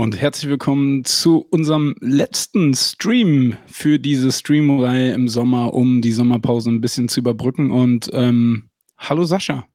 Hallo 0.00 0.06
und 0.06 0.18
herzlich 0.18 0.48
willkommen 0.48 1.04
zu 1.04 1.46
unserem 1.50 1.94
letzten 2.00 2.72
Stream 2.72 3.58
für 3.66 3.98
diese 3.98 4.32
Streamreihe 4.32 5.12
im 5.12 5.28
Sommer, 5.28 5.74
um 5.74 6.00
die 6.00 6.12
Sommerpause 6.12 6.70
ein 6.70 6.80
bisschen 6.80 7.10
zu 7.10 7.20
überbrücken. 7.20 7.70
Und 7.70 8.08
ähm, 8.14 8.70
hallo 8.96 9.24
Sascha. 9.24 9.66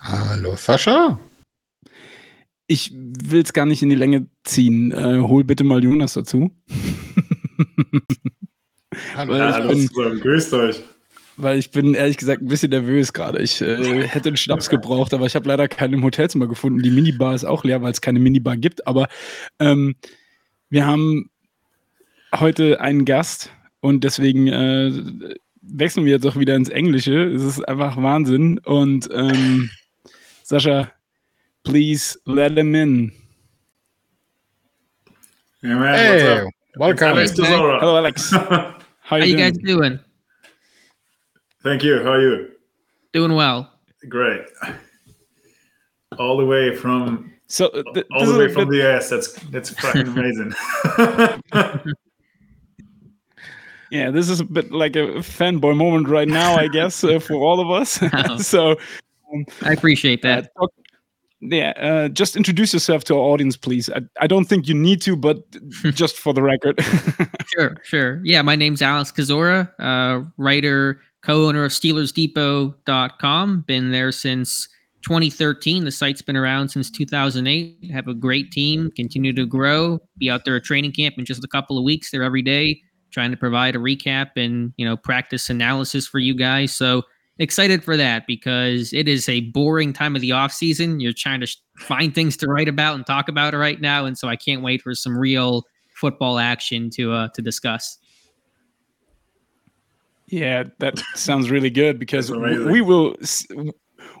Hallo 0.00 0.56
Sascha. 0.56 1.20
Ich 2.68 2.90
will 2.94 3.42
es 3.42 3.52
gar 3.52 3.66
nicht 3.66 3.82
in 3.82 3.90
die 3.90 3.96
Länge 3.96 4.30
ziehen. 4.44 4.92
Äh, 4.92 5.20
hol 5.20 5.44
bitte 5.44 5.62
mal 5.62 5.84
Jonas 5.84 6.14
dazu. 6.14 6.50
hallo, 9.14 9.34
hallo 9.34 9.68
bin, 9.68 10.20
grüßt 10.20 10.54
euch 10.54 10.82
weil 11.38 11.58
ich 11.58 11.70
bin 11.70 11.94
ehrlich 11.94 12.16
gesagt 12.16 12.42
ein 12.42 12.48
bisschen 12.48 12.70
nervös 12.70 13.12
gerade. 13.12 13.40
Ich 13.40 13.60
äh, 13.60 14.06
hätte 14.06 14.28
einen 14.28 14.36
Schnaps 14.36 14.68
gebraucht, 14.68 15.14
aber 15.14 15.24
ich 15.24 15.36
habe 15.36 15.48
leider 15.48 15.68
keinen 15.68 15.94
im 15.94 16.04
Hotelzimmer 16.04 16.48
gefunden. 16.48 16.82
Die 16.82 16.90
Minibar 16.90 17.34
ist 17.34 17.44
auch 17.44 17.64
leer, 17.64 17.80
weil 17.80 17.92
es 17.92 18.00
keine 18.00 18.18
Minibar 18.18 18.56
gibt. 18.56 18.86
Aber 18.86 19.08
ähm, 19.60 19.94
wir 20.68 20.84
haben 20.84 21.30
heute 22.34 22.80
einen 22.80 23.04
Gast 23.04 23.52
und 23.80 24.02
deswegen 24.02 24.48
äh, 24.48 24.92
wechseln 25.62 26.04
wir 26.04 26.12
jetzt 26.12 26.26
auch 26.26 26.36
wieder 26.36 26.56
ins 26.56 26.68
Englische. 26.68 27.24
Es 27.24 27.42
ist 27.42 27.68
einfach 27.68 27.96
Wahnsinn. 27.96 28.58
Und 28.58 29.08
ähm, 29.12 29.70
Sascha, 30.42 30.90
please 31.62 32.18
let 32.24 32.58
him 32.58 32.74
in. 32.74 33.12
Yeah, 35.62 35.74
man, 35.74 35.94
hey, 35.94 36.46
welcome. 36.76 37.08
Alex 37.10 37.36
Hello, 37.36 37.96
Alex. 37.96 38.32
How, 38.32 38.74
How 39.02 39.16
you, 39.16 39.24
you 39.24 39.36
guys 39.36 39.58
doing? 39.58 39.98
Thank 41.62 41.82
you. 41.82 42.02
How 42.02 42.12
are 42.12 42.20
you? 42.20 42.50
Doing 43.12 43.34
well. 43.34 43.72
Great. 44.08 44.42
All 46.18 46.36
the 46.36 46.44
way 46.44 46.74
from 46.74 47.32
so 47.48 47.68
th- 47.94 48.06
all 48.12 48.26
the 48.26 48.38
way 48.38 48.52
from 48.52 48.68
bit... 48.68 48.78
the 48.78 48.96
US. 48.96 49.10
That's 49.10 49.32
that's 49.50 49.70
fucking 49.70 50.02
amazing. 50.08 50.54
yeah, 53.90 54.10
this 54.10 54.28
is 54.28 54.40
a 54.40 54.44
bit 54.44 54.70
like 54.70 54.94
a 54.96 55.18
fanboy 55.18 55.76
moment 55.76 56.08
right 56.08 56.28
now, 56.28 56.54
I 56.54 56.68
guess, 56.68 57.02
uh, 57.02 57.18
for 57.18 57.34
all 57.36 57.60
of 57.60 57.70
us. 57.70 57.98
so 58.46 58.72
um, 59.32 59.46
I 59.62 59.72
appreciate 59.72 60.22
that. 60.22 60.52
Uh, 60.60 60.66
yeah, 61.40 61.70
uh, 61.76 62.08
just 62.08 62.36
introduce 62.36 62.72
yourself 62.72 63.04
to 63.04 63.14
our 63.14 63.20
audience, 63.20 63.56
please. 63.56 63.88
I, 63.90 64.00
I 64.20 64.26
don't 64.26 64.44
think 64.44 64.68
you 64.68 64.74
need 64.74 65.00
to, 65.02 65.16
but 65.16 65.38
just 65.94 66.18
for 66.18 66.34
the 66.34 66.42
record. 66.42 66.80
sure, 67.46 67.76
sure. 67.84 68.20
Yeah, 68.24 68.42
my 68.42 68.56
name's 68.56 68.82
Alex 68.82 69.12
Kozora, 69.12 69.70
uh, 69.78 70.24
writer, 70.36 71.00
co-owner 71.22 71.64
of 71.64 71.72
SteelersDepot.com. 71.72 73.60
Been 73.62 73.90
there 73.90 74.12
since 74.12 74.68
2013. 75.02 75.84
The 75.84 75.90
site's 75.90 76.22
been 76.22 76.36
around 76.36 76.68
since 76.68 76.90
2008. 76.90 77.90
Have 77.92 78.08
a 78.08 78.14
great 78.14 78.50
team. 78.50 78.90
Continue 78.96 79.32
to 79.34 79.46
grow. 79.46 79.98
Be 80.18 80.30
out 80.30 80.44
there 80.44 80.56
at 80.56 80.64
training 80.64 80.92
camp 80.92 81.16
in 81.18 81.24
just 81.24 81.44
a 81.44 81.48
couple 81.48 81.78
of 81.78 81.84
weeks. 81.84 82.10
There 82.10 82.22
every 82.22 82.42
day, 82.42 82.80
trying 83.10 83.30
to 83.30 83.36
provide 83.36 83.76
a 83.76 83.78
recap 83.78 84.30
and 84.36 84.72
you 84.76 84.84
know 84.84 84.96
practice 84.96 85.50
analysis 85.50 86.06
for 86.06 86.18
you 86.18 86.34
guys. 86.34 86.72
So 86.72 87.02
excited 87.38 87.84
for 87.84 87.96
that 87.96 88.26
because 88.26 88.92
it 88.92 89.06
is 89.08 89.28
a 89.28 89.40
boring 89.52 89.92
time 89.92 90.16
of 90.16 90.22
the 90.22 90.32
off 90.32 90.52
season. 90.52 91.00
You're 91.00 91.12
trying 91.12 91.40
to 91.40 91.56
find 91.78 92.14
things 92.14 92.36
to 92.38 92.48
write 92.48 92.68
about 92.68 92.96
and 92.96 93.06
talk 93.06 93.28
about 93.28 93.54
right 93.54 93.80
now, 93.80 94.04
and 94.04 94.18
so 94.18 94.28
I 94.28 94.36
can't 94.36 94.62
wait 94.62 94.82
for 94.82 94.94
some 94.94 95.16
real 95.16 95.64
football 95.94 96.38
action 96.38 96.90
to 96.90 97.12
uh, 97.12 97.28
to 97.34 97.42
discuss. 97.42 97.98
Yeah, 100.28 100.64
that 100.78 100.98
sounds 101.14 101.50
really 101.50 101.70
good 101.70 101.98
because 101.98 102.30
we 102.30 102.82
will 102.82 103.16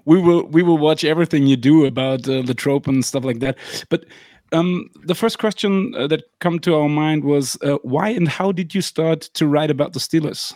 we 0.06 0.18
will 0.18 0.46
we 0.46 0.62
will 0.62 0.78
watch 0.78 1.04
everything 1.04 1.46
you 1.46 1.56
do 1.56 1.84
about 1.84 2.26
uh, 2.26 2.42
Latrobe 2.42 2.88
and 2.88 3.04
stuff 3.04 3.24
like 3.24 3.40
that. 3.40 3.58
But 3.90 4.06
um, 4.52 4.88
the 5.04 5.14
first 5.14 5.38
question 5.38 5.94
uh, 5.94 6.06
that 6.06 6.24
come 6.40 6.58
to 6.60 6.74
our 6.74 6.88
mind 6.88 7.24
was 7.24 7.58
uh, 7.62 7.76
why 7.82 8.08
and 8.08 8.26
how 8.26 8.52
did 8.52 8.74
you 8.74 8.80
start 8.80 9.22
to 9.34 9.46
write 9.46 9.70
about 9.70 9.92
the 9.92 10.00
Steelers? 10.00 10.54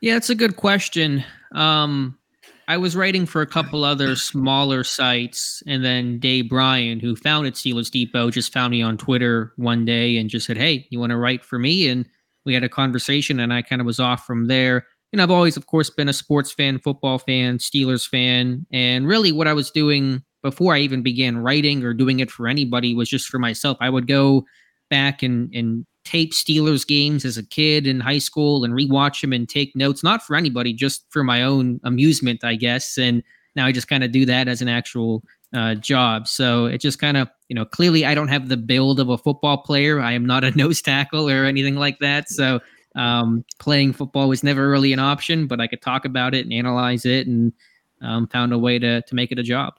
Yeah, 0.00 0.16
it's 0.16 0.30
a 0.30 0.34
good 0.34 0.56
question. 0.56 1.22
Um, 1.54 2.18
I 2.66 2.78
was 2.78 2.96
writing 2.96 3.26
for 3.26 3.42
a 3.42 3.46
couple 3.46 3.84
other 3.84 4.16
smaller 4.16 4.84
sites, 4.84 5.62
and 5.66 5.84
then 5.84 6.18
Dave 6.18 6.48
Bryan, 6.48 6.98
who 6.98 7.14
founded 7.14 7.54
Steelers 7.54 7.90
Depot, 7.90 8.30
just 8.30 8.54
found 8.54 8.70
me 8.70 8.80
on 8.80 8.96
Twitter 8.96 9.52
one 9.56 9.84
day 9.84 10.16
and 10.16 10.30
just 10.30 10.46
said, 10.46 10.56
"Hey, 10.56 10.86
you 10.88 10.98
want 10.98 11.10
to 11.10 11.18
write 11.18 11.44
for 11.44 11.58
me?" 11.58 11.88
and 11.88 12.08
we 12.44 12.54
had 12.54 12.64
a 12.64 12.68
conversation 12.68 13.40
and 13.40 13.52
I 13.52 13.62
kind 13.62 13.80
of 13.80 13.86
was 13.86 14.00
off 14.00 14.26
from 14.26 14.46
there. 14.46 14.86
And 15.12 15.22
I've 15.22 15.30
always, 15.30 15.56
of 15.56 15.66
course, 15.66 15.90
been 15.90 16.08
a 16.08 16.12
sports 16.12 16.52
fan, 16.52 16.78
football 16.80 17.18
fan, 17.18 17.58
Steelers 17.58 18.08
fan. 18.08 18.66
And 18.72 19.06
really, 19.06 19.30
what 19.30 19.46
I 19.46 19.52
was 19.52 19.70
doing 19.70 20.22
before 20.42 20.74
I 20.74 20.80
even 20.80 21.02
began 21.02 21.38
writing 21.38 21.84
or 21.84 21.94
doing 21.94 22.20
it 22.20 22.30
for 22.30 22.48
anybody 22.48 22.94
was 22.94 23.08
just 23.08 23.28
for 23.28 23.38
myself. 23.38 23.78
I 23.80 23.90
would 23.90 24.06
go 24.08 24.44
back 24.90 25.22
and, 25.22 25.54
and 25.54 25.86
tape 26.04 26.32
Steelers 26.32 26.86
games 26.86 27.24
as 27.24 27.38
a 27.38 27.46
kid 27.46 27.86
in 27.86 28.00
high 28.00 28.18
school 28.18 28.64
and 28.64 28.74
rewatch 28.74 29.20
them 29.20 29.32
and 29.32 29.48
take 29.48 29.74
notes, 29.74 30.02
not 30.02 30.22
for 30.22 30.36
anybody, 30.36 30.72
just 30.72 31.06
for 31.10 31.24
my 31.24 31.42
own 31.42 31.80
amusement, 31.84 32.44
I 32.44 32.56
guess. 32.56 32.98
And 32.98 33.22
now 33.56 33.66
I 33.66 33.72
just 33.72 33.88
kind 33.88 34.04
of 34.04 34.12
do 34.12 34.26
that 34.26 34.48
as 34.48 34.60
an 34.60 34.68
actual 34.68 35.22
uh, 35.54 35.76
job. 35.76 36.28
So 36.28 36.66
it 36.66 36.78
just 36.78 36.98
kind 36.98 37.16
of, 37.16 37.28
you 37.54 37.60
know, 37.60 37.64
clearly 37.64 38.04
I 38.04 38.16
don't 38.16 38.26
have 38.26 38.48
the 38.48 38.56
build 38.56 38.98
of 38.98 39.10
a 39.10 39.16
football 39.16 39.58
player. 39.58 40.00
I 40.00 40.10
am 40.10 40.26
not 40.26 40.42
a 40.42 40.50
nose 40.56 40.82
tackle 40.82 41.30
or 41.30 41.44
anything 41.44 41.76
like 41.76 42.00
that. 42.00 42.28
So 42.28 42.58
um, 42.96 43.44
playing 43.60 43.92
football 43.92 44.28
was 44.28 44.42
never 44.42 44.68
really 44.68 44.92
an 44.92 44.98
option, 44.98 45.46
but 45.46 45.60
I 45.60 45.68
could 45.68 45.80
talk 45.80 46.04
about 46.04 46.34
it 46.34 46.44
and 46.44 46.52
analyze 46.52 47.06
it 47.06 47.28
and 47.28 47.52
um, 48.00 48.26
found 48.26 48.52
a 48.52 48.58
way 48.58 48.80
to, 48.80 49.02
to 49.02 49.14
make 49.14 49.30
it 49.30 49.38
a 49.38 49.44
job. 49.44 49.74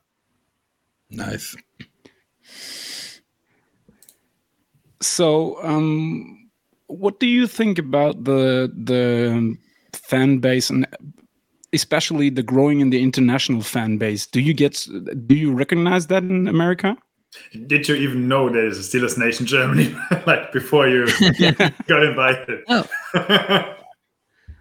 Nice. 1.09 1.53
So, 5.01 5.61
um, 5.61 6.49
what 6.87 7.19
do 7.19 7.27
you 7.27 7.45
think 7.45 7.77
about 7.77 8.23
the 8.23 8.71
the 8.73 9.57
fan 9.93 10.39
base 10.39 10.69
and 10.69 10.87
especially 11.73 12.29
the 12.29 12.43
growing 12.43 12.79
in 12.79 12.89
the 12.89 13.03
international 13.03 13.61
fan 13.61 13.97
base. 13.97 14.25
Do 14.25 14.39
you 14.39 14.53
get 14.53 14.87
do 15.27 15.35
you 15.35 15.51
recognize 15.51 16.07
that 16.07 16.23
in 16.23 16.47
America? 16.47 16.97
Did 17.67 17.87
you 17.87 17.95
even 17.95 18.27
know 18.27 18.49
there 18.49 18.65
is 18.65 18.79
a 18.79 18.97
Steelers 18.97 19.17
Nation 19.17 19.45
Germany 19.45 19.95
like 20.25 20.51
before 20.51 20.87
you 20.87 21.05
got 21.87 22.03
invited? 22.03 22.63
Oh. 22.67 22.85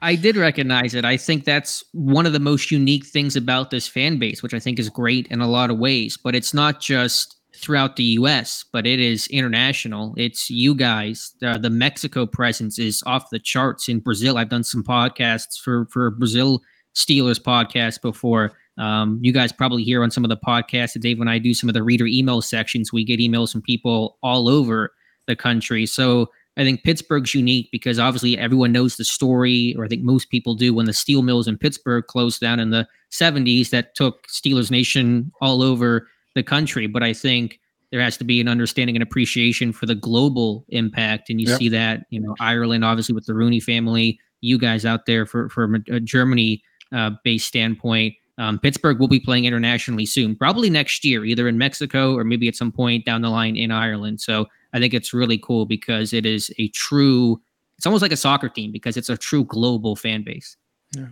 I 0.03 0.17
did 0.17 0.37
recognize 0.37 0.95
it. 0.95 1.05
I 1.05 1.17
think 1.17 1.45
that's 1.45 1.83
one 1.93 2.27
of 2.27 2.35
the 2.35 2.41
most 2.41 2.71
unique 2.71 3.07
things 3.07 3.37
about 3.37 3.71
this 3.71 3.89
fan 3.89 4.19
base, 4.19 4.43
which 4.43 4.53
I 4.53 4.59
think 4.59 4.79
is 4.79 4.91
great 4.91 5.27
in 5.29 5.41
a 5.41 5.49
lot 5.49 5.71
of 5.71 5.79
ways. 5.79 6.19
But 6.23 6.35
it's 6.35 6.53
not 6.53 6.79
just 6.79 7.37
throughout 7.57 7.97
the 7.97 8.03
U.S., 8.03 8.67
but 8.71 8.87
it 8.87 9.01
is 9.01 9.27
international. 9.29 10.13
It's 10.19 10.51
you 10.51 10.75
guys. 10.75 11.33
Uh, 11.43 11.57
the 11.57 11.71
Mexico 11.71 12.27
presence 12.27 12.79
is 12.79 13.03
off 13.07 13.31
the 13.31 13.39
charts 13.39 13.89
in 13.89 14.01
Brazil. 14.01 14.37
I've 14.37 14.51
done 14.51 14.65
some 14.65 14.85
podcasts 14.85 15.59
for 15.59 15.87
for 15.87 16.11
Brazil 16.11 16.61
Steelers 16.95 17.41
podcast 17.41 18.03
before. 18.03 18.53
Um, 18.79 19.19
you 19.23 19.33
guys 19.33 19.53
probably 19.53 19.85
hear 19.85 20.03
on 20.03 20.11
some 20.11 20.25
of 20.25 20.29
the 20.29 20.37
podcasts 20.37 20.95
that 20.95 21.03
Dave 21.03 21.21
and 21.21 21.31
I 21.31 21.39
do 21.39 21.55
some 21.55 21.69
of 21.69 21.75
the 21.75 21.83
reader 21.83 22.07
email 22.07 22.43
sections. 22.43 22.93
We 22.93 23.05
get 23.05 23.21
emails 23.21 23.53
from 23.53 23.63
people 23.63 24.19
all 24.23 24.49
over 24.49 24.93
the 25.27 25.37
country. 25.37 25.87
So 25.87 26.31
I 26.57 26.65
think 26.65 26.85
Pittsburgh's 26.85 27.35
unique 27.35 27.69
because 27.73 27.99
obviously 27.99 28.39
everyone 28.39 28.73
knows 28.73 28.97
the 28.97 29.05
story, 29.05 29.75
or 29.77 29.85
I 29.85 29.89
think 29.89 30.03
most 30.03 30.31
people 30.31 30.55
do, 30.55 30.73
when 30.75 30.87
the 30.87 30.93
steel 30.93 31.23
mills 31.23 31.49
in 31.49 31.59
Pittsburgh 31.59 32.07
closed 32.07 32.41
down 32.41 32.61
in 32.61 32.71
the 32.71 32.87
70s, 33.11 33.71
that 33.71 33.95
took 33.95 34.27
Steelers 34.29 34.71
Nation 34.71 35.33
all 35.41 35.63
over 35.63 36.09
the 36.35 36.43
country. 36.43 36.87
But 36.87 37.03
I 37.03 37.13
think 37.13 37.61
there 37.91 38.01
has 38.01 38.17
to 38.19 38.25
be 38.25 38.41
an 38.41 38.49
understanding 38.49 38.97
and 38.97 39.03
appreciation 39.03 39.73
for 39.73 39.87
the 39.87 39.95
global 39.95 40.65
impact. 40.69 41.31
And 41.31 41.41
you 41.41 41.49
yep. 41.49 41.59
see 41.59 41.69
that, 41.71 42.07
you 42.11 42.21
know, 42.21 42.35
Ireland, 42.41 42.85
obviously, 42.85 43.15
with 43.15 43.27
the 43.27 43.35
Rooney 43.35 43.61
family, 43.61 44.19
you 44.41 44.59
guys 44.59 44.85
out 44.85 45.07
there 45.07 45.27
for, 45.27 45.49
for 45.49 45.77
uh, 45.93 45.99
Germany 46.01 46.63
uh, 46.93 47.11
based 47.25 47.47
standpoint. 47.47 48.15
Um, 48.39 48.59
Pittsburgh 48.59 48.99
will 48.99 49.09
be 49.09 49.21
playing 49.21 49.45
internationally 49.45 50.07
soon, 50.07 50.35
probably 50.35 50.69
next 50.69 51.05
year, 51.05 51.25
either 51.25 51.47
in 51.47 51.57
Mexico 51.57 52.17
or 52.17 52.25
maybe 52.25 52.49
at 52.49 52.57
some 52.57 52.73
point 52.73 53.05
down 53.05 53.23
the 53.23 53.31
line 53.31 53.57
in 53.57 53.71
Ireland. 53.71 54.21
So 54.21 54.47
I 54.73 54.81
think 54.81 54.93
it's 54.93 55.15
really 55.15 55.39
cool 55.39 55.67
because 55.67 56.13
it 56.13 56.27
is 56.27 56.53
a 56.59 56.69
true, 56.69 57.41
it's 57.77 57.87
almost 57.87 58.03
like 58.03 58.13
a 58.13 58.17
soccer 58.17 58.49
team 58.49 58.73
because 58.73 58.97
it's 58.97 59.09
a 59.09 59.17
true 59.17 59.45
global 59.45 59.95
fan 59.95 60.25
base. 60.25 60.57
Yeah. 60.97 61.07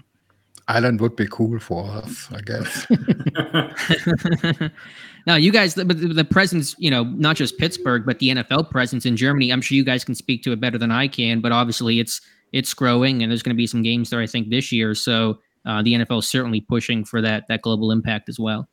Ireland 0.69 1.01
would 1.01 1.17
be 1.17 1.27
cool 1.27 1.59
for 1.59 1.85
us, 1.87 2.29
I 2.33 2.41
guess. 2.41 2.87
now, 5.27 5.35
you 5.37 5.53
guys, 5.53 5.75
the, 5.75 5.85
the 5.85 6.25
presence, 6.25 6.75
you 6.79 6.91
know, 6.91 7.05
not 7.05 7.37
just 7.37 7.59
Pittsburgh, 7.59 8.05
but 8.07 8.19
the 8.19 8.31
NFL 8.31 8.71
presence 8.71 9.05
in 9.05 9.17
Germany, 9.17 9.53
I'm 9.53 9.61
sure 9.61 9.77
you 9.77 9.85
guys 9.85 10.05
can 10.05 10.15
speak 10.15 10.43
to 10.45 10.53
it 10.53 10.61
better 10.61 10.79
than 10.79 10.91
I 10.91 11.09
can, 11.09 11.41
but 11.41 11.53
obviously 11.53 12.01
it's, 12.01 12.21
it's 12.53 12.75
growing 12.75 13.23
and 13.23 13.31
there's 13.31 13.43
going 13.43 13.55
to 13.55 13.59
be 13.59 13.67
some 13.67 13.83
games 13.83 14.11
there, 14.11 14.21
I 14.21 14.27
think, 14.27 14.51
this 14.51 14.71
year. 14.71 14.95
So 14.95 15.39
uh, 15.65 15.83
the 15.83 15.95
NFL 15.95 16.21
is 16.21 16.29
certainly 16.29 16.61
pushing 16.61 17.05
for 17.05 17.21
that 17.23 17.45
that 17.49 17.63
global 17.63 17.93
impact 17.93 18.29
as 18.29 18.39
well. 18.39 18.69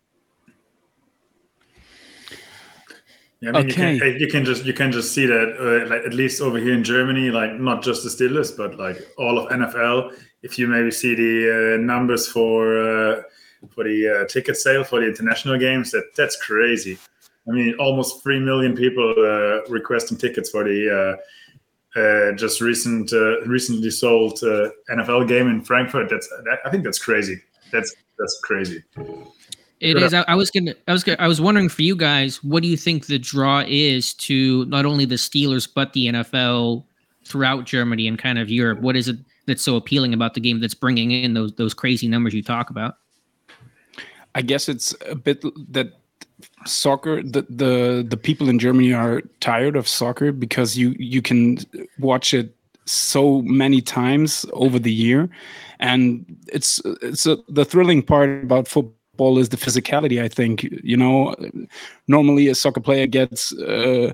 Yeah, 3.41 3.51
I 3.51 3.63
mean, 3.63 3.71
okay. 3.71 3.93
you, 3.93 3.99
can, 3.99 4.19
you 4.19 4.27
can 4.27 4.45
just 4.45 4.65
you 4.65 4.73
can 4.73 4.91
just 4.91 5.13
see 5.13 5.25
that 5.25 5.55
uh, 5.57 5.89
like 5.89 6.05
at 6.05 6.13
least 6.13 6.41
over 6.41 6.57
here 6.57 6.73
in 6.73 6.83
Germany, 6.83 7.29
like 7.29 7.53
not 7.53 7.81
just 7.81 8.03
the 8.03 8.09
Steelers, 8.09 8.55
but 8.55 8.77
like 8.77 8.97
all 9.17 9.37
of 9.37 9.49
NFL. 9.49 10.13
If 10.41 10.59
you 10.59 10.67
maybe 10.67 10.91
see 10.91 11.15
the 11.15 11.75
uh, 11.75 11.81
numbers 11.81 12.27
for 12.27 12.77
uh, 12.77 13.21
for 13.69 13.85
the 13.85 14.23
uh, 14.23 14.27
ticket 14.27 14.57
sale 14.57 14.83
for 14.83 14.99
the 14.99 15.07
international 15.07 15.57
games, 15.57 15.91
that 15.91 16.03
that's 16.17 16.35
crazy. 16.35 16.97
I 17.47 17.51
mean, 17.51 17.75
almost 17.79 18.21
three 18.23 18.39
million 18.39 18.75
people 18.75 19.09
uh, 19.17 19.63
requesting 19.69 20.17
tickets 20.17 20.49
for 20.49 20.65
the 20.65 21.17
uh, 21.95 22.31
just 22.33 22.61
recent, 22.61 23.11
uh, 23.13 23.41
recently 23.41 23.89
sold 23.89 24.39
uh, 24.43 24.69
NFL 24.91 25.27
game 25.27 25.47
in 25.47 25.63
Frankfurt. 25.63 26.09
That's 26.09 26.27
that, 26.27 26.59
I 26.65 26.69
think 26.69 26.83
that's 26.83 26.99
crazy. 26.99 27.41
That's 27.71 27.93
that's 28.17 28.39
crazy. 28.43 28.83
It 29.79 29.97
is. 29.97 30.13
I, 30.13 30.25
I, 30.27 30.35
was 30.35 30.51
gonna. 30.51 30.73
I 30.87 30.91
was. 30.91 31.03
Gonna, 31.03 31.17
I 31.19 31.27
was 31.27 31.39
wondering 31.39 31.69
for 31.69 31.83
you 31.83 31.95
guys, 31.95 32.43
what 32.43 32.63
do 32.63 32.69
you 32.69 32.75
think 32.75 33.05
the 33.05 33.17
draw 33.17 33.63
is 33.65 34.13
to 34.15 34.65
not 34.65 34.85
only 34.85 35.05
the 35.05 35.15
Steelers 35.15 35.67
but 35.73 35.93
the 35.93 36.07
NFL 36.07 36.83
throughout 37.25 37.65
Germany 37.65 38.07
and 38.07 38.19
kind 38.19 38.37
of 38.39 38.49
Europe? 38.49 38.81
What 38.81 38.97
is 38.97 39.07
it 39.07 39.17
that's 39.47 39.63
so 39.63 39.77
appealing 39.77 40.13
about 40.13 40.33
the 40.33 40.41
game 40.41 40.59
that's 40.59 40.73
bringing 40.73 41.11
in 41.11 41.33
those 41.33 41.53
those 41.53 41.73
crazy 41.73 42.07
numbers 42.07 42.33
you 42.33 42.43
talk 42.43 42.69
about? 42.69 42.97
I 44.35 44.41
guess 44.41 44.67
it's 44.67 44.93
a 45.07 45.15
bit 45.15 45.43
that 45.71 45.93
soccer 46.65 47.21
the, 47.23 47.45
the 47.49 48.05
the 48.07 48.17
people 48.17 48.49
in 48.49 48.59
Germany 48.59 48.93
are 48.93 49.21
tired 49.39 49.75
of 49.75 49.87
soccer 49.87 50.31
because 50.31 50.77
you 50.77 50.95
you 50.97 51.21
can 51.21 51.57
watch 51.99 52.33
it 52.33 52.55
so 52.85 53.41
many 53.43 53.81
times 53.81 54.45
over 54.53 54.79
the 54.79 54.91
year. 54.91 55.29
And 55.79 56.25
it's 56.51 56.81
it's 57.01 57.25
a, 57.25 57.37
the 57.47 57.65
thrilling 57.65 58.03
part 58.03 58.43
about 58.43 58.67
football 58.67 59.37
is 59.37 59.49
the 59.49 59.57
physicality 59.57 60.21
i 60.21 60.29
think 60.29 60.63
you 60.83 60.97
know? 60.97 61.35
Normally 62.07 62.47
a 62.47 62.55
soccer 62.55 62.81
player 62.81 63.07
gets 63.07 63.53
uh, 63.53 64.11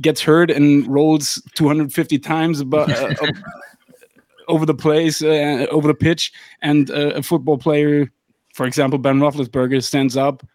gets 0.00 0.22
hurt 0.22 0.50
and 0.50 0.86
rolls 0.86 1.42
250 1.54 2.18
times 2.18 2.60
about, 2.60 2.90
uh, 2.90 3.14
over 4.48 4.64
the 4.66 4.74
place 4.74 5.22
uh, 5.22 5.66
over 5.70 5.88
the 5.88 5.94
pitch. 5.94 6.32
And 6.62 6.90
uh, 6.90 7.12
a 7.16 7.22
football 7.22 7.58
player 7.58 8.10
for 8.54 8.66
example, 8.66 8.98
Ben 9.00 9.18
Roethlisberger 9.18 9.82
stands 9.82 10.16
up, 10.16 10.46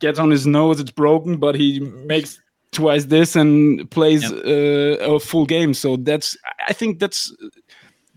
gets 0.00 0.18
on 0.18 0.30
his 0.30 0.46
nose, 0.46 0.80
it's 0.80 0.90
broken, 0.90 1.36
but 1.36 1.54
he 1.54 1.80
makes 1.80 2.40
twice 2.72 3.06
this 3.06 3.36
and 3.36 3.90
plays 3.90 4.22
yep. 4.22 4.32
uh, 4.44 5.14
a 5.14 5.20
full 5.20 5.46
game. 5.46 5.74
So 5.74 5.96
that's, 5.96 6.36
I 6.66 6.72
think 6.72 6.98
that's 6.98 7.34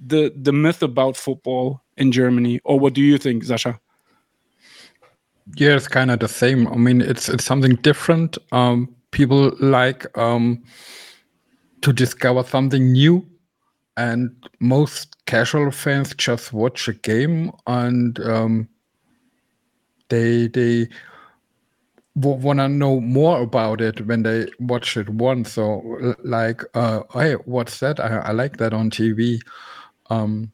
the 0.06 0.34
the 0.36 0.52
myth 0.52 0.84
about 0.84 1.16
football 1.16 1.82
in 1.98 2.12
Germany. 2.12 2.60
Or 2.64 2.80
what 2.80 2.94
do 2.94 3.02
you 3.02 3.18
think, 3.18 3.44
Sasha? 3.44 3.80
Yeah, 5.56 5.76
it's 5.76 5.88
kind 5.88 6.12
of 6.12 6.20
the 6.20 6.28
same. 6.28 6.68
I 6.68 6.76
mean, 6.76 7.02
it's 7.02 7.30
it's 7.30 7.46
something 7.46 7.76
different. 7.76 8.38
Um, 8.52 8.96
people 9.12 9.52
like 9.60 10.18
um, 10.18 10.64
to 11.82 11.94
discover 11.94 12.44
something 12.44 12.92
new 12.92 13.26
and 13.98 14.36
most 14.60 15.16
casual 15.26 15.72
fans 15.72 16.14
just 16.16 16.52
watch 16.52 16.88
a 16.88 16.94
game 16.94 17.52
and 17.68 18.20
um, 18.22 18.68
they 20.10 20.48
they 20.48 20.88
want 22.16 22.60
to 22.60 22.70
know 22.70 23.02
more 23.02 23.42
about 23.42 23.82
it 23.82 24.06
when 24.06 24.24
they 24.24 24.48
watch 24.60 24.98
it 24.98 25.10
once. 25.10 25.54
So 25.54 26.16
like 26.24 26.62
uh, 26.74 27.02
hey 27.14 27.34
what's 27.46 27.80
that? 27.80 28.00
I, 28.00 28.18
I 28.18 28.32
like 28.32 28.58
that 28.58 28.74
on 28.74 28.90
tv 28.90 29.42
um, 30.10 30.52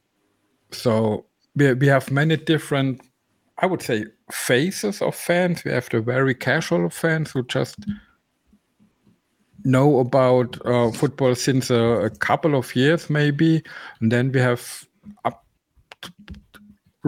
so 0.71 1.25
we, 1.55 1.73
we 1.73 1.87
have 1.87 2.11
many 2.11 2.37
different 2.37 3.01
i 3.57 3.65
would 3.65 3.81
say 3.81 4.05
faces 4.31 5.01
of 5.01 5.15
fans. 5.15 5.63
We 5.63 5.71
have 5.71 5.89
the 5.89 6.01
very 6.01 6.35
casual 6.35 6.89
fans 6.89 7.31
who 7.31 7.43
just 7.43 7.79
know 9.65 9.99
about 9.99 10.57
uh, 10.65 10.91
football 10.91 11.35
since 11.35 11.69
a, 11.69 11.75
a, 11.75 12.09
couple 12.09 12.55
of 12.55 12.75
years, 12.75 13.09
maybe, 13.09 13.61
and 13.99 14.11
then 14.11 14.31
we 14.31 14.39
have 14.39 14.85
up 15.25 15.43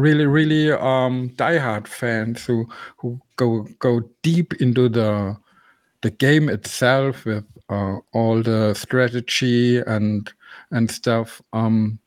really, 0.01 0.25
really 0.25 0.71
um, 0.71 1.29
diehard 1.35 1.87
fans 1.87 2.45
who 2.45 2.67
who 2.97 3.19
go 3.35 3.67
go 3.79 4.01
deep 4.23 4.53
into 4.61 4.89
the 4.89 5.37
the 6.01 6.11
game 6.11 6.49
itself 6.49 7.25
with 7.25 7.45
uh, 7.69 7.97
all 8.13 8.41
the 8.41 8.73
strategy 8.73 9.77
and 9.79 10.31
and 10.71 10.89
stuff. 10.89 11.41
Um, 11.53 11.99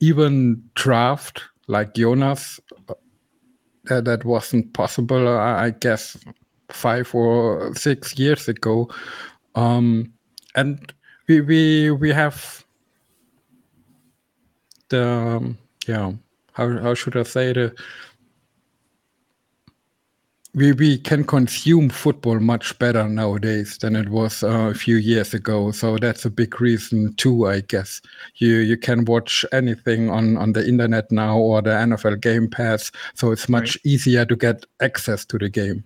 even 0.00 0.62
draft 0.74 1.42
like 1.68 1.94
Jonas, 1.94 2.60
uh, 2.88 2.94
that, 3.84 4.24
wasn't 4.24 4.72
possible, 4.74 5.28
I 5.28 5.70
guess, 5.70 6.16
five 6.70 7.14
or 7.14 7.74
six 7.74 8.18
years 8.18 8.48
ago. 8.48 8.90
Um, 9.54 10.12
and 10.54 10.92
we 11.28 11.40
we 11.40 11.90
we 11.90 12.10
have 12.10 12.64
the 14.88 15.06
um, 15.06 15.58
yeah 15.86 16.12
how 16.54 16.78
how 16.78 16.94
should 16.94 17.16
I 17.16 17.24
say 17.24 17.50
it? 17.50 17.78
We 20.54 20.72
we 20.72 20.98
can 20.98 21.24
consume 21.24 21.90
football 21.90 22.38
much 22.38 22.78
better 22.78 23.08
nowadays 23.08 23.76
than 23.78 23.96
it 23.96 24.08
was 24.08 24.44
uh, 24.44 24.70
a 24.70 24.74
few 24.74 24.96
years 24.96 25.34
ago. 25.34 25.72
So 25.72 25.98
that's 25.98 26.24
a 26.24 26.30
big 26.30 26.60
reason 26.60 27.12
too, 27.16 27.48
I 27.48 27.60
guess. 27.60 28.00
You 28.36 28.58
you 28.58 28.76
can 28.76 29.04
watch 29.04 29.44
anything 29.52 30.10
on 30.10 30.36
on 30.36 30.52
the 30.52 30.66
internet 30.66 31.10
now 31.10 31.36
or 31.38 31.60
the 31.60 31.70
NFL 31.70 32.20
Game 32.20 32.48
Pass, 32.48 32.92
so 33.14 33.32
it's 33.32 33.48
much 33.48 33.76
right. 33.76 33.86
easier 33.86 34.24
to 34.24 34.36
get 34.36 34.64
access 34.80 35.24
to 35.26 35.38
the 35.38 35.48
game. 35.48 35.82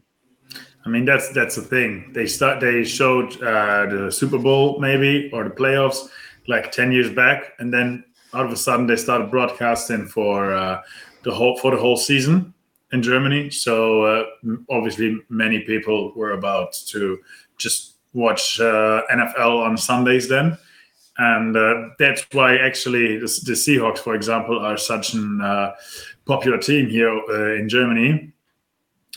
I 0.85 0.91
mean, 0.91 1.07
that's 1.07 1.33
that's 1.33 1.57
the 1.57 1.63
thing. 1.63 2.13
They 2.13 2.27
start. 2.27 2.61
They 2.61 2.85
showed 2.85 3.43
uh, 3.43 3.87
the 3.87 4.13
Super 4.13 4.39
Bowl 4.39 4.79
maybe 4.81 5.31
or 5.33 5.45
the 5.45 5.51
playoffs 5.51 6.09
like 6.47 6.73
ten 6.73 6.93
years 6.93 7.11
back, 7.11 7.55
and 7.59 7.73
then 7.73 8.05
all 8.33 8.45
of 8.45 8.53
a 8.53 8.57
sudden 8.57 8.87
they 8.87 8.97
started 8.97 9.31
broadcasting 9.31 10.07
for 10.07 10.55
uh, 10.55 10.81
the 11.23 11.33
whole 11.33 11.57
for 11.59 11.71
the 11.71 11.81
whole 11.81 11.97
season 11.97 12.53
in 12.93 13.03
Germany. 13.03 13.51
So 13.51 14.03
uh, 14.03 14.25
obviously, 14.71 15.19
many 15.29 15.61
people 15.61 16.13
were 16.15 16.33
about 16.33 16.73
to 16.89 17.19
just 17.57 17.95
watch 18.13 18.61
uh, 18.61 19.03
NFL 19.11 19.65
on 19.65 19.77
Sundays 19.77 20.29
then, 20.29 20.57
and 21.19 21.57
uh, 21.57 21.91
that's 21.99 22.27
why 22.33 22.57
actually 22.57 23.19
the, 23.19 23.27
the, 23.45 23.53
Seahawks, 23.53 23.99
for 23.99 24.15
example, 24.15 24.59
are 24.59 24.77
such 24.77 25.15
a 25.15 25.39
uh, 25.43 25.75
popular 26.25 26.59
team 26.59 26.89
here 26.89 27.13
in 27.57 27.69
Germany 27.69 28.33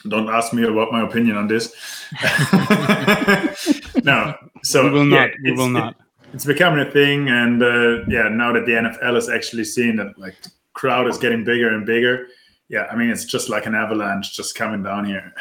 don't 0.07 0.29
ask 0.29 0.53
me 0.53 0.63
about 0.63 0.91
my 0.91 1.03
opinion 1.03 1.37
on 1.37 1.47
this. 1.47 1.73
no, 4.03 4.35
so 4.63 4.83
we 4.85 4.89
will 4.89 5.07
yeah, 5.07 5.27
not. 5.27 5.29
We 5.43 5.51
will 5.51 5.69
not. 5.69 5.91
It, 5.91 5.97
it's 6.33 6.45
becoming 6.45 6.85
a 6.85 6.91
thing, 6.91 7.29
and 7.29 7.61
uh, 7.61 8.05
yeah, 8.07 8.29
now 8.29 8.51
that 8.53 8.65
the 8.65 8.73
NFL 8.73 9.17
is 9.17 9.29
actually 9.29 9.65
seeing 9.65 9.97
that 9.97 10.17
like 10.17 10.35
crowd 10.73 11.07
is 11.07 11.17
getting 11.17 11.43
bigger 11.43 11.69
and 11.69 11.85
bigger, 11.85 12.27
yeah, 12.69 12.87
I 12.91 12.95
mean 12.95 13.09
it's 13.09 13.25
just 13.25 13.49
like 13.49 13.65
an 13.65 13.75
avalanche 13.75 14.35
just 14.35 14.55
coming 14.55 14.83
down 14.83 15.05
here. 15.05 15.33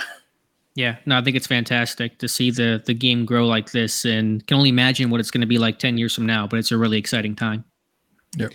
Yeah, 0.75 0.97
no, 1.05 1.19
I 1.19 1.23
think 1.23 1.37
it's 1.37 1.47
fantastic 1.47 2.19
to 2.19 2.29
see 2.29 2.51
the 2.51 2.83
the 2.85 2.95
game 2.95 3.25
grow 3.25 3.47
like 3.47 3.73
this, 3.73 4.05
and 4.05 4.47
can 4.47 4.57
only 4.57 4.69
imagine 4.69 5.11
what 5.11 5.21
it's 5.21 5.31
going 5.31 5.41
to 5.43 5.47
be 5.47 5.59
like 5.59 5.79
ten 5.79 5.99
years 5.99 6.15
from 6.15 6.27
now. 6.27 6.47
But 6.47 6.59
it's 6.59 6.73
a 6.73 6.79
really 6.79 6.99
exciting 6.99 7.35
time. 7.35 7.65
Yeah. 8.37 8.49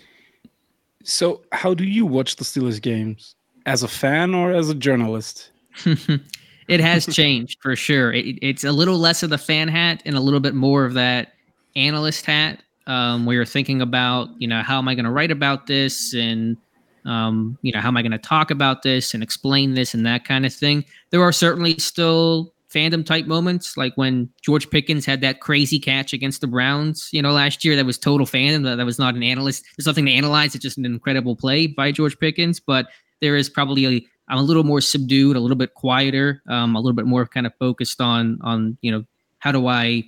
So, 1.04 1.42
how 1.52 1.72
do 1.72 1.84
you 1.84 2.04
watch 2.04 2.36
the 2.36 2.44
Steelers 2.44 2.82
games? 2.82 3.36
As 3.64 3.82
a 3.82 3.88
fan 3.88 4.34
or 4.34 4.52
as 4.52 4.70
a 4.70 4.74
journalist? 4.74 5.50
it 6.68 6.80
has 6.80 7.06
changed 7.06 7.58
for 7.62 7.76
sure. 7.76 8.12
It, 8.12 8.38
it's 8.42 8.64
a 8.64 8.72
little 8.72 8.98
less 8.98 9.22
of 9.22 9.30
the 9.30 9.38
fan 9.38 9.68
hat 9.68 10.02
and 10.04 10.16
a 10.16 10.20
little 10.20 10.40
bit 10.40 10.54
more 10.54 10.84
of 10.84 10.94
that 10.94 11.34
analyst 11.76 12.26
hat, 12.26 12.62
um, 12.86 13.26
where 13.26 13.36
you're 13.36 13.44
thinking 13.44 13.82
about, 13.82 14.28
you 14.38 14.48
know, 14.48 14.62
how 14.62 14.78
am 14.78 14.88
I 14.88 14.94
going 14.94 15.04
to 15.04 15.10
write 15.10 15.30
about 15.30 15.66
this 15.66 16.14
and, 16.14 16.56
um, 17.04 17.58
you 17.62 17.72
know, 17.72 17.80
how 17.80 17.88
am 17.88 17.96
I 17.96 18.02
going 18.02 18.12
to 18.12 18.18
talk 18.18 18.50
about 18.50 18.82
this 18.82 19.14
and 19.14 19.22
explain 19.22 19.74
this 19.74 19.94
and 19.94 20.04
that 20.06 20.24
kind 20.24 20.46
of 20.46 20.54
thing. 20.54 20.84
There 21.10 21.22
are 21.22 21.32
certainly 21.32 21.78
still 21.78 22.52
fandom 22.72 23.04
type 23.04 23.26
moments, 23.26 23.76
like 23.76 23.94
when 23.96 24.28
George 24.42 24.68
Pickens 24.70 25.06
had 25.06 25.20
that 25.20 25.40
crazy 25.40 25.78
catch 25.78 26.12
against 26.12 26.40
the 26.40 26.46
Browns, 26.46 27.08
you 27.12 27.22
know, 27.22 27.32
last 27.32 27.64
year. 27.64 27.76
That 27.76 27.86
was 27.86 27.98
total 27.98 28.26
fandom. 28.26 28.64
That, 28.64 28.76
that 28.76 28.86
was 28.86 28.98
not 28.98 29.14
an 29.14 29.22
analyst. 29.22 29.64
There's 29.76 29.86
nothing 29.86 30.06
to 30.06 30.12
analyze. 30.12 30.54
It's 30.54 30.62
just 30.62 30.78
an 30.78 30.84
incredible 30.84 31.36
play 31.36 31.66
by 31.66 31.92
George 31.92 32.18
Pickens. 32.18 32.60
But 32.60 32.88
there 33.20 33.36
is 33.36 33.48
probably 33.48 33.86
a 33.86 34.06
I'm 34.28 34.38
a 34.38 34.42
little 34.42 34.64
more 34.64 34.80
subdued, 34.80 35.36
a 35.36 35.40
little 35.40 35.56
bit 35.56 35.74
quieter, 35.74 36.42
um, 36.48 36.74
a 36.74 36.80
little 36.80 36.96
bit 36.96 37.06
more 37.06 37.26
kind 37.26 37.46
of 37.46 37.52
focused 37.58 38.00
on 38.00 38.38
on 38.42 38.76
you 38.82 38.90
know 38.90 39.04
how 39.38 39.52
do 39.52 39.68
I 39.68 40.04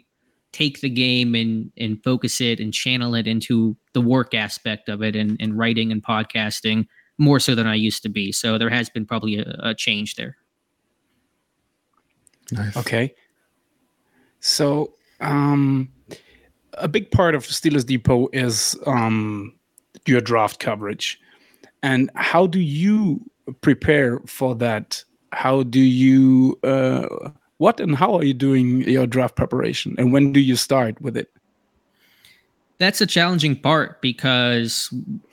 take 0.52 0.80
the 0.80 0.88
game 0.88 1.34
and 1.34 1.70
and 1.76 2.02
focus 2.02 2.40
it 2.40 2.60
and 2.60 2.72
channel 2.72 3.14
it 3.14 3.26
into 3.26 3.76
the 3.92 4.00
work 4.00 4.34
aspect 4.34 4.88
of 4.88 5.02
it 5.02 5.14
and, 5.14 5.36
and 5.40 5.58
writing 5.58 5.92
and 5.92 6.02
podcasting 6.02 6.86
more 7.18 7.40
so 7.40 7.54
than 7.54 7.66
I 7.66 7.74
used 7.74 8.02
to 8.04 8.08
be. 8.08 8.32
So 8.32 8.58
there 8.58 8.70
has 8.70 8.88
been 8.88 9.04
probably 9.04 9.38
a, 9.38 9.56
a 9.62 9.74
change 9.74 10.14
there. 10.14 10.36
Nice. 12.52 12.76
Okay. 12.76 13.14
So 14.40 14.94
um, 15.20 15.90
a 16.74 16.88
big 16.88 17.10
part 17.10 17.34
of 17.34 17.44
Steelers 17.44 17.84
Depot 17.84 18.28
is 18.32 18.78
um, 18.86 19.54
your 20.06 20.20
draft 20.20 20.60
coverage. 20.60 21.20
And 21.82 22.10
how 22.14 22.46
do 22.46 22.60
you 22.60 23.20
prepare 23.60 24.20
for 24.26 24.54
that? 24.56 25.02
How 25.32 25.62
do 25.64 25.80
you 25.80 26.58
uh, 26.62 27.30
what 27.58 27.80
and 27.80 27.94
how 27.96 28.14
are 28.14 28.24
you 28.24 28.34
doing 28.34 28.82
your 28.82 29.06
draft 29.06 29.36
preparation, 29.36 29.94
and 29.98 30.12
when 30.12 30.32
do 30.32 30.40
you 30.40 30.56
start 30.56 31.00
with 31.00 31.16
it? 31.16 31.30
That's 32.78 33.00
a 33.00 33.06
challenging 33.06 33.56
part 33.56 34.00
because 34.00 34.92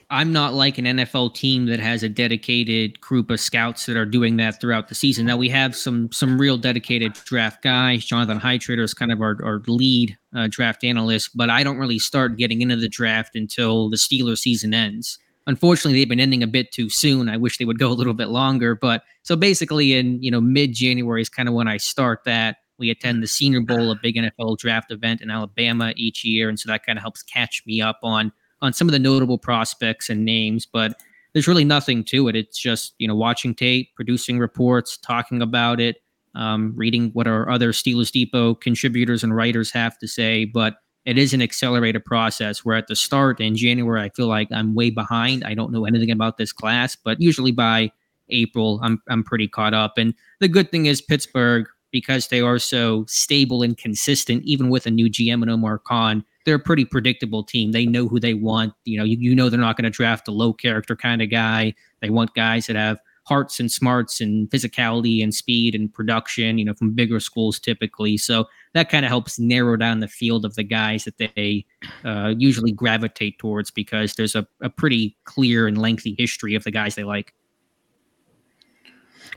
I'm 0.10 0.32
not 0.32 0.54
like 0.54 0.78
an 0.78 0.86
NFL 0.86 1.34
team 1.34 1.66
that 1.66 1.80
has 1.80 2.04
a 2.04 2.10
dedicated 2.10 3.00
group 3.02 3.30
of 3.32 3.40
scouts 3.40 3.86
that 3.86 3.98
are 3.98 4.06
doing 4.06 4.38
that 4.38 4.62
throughout 4.62 4.88
the 4.88 4.96
season. 4.96 5.26
Now 5.26 5.38
we 5.38 5.50
have 5.50 5.76
some 5.76 6.12
some 6.12 6.40
real 6.40 6.58
dedicated 6.58 7.14
draft 7.14 7.64
guys. 7.64 8.06
Jonathan 8.06 8.40
Heitritter 8.40 8.84
is 8.84 8.94
kind 8.94 9.12
of 9.12 9.22
our, 9.22 9.38
our 9.44 9.62
lead 9.68 10.18
uh, 10.36 10.48
draft 10.50 10.84
analyst, 10.84 11.36
but 11.36 11.50
I 11.50 11.64
don't 11.64 11.78
really 11.78 12.00
start 12.00 12.38
getting 12.38 12.62
into 12.62 12.76
the 12.76 12.90
draft 12.90 13.36
until 13.36 13.90
the 13.90 13.98
Steelers 13.98 14.40
season 14.40 14.74
ends. 14.74 15.18
Unfortunately, 15.48 16.00
they've 16.00 16.10
been 16.10 16.20
ending 16.20 16.42
a 16.42 16.48
bit 16.48 16.72
too 16.72 16.90
soon. 16.90 17.30
I 17.30 17.38
wish 17.38 17.58
they 17.58 17.66
would 17.66 17.80
go 17.80 17.90
a 17.90 17.94
little 17.94 18.16
bit 18.16 18.30
longer, 18.30 18.76
but 18.76 19.04
so 19.24 19.36
basically 19.36 19.94
in 19.94 20.22
you 20.22 20.32
know 20.32 20.42
mid 20.42 20.74
January 20.74 21.22
is 21.22 21.30
kind 21.30 21.48
of 21.48 21.56
when 21.56 21.68
I 21.68 21.78
start 21.78 22.22
that. 22.26 22.58
We 22.78 22.90
attend 22.90 23.24
the 23.24 23.28
Senior 23.28 23.62
Bowl, 23.62 23.90
a 23.92 23.96
big 23.96 24.16
NFL 24.16 24.58
draft 24.58 24.92
event 24.92 25.22
in 25.22 25.30
Alabama 25.30 25.94
each 25.96 26.26
year, 26.26 26.50
and 26.50 26.60
so 26.60 26.70
that 26.70 26.86
kind 26.86 26.98
of 26.98 27.04
helps 27.04 27.24
catch 27.24 27.64
me 27.66 27.82
up 27.82 28.00
on 28.04 28.32
on 28.62 28.74
some 28.74 28.88
of 28.88 28.92
the 28.92 29.00
notable 29.00 29.38
prospects 29.38 30.10
and 30.10 30.26
names, 30.26 30.66
but 30.66 31.00
there's 31.34 31.48
really 31.48 31.66
nothing 31.66 32.04
to 32.06 32.30
it. 32.30 32.36
It's 32.36 32.58
just, 32.58 32.96
you 32.98 33.08
know, 33.08 33.16
watching 33.16 33.54
tape, 33.54 33.94
producing 33.96 34.40
reports, 34.40 34.98
talking 34.98 35.42
about 35.42 35.82
it, 35.82 35.98
um, 36.34 36.74
reading 36.76 37.10
what 37.12 37.28
our 37.28 37.50
other 37.50 37.74
Steelers 37.74 38.12
Depot 38.12 38.56
contributors 38.56 39.22
and 39.22 39.36
writers 39.36 39.70
have 39.72 39.98
to 40.00 40.08
say. 40.08 40.46
But 40.46 40.76
it 41.06 41.18
is 41.18 41.34
an 41.34 41.42
accelerated 41.42 42.04
process 42.04 42.66
where 42.66 42.76
at 42.76 42.88
the 42.88 42.96
start 42.96 43.40
in 43.40 43.56
January, 43.56 44.02
I 44.02 44.10
feel 44.10 44.28
like 44.28 44.52
I'm 44.52 44.74
way 44.74 44.90
behind. 44.90 45.44
I 45.44 45.54
don't 45.54 45.72
know 45.72 45.86
anything 45.86 46.12
about 46.12 46.38
this 46.38 46.52
class, 46.52 46.96
but 46.96 47.22
usually 47.22 47.52
by 47.52 47.92
April, 48.30 48.80
I'm, 48.82 49.02
I'm 49.08 49.24
pretty 49.24 49.48
caught 49.48 49.74
up. 49.74 49.98
And 49.98 50.16
the 50.40 50.48
good 50.48 50.72
thing 50.72 50.88
is 50.88 51.02
Pittsburgh, 51.02 51.68
because 51.92 52.28
they 52.28 52.42
are 52.42 52.60
so 52.60 53.06
stable 53.08 53.62
and 53.62 53.78
consistent, 53.78 54.44
even 54.44 54.70
with 54.70 54.86
a 54.86 54.92
new 54.92 55.10
GM 55.10 55.42
and 55.42 55.50
Omar 55.50 55.78
Khan, 55.78 56.26
they're 56.44 56.56
a 56.56 56.60
pretty 56.60 56.86
predictable 56.86 57.44
team. 57.44 57.72
They 57.72 57.86
know 57.86 58.08
who 58.08 58.20
they 58.20 58.34
want. 58.34 58.74
You 58.84 58.98
know, 58.98 59.06
you, 59.06 59.18
you 59.18 59.36
know 59.36 59.50
they're 59.50 59.60
not 59.60 59.78
going 59.78 59.86
to 59.86 59.90
draft 59.90 60.28
a 60.28 60.32
low 60.32 60.52
character 60.52 60.96
kind 60.96 61.22
of 61.22 61.30
guy. 61.30 61.74
They 62.02 62.10
want 62.10 62.34
guys 62.34 62.68
that 62.68 62.76
have 62.76 63.00
hearts 63.26 63.60
and 63.60 63.72
smarts 63.72 64.22
and 64.22 64.50
physicality 64.50 65.24
and 65.24 65.34
speed 65.34 65.74
and 65.74 65.92
production, 65.92 66.58
you 66.58 66.66
know, 66.66 66.74
from 66.74 66.92
bigger 66.92 67.20
schools 67.20 67.60
typically. 67.60 68.18
So 68.18 68.46
that 68.76 68.90
kind 68.90 69.06
of 69.06 69.10
helps 69.10 69.40
narrow 69.40 69.78
down 69.78 70.02
the 70.02 70.08
field 70.08 70.44
of 70.44 70.54
the 70.56 70.64
guys 70.64 71.06
that 71.06 71.18
they 71.18 71.66
uh, 72.04 72.34
usually 72.38 72.74
gravitate 72.74 73.40
towards 73.40 73.72
because 73.72 74.16
there's 74.16 74.36
a, 74.36 74.46
a 74.62 74.70
pretty 74.70 75.18
clear 75.24 75.66
and 75.66 75.78
lengthy 75.78 76.14
history 76.20 76.56
of 76.56 76.66
the 76.66 76.72
guys 76.72 76.96
they 76.96 77.06
like. 77.06 77.34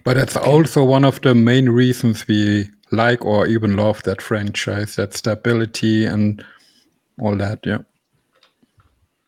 But 0.03 0.15
that's 0.15 0.37
also 0.37 0.83
one 0.83 1.05
of 1.05 1.21
the 1.21 1.37
main 1.37 1.69
reasons 1.69 2.27
we 2.27 2.69
like 2.91 3.25
or 3.25 3.47
even 3.47 3.77
love 3.77 4.03
that 4.03 4.21
franchise, 4.21 4.97
that 4.97 5.15
stability 5.15 6.05
and 6.05 6.45
all 7.21 7.37
that. 7.37 7.61
Yeah. 7.65 7.79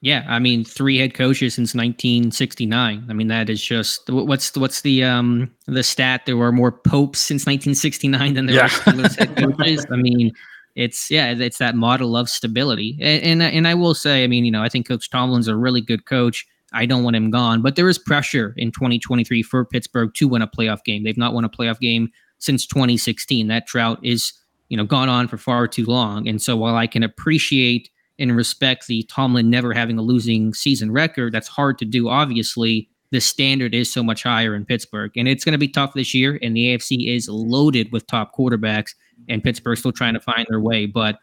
Yeah, 0.02 0.24
I 0.28 0.38
mean, 0.38 0.64
three 0.64 0.96
head 0.96 1.12
coaches 1.12 1.54
since 1.54 1.74
1969. 1.74 3.06
I 3.08 3.12
mean, 3.12 3.28
that 3.28 3.50
is 3.50 3.62
just 3.62 4.08
what's 4.08 4.56
what's 4.56 4.80
the 4.80 5.04
um 5.04 5.50
the 5.66 5.82
stat? 5.82 6.22
There 6.24 6.38
were 6.38 6.52
more 6.52 6.72
popes 6.72 7.18
since 7.18 7.42
1969 7.42 8.34
than 8.34 8.46
there 8.46 8.56
yeah. 8.56 8.70
were 8.86 9.08
head 9.08 9.36
coaches. 9.58 9.84
I 9.90 9.96
mean, 9.96 10.32
it's 10.74 11.10
yeah, 11.10 11.32
it's 11.32 11.58
that 11.58 11.74
model 11.74 12.16
of 12.16 12.30
stability. 12.30 12.96
And, 13.00 13.42
and 13.42 13.42
and 13.42 13.68
I 13.68 13.74
will 13.74 13.94
say, 13.94 14.24
I 14.24 14.26
mean, 14.26 14.46
you 14.46 14.50
know, 14.50 14.62
I 14.62 14.70
think 14.70 14.88
Coach 14.88 15.10
Tomlin's 15.10 15.48
a 15.48 15.56
really 15.56 15.82
good 15.82 16.06
coach. 16.06 16.46
I 16.72 16.86
don't 16.86 17.02
want 17.02 17.16
him 17.16 17.30
gone, 17.30 17.60
but 17.60 17.76
there 17.76 17.88
is 17.88 17.98
pressure 17.98 18.54
in 18.56 18.70
2023 18.70 19.42
for 19.42 19.64
Pittsburgh 19.64 20.14
to 20.14 20.28
win 20.28 20.40
a 20.40 20.46
playoff 20.46 20.84
game. 20.84 21.02
They've 21.02 21.18
not 21.18 21.34
won 21.34 21.44
a 21.44 21.48
playoff 21.50 21.80
game 21.80 22.10
since 22.38 22.64
2016. 22.66 23.48
That 23.48 23.66
drought 23.66 23.98
is 24.02 24.32
you 24.70 24.78
know 24.78 24.84
gone 24.84 25.10
on 25.10 25.28
for 25.28 25.36
far 25.36 25.68
too 25.68 25.84
long. 25.84 26.26
And 26.26 26.40
so 26.40 26.56
while 26.56 26.76
I 26.76 26.86
can 26.86 27.02
appreciate 27.02 27.90
and 28.20 28.36
respect 28.36 28.86
the 28.86 29.02
Tomlin 29.04 29.50
never 29.50 29.72
having 29.72 29.98
a 29.98 30.02
losing 30.02 30.54
season 30.54 30.92
record, 30.92 31.32
that's 31.32 31.48
hard 31.48 31.78
to 31.78 31.84
do. 31.84 32.08
Obviously, 32.08 32.88
the 33.10 33.20
standard 33.20 33.74
is 33.74 33.92
so 33.92 34.02
much 34.02 34.22
higher 34.22 34.54
in 34.54 34.64
Pittsburgh, 34.64 35.10
and 35.16 35.26
it's 35.26 35.44
going 35.44 35.54
to 35.54 35.58
be 35.58 35.68
tough 35.68 35.94
this 35.94 36.14
year. 36.14 36.38
And 36.42 36.54
the 36.56 36.66
AFC 36.66 37.08
is 37.08 37.28
loaded 37.28 37.90
with 37.90 38.06
top 38.06 38.36
quarterbacks, 38.36 38.94
and 39.28 39.42
Pittsburgh's 39.42 39.80
still 39.80 39.92
trying 39.92 40.14
to 40.14 40.20
find 40.20 40.46
their 40.48 40.60
way. 40.60 40.86
But 40.86 41.18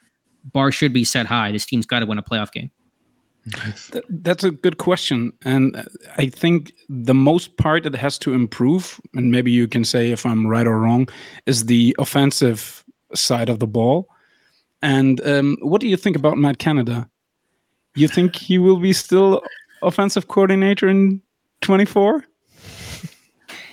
bar 0.52 0.72
should 0.72 0.92
be 0.92 1.06
set 1.06 1.26
high. 1.26 1.52
This 1.52 1.66
team's 1.66 1.86
got 1.86 2.00
to 2.00 2.06
win 2.06 2.18
a 2.18 2.24
playoff 2.24 2.52
game. 2.52 2.72
That's 4.10 4.44
a 4.44 4.52
good 4.52 4.78
question. 4.78 5.32
And 5.46 5.88
I 6.18 6.28
think 6.28 6.74
the 6.90 7.14
most 7.14 7.56
part 7.56 7.84
that 7.84 7.96
has 7.96 8.18
to 8.20 8.34
improve, 8.34 9.00
and 9.14 9.32
maybe 9.32 9.52
you 9.52 9.70
can 9.70 9.86
say 9.86 10.12
if 10.12 10.26
I'm 10.26 10.48
right 10.48 10.68
or 10.68 10.80
wrong, 10.80 11.08
is 11.46 11.66
the 11.66 11.96
offensive 11.98 12.84
side 13.14 13.48
of 13.48 13.60
the 13.60 13.68
ball. 13.68 14.10
And 14.82 15.26
um, 15.26 15.58
what 15.62 15.82
do 15.82 15.88
you 15.88 15.98
think 15.98 16.16
about 16.16 16.38
Matt 16.38 16.60
Canada? 16.60 17.10
You 17.96 18.08
think 18.08 18.36
he 18.36 18.58
will 18.58 18.78
be 18.78 18.94
still 18.94 19.42
offensive 19.82 20.28
coordinator 20.28 20.88
in 20.88 21.22
24? 21.62 22.24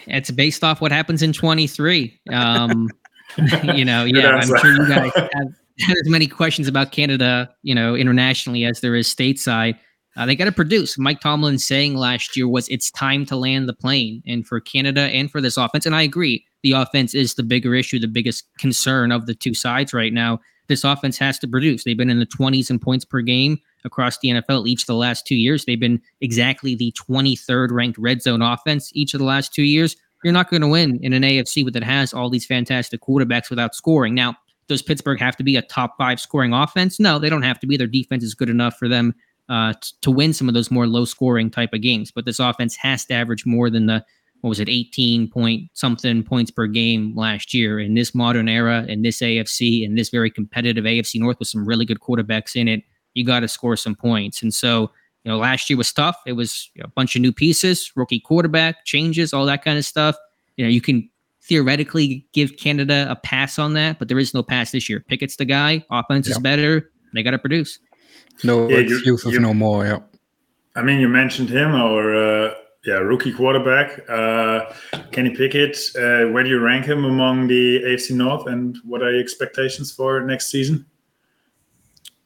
It's 0.06 0.30
based 0.30 0.64
off 0.64 0.80
what 0.80 0.92
happens 0.92 1.22
in 1.22 1.32
23. 1.32 2.18
Um, 2.32 2.88
you 3.74 3.84
know, 3.84 4.04
yeah, 4.04 4.30
I'm 4.30 4.46
sure 4.46 4.72
you 4.72 4.88
guys 4.88 5.12
have, 5.14 5.30
have 5.32 5.48
as 5.80 6.08
many 6.08 6.26
questions 6.26 6.68
about 6.68 6.92
Canada, 6.92 7.50
you 7.62 7.74
know, 7.74 7.94
internationally 7.94 8.64
as 8.64 8.80
there 8.80 8.94
is 8.94 9.12
stateside. 9.12 9.78
Uh, 10.16 10.24
they 10.24 10.36
got 10.36 10.44
to 10.44 10.52
produce. 10.52 10.96
Mike 10.96 11.20
Tomlin 11.20 11.58
saying 11.58 11.96
last 11.96 12.36
year 12.36 12.46
was 12.46 12.68
it's 12.68 12.90
time 12.92 13.26
to 13.26 13.36
land 13.36 13.68
the 13.68 13.72
plane, 13.72 14.22
and 14.26 14.46
for 14.46 14.60
Canada 14.60 15.02
and 15.02 15.30
for 15.30 15.40
this 15.40 15.56
offense, 15.56 15.86
and 15.86 15.94
I 15.94 16.02
agree, 16.02 16.44
the 16.62 16.72
offense 16.72 17.14
is 17.14 17.34
the 17.34 17.42
bigger 17.42 17.74
issue, 17.74 17.98
the 17.98 18.06
biggest 18.06 18.44
concern 18.58 19.10
of 19.10 19.26
the 19.26 19.34
two 19.34 19.54
sides 19.54 19.92
right 19.92 20.12
now. 20.12 20.38
This 20.66 20.84
offense 20.84 21.18
has 21.18 21.38
to 21.40 21.48
produce. 21.48 21.84
They've 21.84 21.96
been 21.96 22.10
in 22.10 22.20
the 22.20 22.26
20s 22.26 22.70
in 22.70 22.78
points 22.78 23.04
per 23.04 23.20
game 23.20 23.58
across 23.84 24.18
the 24.18 24.28
NFL 24.28 24.66
each 24.66 24.82
of 24.82 24.86
the 24.86 24.94
last 24.94 25.26
two 25.26 25.34
years. 25.34 25.64
They've 25.64 25.78
been 25.78 26.00
exactly 26.20 26.74
the 26.74 26.92
23rd 26.92 27.70
ranked 27.70 27.98
red 27.98 28.22
zone 28.22 28.42
offense 28.42 28.90
each 28.94 29.14
of 29.14 29.20
the 29.20 29.26
last 29.26 29.52
two 29.52 29.62
years. 29.62 29.96
You're 30.22 30.32
not 30.32 30.48
going 30.48 30.62
to 30.62 30.68
win 30.68 30.98
in 31.02 31.12
an 31.12 31.22
AFC 31.22 31.70
that 31.70 31.84
has 31.84 32.14
all 32.14 32.30
these 32.30 32.46
fantastic 32.46 33.02
quarterbacks 33.02 33.50
without 33.50 33.74
scoring. 33.74 34.14
Now, 34.14 34.36
does 34.68 34.80
Pittsburgh 34.80 35.20
have 35.20 35.36
to 35.36 35.44
be 35.44 35.56
a 35.56 35.62
top 35.62 35.96
five 35.98 36.18
scoring 36.18 36.54
offense? 36.54 36.98
No, 36.98 37.18
they 37.18 37.28
don't 37.28 37.42
have 37.42 37.60
to 37.60 37.66
be. 37.66 37.76
Their 37.76 37.86
defense 37.86 38.24
is 38.24 38.34
good 38.34 38.48
enough 38.48 38.78
for 38.78 38.88
them 38.88 39.14
uh, 39.50 39.74
t- 39.74 39.90
to 40.00 40.10
win 40.10 40.32
some 40.32 40.48
of 40.48 40.54
those 40.54 40.70
more 40.70 40.86
low 40.86 41.04
scoring 41.04 41.50
type 41.50 41.74
of 41.74 41.82
games. 41.82 42.10
But 42.10 42.24
this 42.24 42.38
offense 42.38 42.74
has 42.76 43.04
to 43.06 43.14
average 43.14 43.44
more 43.44 43.68
than 43.68 43.84
the 43.84 44.02
what 44.44 44.50
was 44.50 44.60
it 44.60 44.68
18 44.68 45.30
point 45.30 45.70
something 45.72 46.22
points 46.22 46.50
per 46.50 46.66
game 46.66 47.16
last 47.16 47.54
year 47.54 47.80
in 47.80 47.94
this 47.94 48.14
modern 48.14 48.46
era 48.46 48.84
in 48.90 49.00
this 49.00 49.20
AFC 49.22 49.82
in 49.82 49.94
this 49.94 50.10
very 50.10 50.30
competitive 50.30 50.84
AFC 50.84 51.18
North 51.18 51.38
with 51.38 51.48
some 51.48 51.66
really 51.66 51.86
good 51.86 52.00
quarterbacks 52.00 52.54
in 52.54 52.68
it. 52.68 52.82
You 53.14 53.24
got 53.24 53.40
to 53.40 53.48
score 53.48 53.74
some 53.74 53.94
points, 53.94 54.42
and 54.42 54.52
so 54.52 54.90
you 55.24 55.32
know 55.32 55.38
last 55.38 55.70
year 55.70 55.78
was 55.78 55.90
tough. 55.90 56.20
It 56.26 56.34
was 56.34 56.70
a 56.78 56.88
bunch 56.88 57.16
of 57.16 57.22
new 57.22 57.32
pieces, 57.32 57.90
rookie 57.96 58.20
quarterback 58.20 58.84
changes, 58.84 59.32
all 59.32 59.46
that 59.46 59.64
kind 59.64 59.78
of 59.78 59.84
stuff. 59.86 60.14
You 60.58 60.66
know 60.66 60.70
you 60.70 60.82
can 60.82 61.08
theoretically 61.42 62.26
give 62.34 62.58
Canada 62.58 63.06
a 63.08 63.16
pass 63.16 63.58
on 63.58 63.72
that, 63.72 63.98
but 63.98 64.08
there 64.08 64.18
is 64.18 64.34
no 64.34 64.42
pass 64.42 64.72
this 64.72 64.90
year. 64.90 65.00
Pickett's 65.00 65.36
the 65.36 65.46
guy. 65.46 65.82
Offense 65.90 66.28
yep. 66.28 66.36
is 66.36 66.42
better. 66.42 66.90
They 67.14 67.22
got 67.22 67.30
to 67.30 67.38
produce. 67.38 67.78
No 68.42 68.68
yeah, 68.68 68.76
excuses 68.76 69.24
you, 69.24 69.32
you, 69.32 69.40
no 69.40 69.54
more. 69.54 69.86
Yeah. 69.86 70.00
I 70.76 70.82
mean, 70.82 71.00
you 71.00 71.08
mentioned 71.08 71.48
him, 71.48 71.74
or 71.74 72.14
uh, 72.14 72.53
yeah, 72.84 72.94
rookie 72.96 73.32
quarterback 73.32 74.08
uh, 74.10 74.72
Kenny 75.10 75.34
Pickett. 75.34 75.76
Uh, 75.96 76.30
where 76.32 76.42
do 76.42 76.50
you 76.50 76.60
rank 76.60 76.84
him 76.84 77.04
among 77.04 77.46
the 77.46 77.82
AFC 77.82 78.14
North, 78.14 78.46
and 78.46 78.76
what 78.84 79.02
are 79.02 79.10
your 79.10 79.20
expectations 79.20 79.92
for 79.92 80.20
next 80.20 80.46
season? 80.46 80.84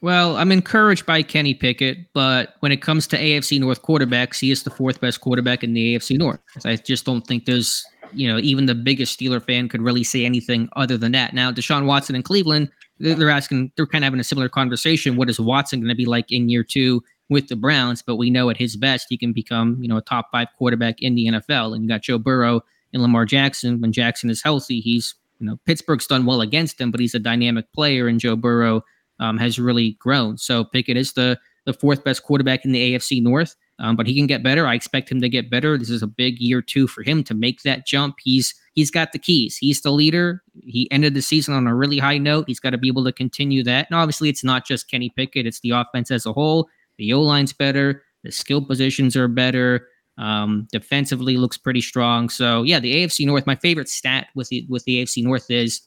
Well, 0.00 0.36
I'm 0.36 0.52
encouraged 0.52 1.06
by 1.06 1.22
Kenny 1.22 1.54
Pickett, 1.54 1.98
but 2.12 2.54
when 2.60 2.70
it 2.70 2.80
comes 2.80 3.06
to 3.08 3.18
AFC 3.18 3.58
North 3.58 3.82
quarterbacks, 3.82 4.38
he 4.38 4.52
is 4.52 4.62
the 4.62 4.70
fourth 4.70 5.00
best 5.00 5.20
quarterback 5.20 5.64
in 5.64 5.72
the 5.72 5.96
AFC 5.96 6.16
North. 6.16 6.38
I 6.64 6.76
just 6.76 7.04
don't 7.04 7.26
think 7.26 7.46
there's, 7.46 7.84
you 8.12 8.28
know, 8.28 8.38
even 8.38 8.66
the 8.66 8.76
biggest 8.76 9.18
Steeler 9.18 9.44
fan 9.44 9.68
could 9.68 9.82
really 9.82 10.04
say 10.04 10.24
anything 10.24 10.68
other 10.76 10.96
than 10.96 11.10
that. 11.12 11.34
Now, 11.34 11.50
Deshaun 11.50 11.86
Watson 11.86 12.14
in 12.14 12.22
Cleveland, 12.22 12.70
they're 13.00 13.28
asking, 13.28 13.72
they're 13.76 13.88
kind 13.88 14.04
of 14.04 14.06
having 14.06 14.20
a 14.20 14.24
similar 14.24 14.48
conversation. 14.48 15.16
What 15.16 15.28
is 15.30 15.40
Watson 15.40 15.80
going 15.80 15.88
to 15.88 15.96
be 15.96 16.06
like 16.06 16.30
in 16.30 16.48
year 16.48 16.62
two 16.62 17.02
with 17.28 17.48
the 17.48 17.56
Browns? 17.56 18.02
But 18.02 18.16
we 18.16 18.30
know 18.30 18.50
at 18.50 18.56
his 18.56 18.76
best, 18.76 19.06
he 19.08 19.16
can 19.16 19.32
become, 19.32 19.78
you 19.80 19.88
know, 19.88 19.96
a 19.96 20.02
top 20.02 20.30
five 20.30 20.48
quarterback 20.56 21.00
in 21.00 21.14
the 21.14 21.26
NFL. 21.26 21.74
And 21.74 21.82
you 21.82 21.88
got 21.88 22.02
Joe 22.02 22.18
Burrow 22.18 22.62
and 22.92 23.02
Lamar 23.02 23.24
Jackson. 23.24 23.80
When 23.80 23.92
Jackson 23.92 24.30
is 24.30 24.42
healthy, 24.42 24.80
he's, 24.80 25.14
you 25.40 25.46
know, 25.46 25.58
Pittsburgh's 25.64 26.06
done 26.06 26.26
well 26.26 26.40
against 26.40 26.80
him, 26.80 26.90
but 26.90 27.00
he's 27.00 27.14
a 27.14 27.20
dynamic 27.20 27.72
player, 27.72 28.08
and 28.08 28.20
Joe 28.20 28.36
Burrow 28.36 28.82
um, 29.20 29.38
has 29.38 29.58
really 29.58 29.92
grown. 30.00 30.38
So 30.38 30.64
Pickett 30.64 30.96
is 30.96 31.12
the 31.12 31.38
the 31.64 31.74
fourth 31.74 32.02
best 32.02 32.22
quarterback 32.22 32.64
in 32.64 32.72
the 32.72 32.94
AFC 32.94 33.22
North. 33.22 33.54
Um, 33.80 33.94
but 33.94 34.06
he 34.06 34.16
can 34.16 34.26
get 34.26 34.42
better. 34.42 34.66
I 34.66 34.74
expect 34.74 35.10
him 35.10 35.20
to 35.20 35.28
get 35.28 35.50
better. 35.50 35.78
This 35.78 35.90
is 35.90 36.02
a 36.02 36.06
big 36.06 36.40
year 36.40 36.60
two 36.60 36.88
for 36.88 37.02
him 37.02 37.22
to 37.24 37.34
make 37.34 37.62
that 37.62 37.86
jump. 37.86 38.16
He's 38.20 38.54
he's 38.72 38.90
got 38.90 39.12
the 39.12 39.18
keys. 39.18 39.56
He's 39.56 39.82
the 39.82 39.92
leader. 39.92 40.42
He 40.64 40.90
ended 40.90 41.14
the 41.14 41.22
season 41.22 41.54
on 41.54 41.66
a 41.66 41.74
really 41.74 41.98
high 41.98 42.18
note. 42.18 42.46
He's 42.48 42.58
got 42.58 42.70
to 42.70 42.78
be 42.78 42.88
able 42.88 43.04
to 43.04 43.12
continue 43.12 43.62
that. 43.64 43.86
And 43.88 43.96
obviously, 43.96 44.28
it's 44.28 44.42
not 44.42 44.66
just 44.66 44.90
Kenny 44.90 45.10
Pickett; 45.10 45.46
it's 45.46 45.60
the 45.60 45.70
offense 45.70 46.10
as 46.10 46.26
a 46.26 46.32
whole. 46.32 46.68
The 46.98 47.12
O 47.12 47.22
line's 47.22 47.52
better. 47.52 48.02
The 48.24 48.32
skill 48.32 48.64
positions 48.64 49.16
are 49.16 49.28
better. 49.28 49.88
Um, 50.18 50.66
defensively 50.72 51.36
looks 51.36 51.56
pretty 51.56 51.80
strong. 51.80 52.28
So 52.28 52.62
yeah, 52.64 52.80
the 52.80 52.94
AFC 52.96 53.24
North. 53.24 53.46
My 53.46 53.56
favorite 53.56 53.88
stat 53.88 54.28
with 54.34 54.48
the 54.48 54.66
with 54.68 54.84
the 54.84 55.02
AFC 55.02 55.22
North 55.22 55.50
is 55.50 55.82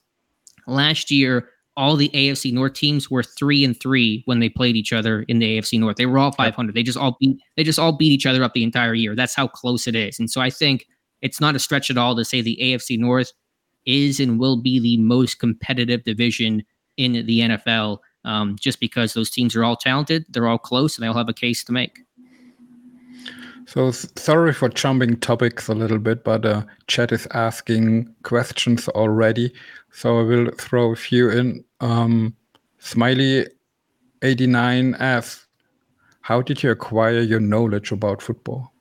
last 0.68 1.12
year 1.12 1.50
all 1.78 1.96
the 1.96 2.10
AFC 2.10 2.52
North 2.52 2.74
teams 2.74 3.10
were 3.10 3.24
three 3.24 3.64
and 3.64 3.80
three 3.80 4.24
when 4.26 4.40
they 4.40 4.50
played 4.50 4.76
each 4.76 4.92
other 4.92 5.24
in 5.24 5.40
the 5.40 5.58
AFC 5.58 5.80
North. 5.80 5.96
They 5.96 6.06
were 6.06 6.20
all 6.20 6.32
500. 6.32 6.76
They 6.76 6.84
just 6.84 6.98
all 6.98 7.18
beat 7.20 7.40
they 7.56 7.64
just 7.64 7.80
all 7.80 7.94
beat 7.94 8.12
each 8.12 8.26
other 8.26 8.44
up 8.44 8.54
the 8.54 8.64
entire 8.64 8.94
year. 8.94 9.16
That's 9.16 9.36
how 9.36 9.48
close 9.48 9.88
it 9.88 9.96
is. 9.96 10.20
And 10.20 10.30
so 10.30 10.42
I 10.42 10.50
think 10.50 10.86
it's 11.22 11.40
not 11.40 11.56
a 11.56 11.60
stretch 11.60 11.90
at 11.90 11.98
all 11.98 12.16
to 12.16 12.26
say 12.26 12.42
the 12.42 12.58
AFC 12.62 13.00
North 13.00 13.32
is 13.86 14.20
and 14.20 14.40
will 14.40 14.62
be 14.62 14.80
the 14.80 14.98
most 14.98 15.40
competitive 15.40 16.04
division 16.04 16.64
in 16.98 17.14
the 17.26 17.40
NFL. 17.42 18.00
Um, 18.24 18.56
just 18.60 18.80
because 18.80 19.14
those 19.14 19.30
teams 19.30 19.56
are 19.56 19.64
all 19.64 19.76
talented, 19.76 20.26
they're 20.30 20.48
all 20.48 20.60
close, 20.60 20.96
and 20.96 21.04
they 21.04 21.08
all 21.08 21.18
have 21.18 21.30
a 21.30 21.34
case 21.34 21.64
to 21.64 21.72
make. 21.72 22.00
So 23.66 23.92
sorry 23.92 24.54
for 24.54 24.70
jumping 24.70 25.18
topics 25.18 25.68
a 25.70 25.74
little 25.74 26.00
bit, 26.00 26.24
but 26.24 26.46
uh, 26.46 26.64
chat 26.88 27.12
is 27.12 27.28
asking 27.34 28.14
questions 28.24 28.88
already. 28.90 29.54
So 29.92 30.20
I 30.20 30.24
will 30.24 30.52
throw 30.58 30.92
a 30.92 30.96
few 30.96 31.30
in. 31.30 31.64
Um, 31.80 32.36
Smiley89 32.82 35.00
asks, 35.00 35.46
how 36.22 36.42
did 36.42 36.64
you 36.64 36.72
acquire 36.72 37.22
your 37.22 37.40
knowledge 37.40 37.92
about 37.92 38.22
football? 38.22 38.74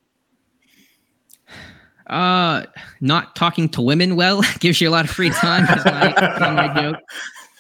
Uh, 2.07 2.65
not 3.01 3.37
talking 3.37 3.69
to 3.69 3.81
women 3.81 4.17
well 4.17 4.43
gives 4.59 4.81
you 4.81 4.89
a 4.89 4.91
lot 4.91 5.05
of 5.05 5.11
free 5.11 5.31
time. 5.31 5.65
my, 5.85 6.13
my 6.41 6.73
joke. 6.81 6.97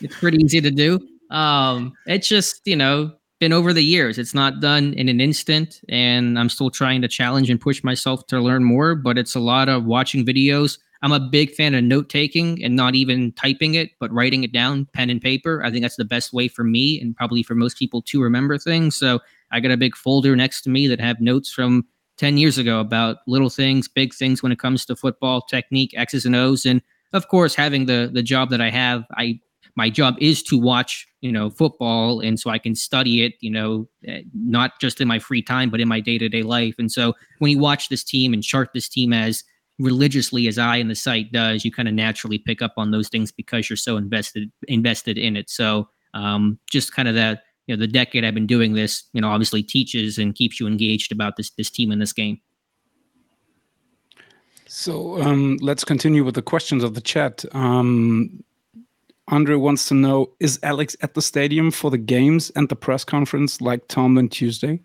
It's 0.00 0.18
pretty 0.18 0.42
easy 0.42 0.60
to 0.60 0.72
do. 0.72 0.98
Um, 1.30 1.92
it's 2.06 2.28
just 2.28 2.60
you 2.64 2.76
know 2.76 3.12
been 3.38 3.52
over 3.52 3.72
the 3.72 3.84
years. 3.84 4.18
It's 4.18 4.34
not 4.34 4.60
done 4.60 4.92
in 4.94 5.08
an 5.08 5.20
instant, 5.20 5.80
and 5.88 6.38
I'm 6.38 6.48
still 6.48 6.70
trying 6.70 7.02
to 7.02 7.08
challenge 7.08 7.50
and 7.50 7.60
push 7.60 7.82
myself 7.82 8.26
to 8.28 8.40
learn 8.40 8.64
more. 8.64 8.94
But 8.94 9.18
it's 9.18 9.34
a 9.34 9.40
lot 9.40 9.68
of 9.68 9.84
watching 9.84 10.24
videos. 10.24 10.78
I'm 11.02 11.12
a 11.12 11.20
big 11.20 11.54
fan 11.54 11.74
of 11.74 11.82
note 11.82 12.10
taking 12.10 12.62
and 12.62 12.76
not 12.76 12.94
even 12.94 13.32
typing 13.32 13.74
it, 13.74 13.92
but 14.00 14.12
writing 14.12 14.44
it 14.44 14.52
down, 14.52 14.86
pen 14.92 15.08
and 15.08 15.20
paper. 15.20 15.62
I 15.64 15.70
think 15.70 15.82
that's 15.82 15.96
the 15.96 16.04
best 16.04 16.32
way 16.32 16.46
for 16.46 16.62
me 16.62 17.00
and 17.00 17.16
probably 17.16 17.42
for 17.42 17.54
most 17.54 17.78
people 17.78 18.02
to 18.02 18.22
remember 18.22 18.58
things. 18.58 18.96
So 18.96 19.20
I 19.50 19.60
got 19.60 19.70
a 19.70 19.78
big 19.78 19.96
folder 19.96 20.36
next 20.36 20.60
to 20.62 20.70
me 20.70 20.86
that 20.88 21.00
have 21.00 21.20
notes 21.20 21.50
from 21.50 21.86
10 22.18 22.36
years 22.36 22.58
ago 22.58 22.80
about 22.80 23.18
little 23.26 23.48
things, 23.48 23.88
big 23.88 24.12
things 24.12 24.42
when 24.42 24.52
it 24.52 24.58
comes 24.58 24.84
to 24.84 24.94
football 24.94 25.40
technique, 25.40 25.94
X's 25.96 26.26
and 26.26 26.36
O's. 26.36 26.66
And 26.66 26.82
of 27.14 27.28
course, 27.28 27.54
having 27.54 27.86
the 27.86 28.10
the 28.12 28.22
job 28.22 28.50
that 28.50 28.60
I 28.60 28.70
have, 28.70 29.04
I 29.16 29.40
my 29.76 29.90
job 29.90 30.16
is 30.20 30.42
to 30.42 30.58
watch 30.58 31.06
you 31.20 31.32
know 31.32 31.50
football 31.50 32.20
and 32.20 32.38
so 32.40 32.50
i 32.50 32.58
can 32.58 32.74
study 32.74 33.24
it 33.24 33.34
you 33.40 33.50
know 33.50 33.88
eh, 34.06 34.22
not 34.34 34.72
just 34.80 35.00
in 35.00 35.08
my 35.08 35.18
free 35.18 35.42
time 35.42 35.70
but 35.70 35.80
in 35.80 35.88
my 35.88 36.00
day-to-day 36.00 36.42
life. 36.42 36.74
And 36.78 36.90
so 36.90 37.14
when 37.38 37.50
you 37.50 37.58
watch 37.58 37.88
this 37.88 38.04
team 38.04 38.32
and 38.32 38.42
chart 38.42 38.70
this 38.74 38.88
team 38.88 39.12
as 39.12 39.44
religiously 39.78 40.46
as 40.46 40.58
i 40.58 40.76
and 40.76 40.90
the 40.90 40.94
site 40.94 41.32
does 41.32 41.64
you 41.64 41.72
kind 41.72 41.88
of 41.88 41.94
naturally 41.94 42.38
pick 42.38 42.60
up 42.60 42.74
on 42.76 42.90
those 42.90 43.08
things 43.08 43.32
because 43.32 43.70
you're 43.70 43.76
so 43.76 43.96
invested 43.96 44.50
invested 44.68 45.18
in 45.18 45.36
it. 45.36 45.48
So 45.50 45.88
um, 46.12 46.58
just 46.70 46.94
kind 46.94 47.08
of 47.08 47.14
that 47.14 47.44
you 47.66 47.76
know 47.76 47.80
the 47.80 47.86
decade 47.86 48.24
i've 48.24 48.34
been 48.34 48.46
doing 48.46 48.74
this 48.74 49.04
you 49.12 49.20
know 49.20 49.28
obviously 49.28 49.62
teaches 49.62 50.18
and 50.18 50.34
keeps 50.34 50.58
you 50.58 50.66
engaged 50.66 51.12
about 51.12 51.36
this 51.36 51.50
this 51.50 51.70
team 51.70 51.92
in 51.92 51.98
this 51.98 52.12
game. 52.12 52.40
So 54.66 55.20
um, 55.20 55.58
let's 55.60 55.84
continue 55.84 56.22
with 56.22 56.36
the 56.36 56.42
questions 56.42 56.84
of 56.84 56.94
the 56.94 57.00
chat. 57.00 57.44
Um, 57.52 58.44
Andre 59.30 59.54
wants 59.54 59.86
to 59.88 59.94
know 59.94 60.30
Is 60.40 60.58
Alex 60.62 60.96
at 61.02 61.14
the 61.14 61.22
stadium 61.22 61.70
for 61.70 61.90
the 61.90 61.98
games 61.98 62.50
and 62.56 62.68
the 62.68 62.76
press 62.76 63.04
conference 63.04 63.60
like 63.60 63.86
Tomlin 63.88 64.28
Tuesday? 64.28 64.80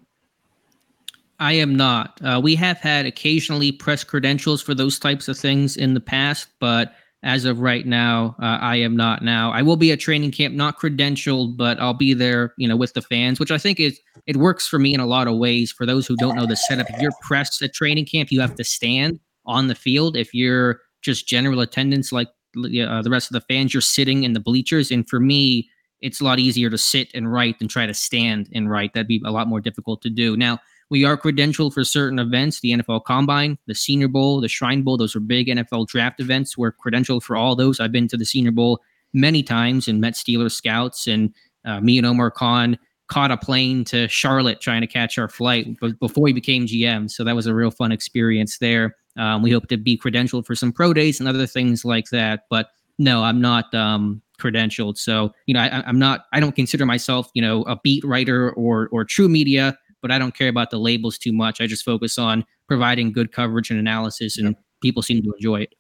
I 1.40 1.54
am 1.54 1.76
not. 1.76 2.20
Uh, 2.24 2.40
we 2.42 2.56
have 2.56 2.78
had 2.78 3.06
occasionally 3.06 3.72
press 3.72 4.04
credentials 4.04 4.62
for 4.62 4.74
those 4.74 4.98
types 4.98 5.28
of 5.28 5.38
things 5.38 5.76
in 5.76 5.94
the 5.94 6.00
past, 6.00 6.48
but 6.60 6.94
as 7.24 7.44
of 7.44 7.60
right 7.60 7.86
now, 7.86 8.36
uh, 8.40 8.60
I 8.62 8.78
am 8.78 8.96
not 8.96 9.24
now. 9.24 9.52
I 9.52 9.64
will 9.64 9.76
be 9.78 9.92
at 9.92 10.00
training 10.00 10.32
camp, 10.32 10.54
not 10.54 10.80
credentialed, 10.80 11.58
but 11.58 11.80
I'll 11.82 11.96
be 11.96 12.14
there, 12.14 12.54
you 12.58 12.68
know, 12.68 12.78
with 12.78 12.94
the 12.94 13.02
fans, 13.02 13.40
which 13.40 13.52
I 13.52 13.58
think 13.58 13.80
is 13.80 14.00
it 14.28 14.38
works 14.38 14.68
for 14.68 14.78
me 14.78 14.94
in 14.94 15.00
a 15.00 15.08
lot 15.08 15.28
of 15.28 15.38
ways. 15.38 15.72
For 15.72 15.88
those 15.88 16.06
who 16.06 16.16
don't 16.16 16.36
know 16.36 16.46
the 16.46 16.56
setup, 16.56 16.88
if 16.90 17.02
you're 17.02 17.12
pressed 17.22 17.62
at 17.64 17.74
training 17.74 18.06
camp, 18.06 18.32
you 18.32 18.40
have 18.42 18.56
to 18.56 18.64
stand 18.64 19.20
on 19.46 19.68
the 19.68 19.76
field. 19.76 20.16
If 20.16 20.34
you're 20.34 20.82
just 21.02 21.28
general 21.28 21.62
attendance 21.62 22.12
like 22.12 22.28
uh, 22.56 23.02
the 23.02 23.10
rest 23.10 23.30
of 23.30 23.34
the 23.34 23.42
fans, 23.42 23.74
you're 23.74 23.82
sitting 23.82 24.24
in 24.24 24.34
the 24.34 24.40
bleachers. 24.40 24.92
And 24.92 25.08
for 25.08 25.20
me, 25.20 25.70
it's 26.02 26.22
a 26.22 26.24
lot 26.24 26.40
easier 26.40 26.70
to 26.70 26.78
sit 26.78 27.10
and 27.14 27.32
write 27.32 27.60
than 27.60 27.68
try 27.68 27.86
to 27.86 27.94
stand 27.94 28.50
and 28.54 28.70
write. 28.70 28.94
That'd 28.94 29.08
be 29.08 29.22
a 29.26 29.32
lot 29.32 29.48
more 29.48 29.62
difficult 29.62 30.02
to 30.04 30.10
do. 30.10 30.36
Now, 30.38 30.60
we 30.90 31.04
are 31.04 31.18
credentialed 31.18 31.74
for 31.74 31.84
certain 31.84 32.20
events, 32.20 32.60
the 32.60 32.72
NFL 32.72 33.06
Combine, 33.06 33.58
the 33.66 33.74
Senior 33.74 34.08
Bowl, 34.08 34.40
the 34.40 34.48
Shrine 34.48 34.84
Bowl. 34.84 34.98
Those 34.98 35.16
are 35.16 35.20
big 35.20 35.48
NFL 35.48 35.88
draft 35.88 36.20
events. 36.20 36.58
We're 36.58 36.74
credentialed 36.74 37.24
for 37.24 37.36
all 37.36 37.56
those. 37.56 37.80
I've 37.80 37.92
been 37.92 38.08
to 38.10 38.18
the 38.18 38.26
Senior 38.26 38.52
Bowl 38.52 38.82
many 39.14 39.42
times 39.42 39.88
and 39.88 40.00
met 40.00 40.14
Steelers 40.14 40.52
scouts. 40.52 41.08
And 41.08 41.34
uh, 41.66 41.82
me 41.82 41.98
and 41.98 42.06
Omar 42.06 42.30
Khan 42.30 42.78
caught 43.08 43.32
a 43.32 43.38
plane 43.38 43.84
to 43.86 44.08
Charlotte 44.08 44.62
trying 44.62 44.82
to 44.82 44.88
catch 44.88 45.18
our 45.18 45.30
flight 45.30 45.68
before 46.00 46.28
he 46.28 46.34
became 46.34 46.68
GM. 46.68 47.10
So 47.10 47.24
that 47.24 47.36
was 47.36 47.48
a 47.48 47.56
real 47.56 47.72
fun 47.72 47.92
experience 47.92 48.60
there. 48.60 48.96
Um, 49.18 49.42
we 49.42 49.52
hope 49.52 49.68
to 49.68 49.78
be 49.78 49.98
credentialed 49.98 50.46
for 50.46 50.56
some 50.56 50.72
pro 50.72 50.94
days 50.94 51.20
and 51.20 51.30
other 51.30 51.48
things 51.48 51.86
like 51.86 52.10
that. 52.10 52.44
But 52.50 52.70
no, 52.98 53.24
I'm 53.24 53.42
not 53.42 53.74
um, 53.74 54.22
credentialed. 54.40 54.98
So 54.98 55.34
you 55.46 55.54
know, 55.54 55.62
I, 55.62 55.88
am 55.88 56.00
not. 56.00 56.26
I 56.34 56.40
don't 56.40 56.56
consider 56.56 56.86
myself 56.86 57.30
you 57.34 57.42
know 57.42 57.64
a 57.64 57.78
beat 57.84 58.04
writer 58.04 58.52
or 58.52 58.90
or 58.92 59.06
true 59.06 59.30
media. 59.30 59.78
But 60.02 60.12
I 60.12 60.20
don't 60.20 60.36
care 60.36 60.50
about 60.50 60.70
the 60.70 60.78
labels 60.78 61.18
too 61.18 61.34
much. 61.34 61.60
I 61.60 61.66
just 61.66 61.84
focus 61.84 62.20
on 62.20 62.46
providing 62.68 63.12
good 63.12 63.32
coverage 63.32 63.72
and 63.72 63.80
analysis, 63.80 64.38
and 64.38 64.56
people 64.82 65.02
seem 65.02 65.24
to 65.24 65.34
enjoy 65.34 65.62
it. 65.62 65.74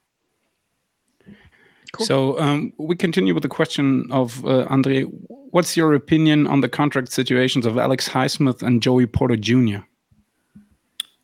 Cool. 1.95 2.05
So 2.05 2.39
um, 2.39 2.73
we 2.77 2.95
continue 2.95 3.33
with 3.33 3.43
the 3.43 3.49
question 3.49 4.07
of 4.11 4.43
uh, 4.45 4.65
Andre. 4.69 5.03
What's 5.03 5.77
your 5.77 5.93
opinion 5.93 6.47
on 6.47 6.61
the 6.61 6.67
contract 6.67 7.11
situations 7.11 7.65
of 7.65 7.77
Alex 7.77 8.09
Highsmith 8.09 8.61
and 8.61 8.81
Joey 8.81 9.05
Porter 9.05 9.37
Jr.? 9.37 9.77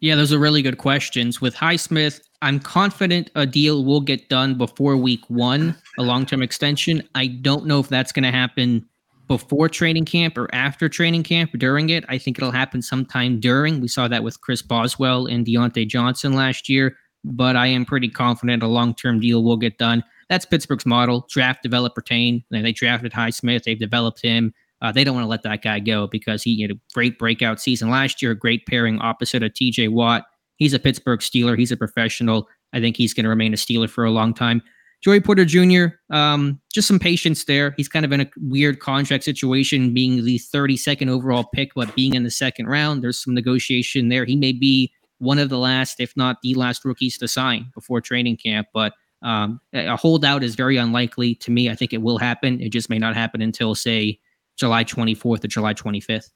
Yeah, 0.01 0.15
those 0.15 0.33
are 0.33 0.39
really 0.39 0.63
good 0.63 0.79
questions. 0.79 1.41
With 1.41 1.55
Highsmith, 1.55 2.21
I'm 2.41 2.59
confident 2.59 3.29
a 3.35 3.45
deal 3.45 3.85
will 3.85 4.01
get 4.01 4.29
done 4.29 4.57
before 4.57 4.97
week 4.97 5.21
one, 5.29 5.75
a 5.99 6.01
long 6.01 6.25
term 6.25 6.41
extension. 6.41 7.07
I 7.13 7.27
don't 7.27 7.67
know 7.67 7.79
if 7.79 7.87
that's 7.87 8.11
going 8.11 8.23
to 8.23 8.31
happen 8.31 8.83
before 9.27 9.69
training 9.69 10.05
camp 10.05 10.39
or 10.39 10.53
after 10.53 10.89
training 10.89 11.21
camp 11.21 11.51
during 11.57 11.89
it. 11.89 12.03
I 12.09 12.17
think 12.17 12.39
it'll 12.39 12.51
happen 12.51 12.81
sometime 12.81 13.39
during. 13.39 13.79
We 13.79 13.87
saw 13.87 14.07
that 14.07 14.23
with 14.23 14.41
Chris 14.41 14.63
Boswell 14.63 15.27
and 15.27 15.45
Diontae 15.45 15.87
Johnson 15.87 16.33
last 16.33 16.67
year, 16.67 16.97
but 17.23 17.55
I 17.55 17.67
am 17.67 17.85
pretty 17.85 18.09
confident 18.09 18.63
a 18.63 18.67
long 18.67 18.95
term 18.95 19.19
deal 19.19 19.43
will 19.43 19.55
get 19.55 19.77
done. 19.77 20.03
That's 20.29 20.45
Pittsburgh's 20.45 20.85
model 20.87 21.27
draft, 21.29 21.61
develop, 21.61 21.95
retain. 21.95 22.43
They 22.49 22.71
drafted 22.71 23.11
Highsmith, 23.11 23.63
they've 23.63 23.77
developed 23.77 24.23
him. 24.23 24.51
Uh, 24.81 24.91
they 24.91 25.03
don't 25.03 25.15
want 25.15 25.25
to 25.25 25.29
let 25.29 25.43
that 25.43 25.61
guy 25.61 25.79
go 25.79 26.07
because 26.07 26.41
he 26.43 26.61
had 26.61 26.71
a 26.71 26.79
great 26.93 27.19
breakout 27.19 27.59
season 27.59 27.89
last 27.89 28.21
year, 28.21 28.33
great 28.33 28.65
pairing 28.65 28.99
opposite 28.99 29.43
of 29.43 29.51
TJ 29.53 29.89
Watt. 29.89 30.25
He's 30.57 30.73
a 30.73 30.79
Pittsburgh 30.79 31.19
Steeler. 31.19 31.57
He's 31.57 31.71
a 31.71 31.77
professional. 31.77 32.47
I 32.73 32.79
think 32.79 32.97
he's 32.97 33.13
going 33.13 33.23
to 33.23 33.29
remain 33.29 33.53
a 33.53 33.57
Steeler 33.57 33.89
for 33.89 34.03
a 34.03 34.11
long 34.11 34.33
time. 34.33 34.61
Joey 35.01 35.19
Porter 35.19 35.45
Jr., 35.45 35.95
um, 36.15 36.61
just 36.71 36.87
some 36.87 36.99
patience 36.99 37.45
there. 37.45 37.73
He's 37.75 37.87
kind 37.87 38.05
of 38.05 38.11
in 38.11 38.21
a 38.21 38.29
weird 38.37 38.79
contract 38.79 39.23
situation, 39.23 39.93
being 39.93 40.23
the 40.23 40.37
32nd 40.37 41.09
overall 41.09 41.45
pick, 41.55 41.71
but 41.75 41.93
being 41.95 42.13
in 42.13 42.23
the 42.23 42.31
second 42.31 42.67
round. 42.67 43.03
There's 43.03 43.21
some 43.21 43.33
negotiation 43.33 44.09
there. 44.09 44.25
He 44.25 44.35
may 44.35 44.51
be 44.51 44.93
one 45.17 45.39
of 45.39 45.49
the 45.49 45.57
last, 45.57 45.99
if 45.99 46.15
not 46.15 46.37
the 46.43 46.53
last 46.53 46.85
rookies 46.85 47.17
to 47.17 47.27
sign 47.27 47.71
before 47.73 47.99
training 47.99 48.37
camp, 48.37 48.67
but 48.73 48.93
um, 49.23 49.59
a 49.73 49.95
holdout 49.95 50.43
is 50.43 50.55
very 50.55 50.77
unlikely 50.77 51.35
to 51.35 51.51
me. 51.51 51.69
I 51.69 51.75
think 51.75 51.93
it 51.93 52.01
will 52.01 52.17
happen. 52.17 52.59
It 52.61 52.69
just 52.69 52.89
may 52.89 52.99
not 52.99 53.15
happen 53.15 53.41
until, 53.41 53.73
say, 53.75 54.19
July 54.61 54.83
24th 54.83 55.43
or 55.43 55.47
July 55.47 55.73
25th. 55.73 56.29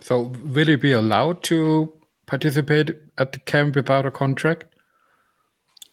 So, 0.00 0.32
will 0.44 0.66
he 0.66 0.76
be 0.76 0.92
allowed 0.92 1.42
to 1.44 1.92
participate 2.24 2.96
at 3.18 3.32
the 3.32 3.38
camp 3.40 3.76
without 3.76 4.06
a 4.06 4.10
contract? 4.10 4.64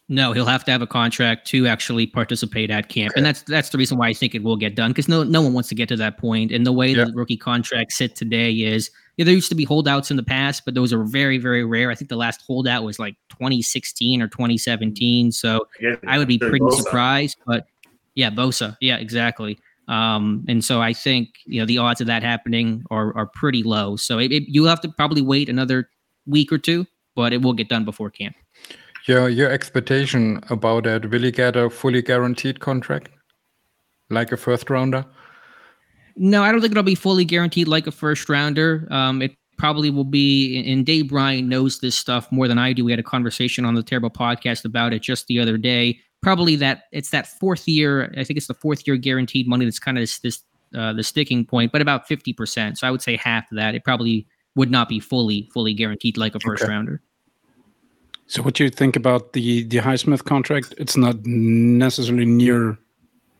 No, 0.09 0.31
he'll 0.31 0.45
have 0.45 0.63
to 0.63 0.71
have 0.71 0.81
a 0.81 0.87
contract 0.87 1.45
to 1.47 1.67
actually 1.67 2.07
participate 2.07 2.71
at 2.71 2.87
camp, 2.87 3.11
okay. 3.11 3.19
and 3.19 3.25
that's 3.25 3.41
that's 3.41 3.71
the 3.71 3.77
reason 3.77 3.97
why 3.97 4.07
I 4.07 4.13
think 4.13 4.33
it 4.33 4.41
will 4.41 4.55
get 4.55 4.73
done 4.73 4.91
because 4.91 5.09
no 5.09 5.23
no 5.23 5.41
one 5.41 5.51
wants 5.51 5.67
to 5.67 5.75
get 5.75 5.89
to 5.89 5.97
that 5.97 6.17
point. 6.17 6.53
And 6.53 6.65
the 6.65 6.71
way 6.71 6.91
yeah. 6.91 7.03
the 7.03 7.11
rookie 7.13 7.35
contracts 7.35 7.97
sit 7.97 8.15
today 8.15 8.53
is 8.53 8.89
yeah, 9.17 9.25
there 9.25 9.33
used 9.33 9.49
to 9.49 9.55
be 9.55 9.65
holdouts 9.65 10.09
in 10.09 10.15
the 10.15 10.23
past, 10.23 10.63
but 10.63 10.75
those 10.75 10.93
are 10.93 11.03
very 11.03 11.37
very 11.37 11.65
rare. 11.65 11.91
I 11.91 11.95
think 11.95 12.07
the 12.07 12.15
last 12.15 12.41
holdout 12.47 12.85
was 12.85 12.99
like 12.99 13.15
2016 13.31 14.21
or 14.21 14.29
2017. 14.29 15.33
So 15.33 15.67
yeah, 15.81 15.95
I 16.07 16.17
would 16.17 16.29
be 16.29 16.39
pretty 16.39 16.59
Bosa. 16.59 16.83
surprised, 16.83 17.37
but 17.45 17.67
yeah, 18.15 18.29
Bosa, 18.29 18.77
yeah, 18.79 18.95
exactly. 18.95 19.59
Um, 19.87 20.43
and 20.47 20.63
so 20.63 20.81
I 20.81 20.93
think 20.93 21.29
you 21.45 21.59
know 21.59 21.65
the 21.65 21.77
odds 21.77 22.01
of 22.01 22.07
that 22.07 22.23
happening 22.23 22.83
are 22.91 23.15
are 23.15 23.27
pretty 23.27 23.63
low. 23.63 23.95
So 23.95 24.19
it, 24.19 24.31
it, 24.31 24.43
you'll 24.47 24.67
have 24.67 24.81
to 24.81 24.89
probably 24.89 25.21
wait 25.21 25.49
another 25.49 25.89
week 26.25 26.51
or 26.51 26.57
two, 26.57 26.85
but 27.15 27.33
it 27.33 27.41
will 27.41 27.53
get 27.53 27.69
done 27.69 27.85
before 27.85 28.09
camp. 28.09 28.35
Your 29.05 29.29
your 29.29 29.49
expectation 29.49 30.41
about 30.49 30.83
that? 30.83 31.09
Will 31.09 31.21
he 31.21 31.31
get 31.31 31.55
a 31.55 31.69
fully 31.69 32.01
guaranteed 32.01 32.59
contract, 32.59 33.09
like 34.09 34.31
a 34.31 34.37
first 34.37 34.69
rounder? 34.69 35.05
No, 36.17 36.43
I 36.43 36.51
don't 36.51 36.61
think 36.61 36.71
it'll 36.71 36.83
be 36.83 36.95
fully 36.95 37.25
guaranteed 37.25 37.67
like 37.67 37.87
a 37.87 37.91
first 37.91 38.27
rounder. 38.27 38.87
Um, 38.89 39.21
it 39.21 39.35
probably 39.57 39.89
will 39.89 40.03
be, 40.03 40.63
and 40.71 40.85
Dave 40.85 41.09
Bryan 41.09 41.49
knows 41.49 41.79
this 41.79 41.95
stuff 41.95 42.31
more 42.31 42.47
than 42.47 42.57
I 42.57 42.73
do. 42.73 42.85
We 42.85 42.91
had 42.91 42.99
a 42.99 43.03
conversation 43.03 43.65
on 43.65 43.75
the 43.75 43.83
Terrible 43.83 44.09
podcast 44.09 44.65
about 44.65 44.93
it 44.93 45.01
just 45.01 45.27
the 45.27 45.39
other 45.39 45.57
day. 45.57 45.99
probably 46.21 46.55
that 46.55 46.83
it's 46.91 47.11
that 47.11 47.27
fourth 47.27 47.67
year. 47.67 48.13
I 48.17 48.23
think 48.23 48.37
it's 48.37 48.47
the 48.47 48.53
fourth 48.53 48.87
year 48.87 48.97
guaranteed 48.97 49.47
money 49.47 49.65
that's 49.65 49.79
kind 49.79 49.97
of 49.97 50.01
this, 50.03 50.19
this 50.19 50.41
uh, 50.75 50.93
the 50.93 51.03
sticking 51.03 51.45
point, 51.45 51.71
but 51.71 51.81
about 51.81 52.07
fifty 52.07 52.33
percent. 52.33 52.77
So 52.77 52.87
I 52.87 52.91
would 52.91 53.01
say 53.01 53.17
half 53.17 53.49
of 53.51 53.57
that. 53.57 53.75
It 53.75 53.83
probably 53.83 54.27
would 54.55 54.71
not 54.71 54.89
be 54.89 54.99
fully 54.99 55.49
fully 55.53 55.73
guaranteed 55.73 56.17
like 56.17 56.35
a 56.35 56.39
first 56.39 56.63
okay. 56.63 56.71
rounder. 56.71 57.01
So 58.25 58.43
what 58.43 58.55
do 58.55 58.63
you 58.65 58.69
think 58.69 58.95
about 58.95 59.33
the 59.33 59.63
the 59.63 59.77
Highsmith 59.77 60.25
contract? 60.25 60.73
It's 60.77 60.97
not 60.97 61.25
necessarily 61.25 62.25
near 62.25 62.77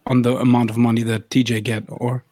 on 0.06 0.22
the 0.22 0.38
amount 0.38 0.70
of 0.70 0.78
money 0.78 1.04
that 1.04 1.30
TJ 1.30 1.64
get, 1.64 1.84
or 1.90 2.24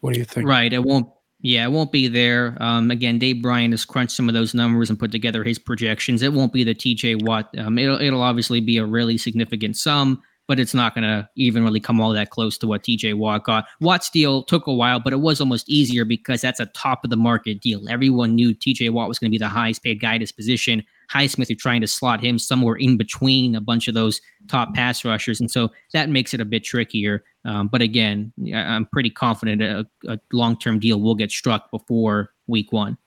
what 0.00 0.14
do 0.14 0.18
you 0.18 0.24
think? 0.24 0.48
Right. 0.48 0.72
It 0.72 0.82
won't 0.82 1.08
yeah, 1.40 1.64
it 1.64 1.70
won't 1.70 1.92
be 1.92 2.08
there. 2.08 2.56
Um, 2.60 2.90
again, 2.90 3.18
Dave 3.18 3.42
Bryan 3.42 3.70
has 3.72 3.84
crunched 3.84 4.16
some 4.16 4.28
of 4.28 4.34
those 4.34 4.54
numbers 4.54 4.88
and 4.88 4.98
put 4.98 5.12
together 5.12 5.44
his 5.44 5.58
projections. 5.58 6.22
It 6.22 6.32
won't 6.32 6.52
be 6.52 6.64
the 6.64 6.74
TJ 6.74 7.22
Watt. 7.22 7.56
Um, 7.58 7.78
it'll 7.78 8.00
it'll 8.00 8.22
obviously 8.22 8.60
be 8.60 8.78
a 8.78 8.86
really 8.86 9.18
significant 9.18 9.76
sum, 9.76 10.22
but 10.48 10.58
it's 10.58 10.72
not 10.72 10.94
going 10.94 11.04
to 11.04 11.28
even 11.36 11.62
really 11.62 11.80
come 11.80 12.00
all 12.00 12.12
that 12.12 12.30
close 12.30 12.56
to 12.58 12.66
what 12.66 12.82
TJ 12.82 13.14
Watt 13.14 13.44
got. 13.44 13.66
Watt's 13.80 14.08
deal 14.08 14.42
took 14.44 14.66
a 14.66 14.72
while, 14.72 14.98
but 14.98 15.12
it 15.12 15.20
was 15.20 15.40
almost 15.40 15.68
easier 15.68 16.06
because 16.06 16.40
that's 16.40 16.60
a 16.60 16.66
top 16.66 17.04
of 17.04 17.10
the 17.10 17.16
market 17.16 17.60
deal. 17.60 17.86
Everyone 17.88 18.34
knew 18.34 18.54
TJ 18.54 18.90
Watt 18.90 19.08
was 19.08 19.18
going 19.18 19.30
to 19.30 19.34
be 19.34 19.38
the 19.38 19.48
highest 19.48 19.82
paid 19.82 20.00
guy 20.00 20.14
at 20.14 20.22
his 20.22 20.32
position. 20.32 20.82
Highsmith, 21.12 21.48
you're 21.48 21.56
trying 21.56 21.80
to 21.80 21.86
slot 21.86 22.22
him 22.22 22.38
somewhere 22.38 22.76
in 22.76 22.96
between 22.96 23.54
a 23.54 23.60
bunch 23.60 23.88
of 23.88 23.94
those 23.94 24.20
top 24.48 24.74
pass 24.74 25.04
rushers. 25.04 25.40
And 25.40 25.50
so 25.50 25.70
that 25.92 26.08
makes 26.08 26.34
it 26.34 26.40
a 26.40 26.44
bit 26.44 26.64
trickier. 26.64 27.24
Um, 27.44 27.68
but 27.68 27.82
again, 27.82 28.32
I'm 28.54 28.86
pretty 28.86 29.10
confident 29.10 29.62
a, 29.62 29.86
a 30.08 30.18
long 30.32 30.58
term 30.58 30.78
deal 30.78 31.00
will 31.00 31.14
get 31.14 31.30
struck 31.30 31.70
before 31.70 32.30
week 32.46 32.72
one. 32.72 32.98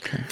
Okay. 0.00 0.22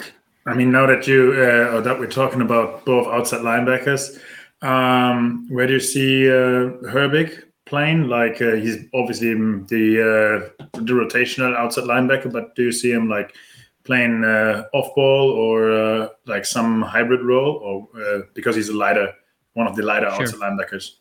I 0.47 0.55
mean, 0.55 0.71
now 0.71 0.87
that 0.87 1.07
you 1.07 1.33
uh, 1.33 1.81
that 1.81 1.99
we're 1.99 2.07
talking 2.07 2.43
about 2.43 2.85
both 2.85 3.07
outside 3.07 3.41
linebackers, 3.41 4.19
um, 4.63 5.47
where 5.49 5.67
do 5.67 5.75
you 5.75 5.81
see 5.81 6.29
uh, 6.29 6.77
Herbig 6.93 7.45
playing? 7.65 8.09
Like 8.09 8.43
uh, 8.43 8.53
he's 8.53 8.85
obviously 8.93 9.33
the 9.33 10.51
uh, 10.61 10.65
the 10.75 10.93
rotational 10.93 11.57
outside 11.57 11.85
linebacker, 11.85 12.31
but 12.31 12.55
do 12.55 12.65
you 12.65 12.73
see 12.73 12.93
him 12.93 13.09
like 13.09 13.35
playing 13.85 14.25
uh, 14.25 14.65
off 14.73 14.95
ball 14.95 15.31
or 15.31 15.73
uh, 15.73 16.09
like 16.27 16.45
some 16.45 16.83
hybrid 16.83 17.23
role, 17.23 17.57
or 17.57 18.03
uh, 18.03 18.23
because 18.35 18.57
he's 18.57 18.69
a 18.69 18.77
lighter, 18.77 19.13
one 19.53 19.67
of 19.67 19.77
the 19.77 19.83
lighter 19.83 20.11
sure. 20.11 20.23
outside 20.23 20.41
linebackers. 20.41 20.93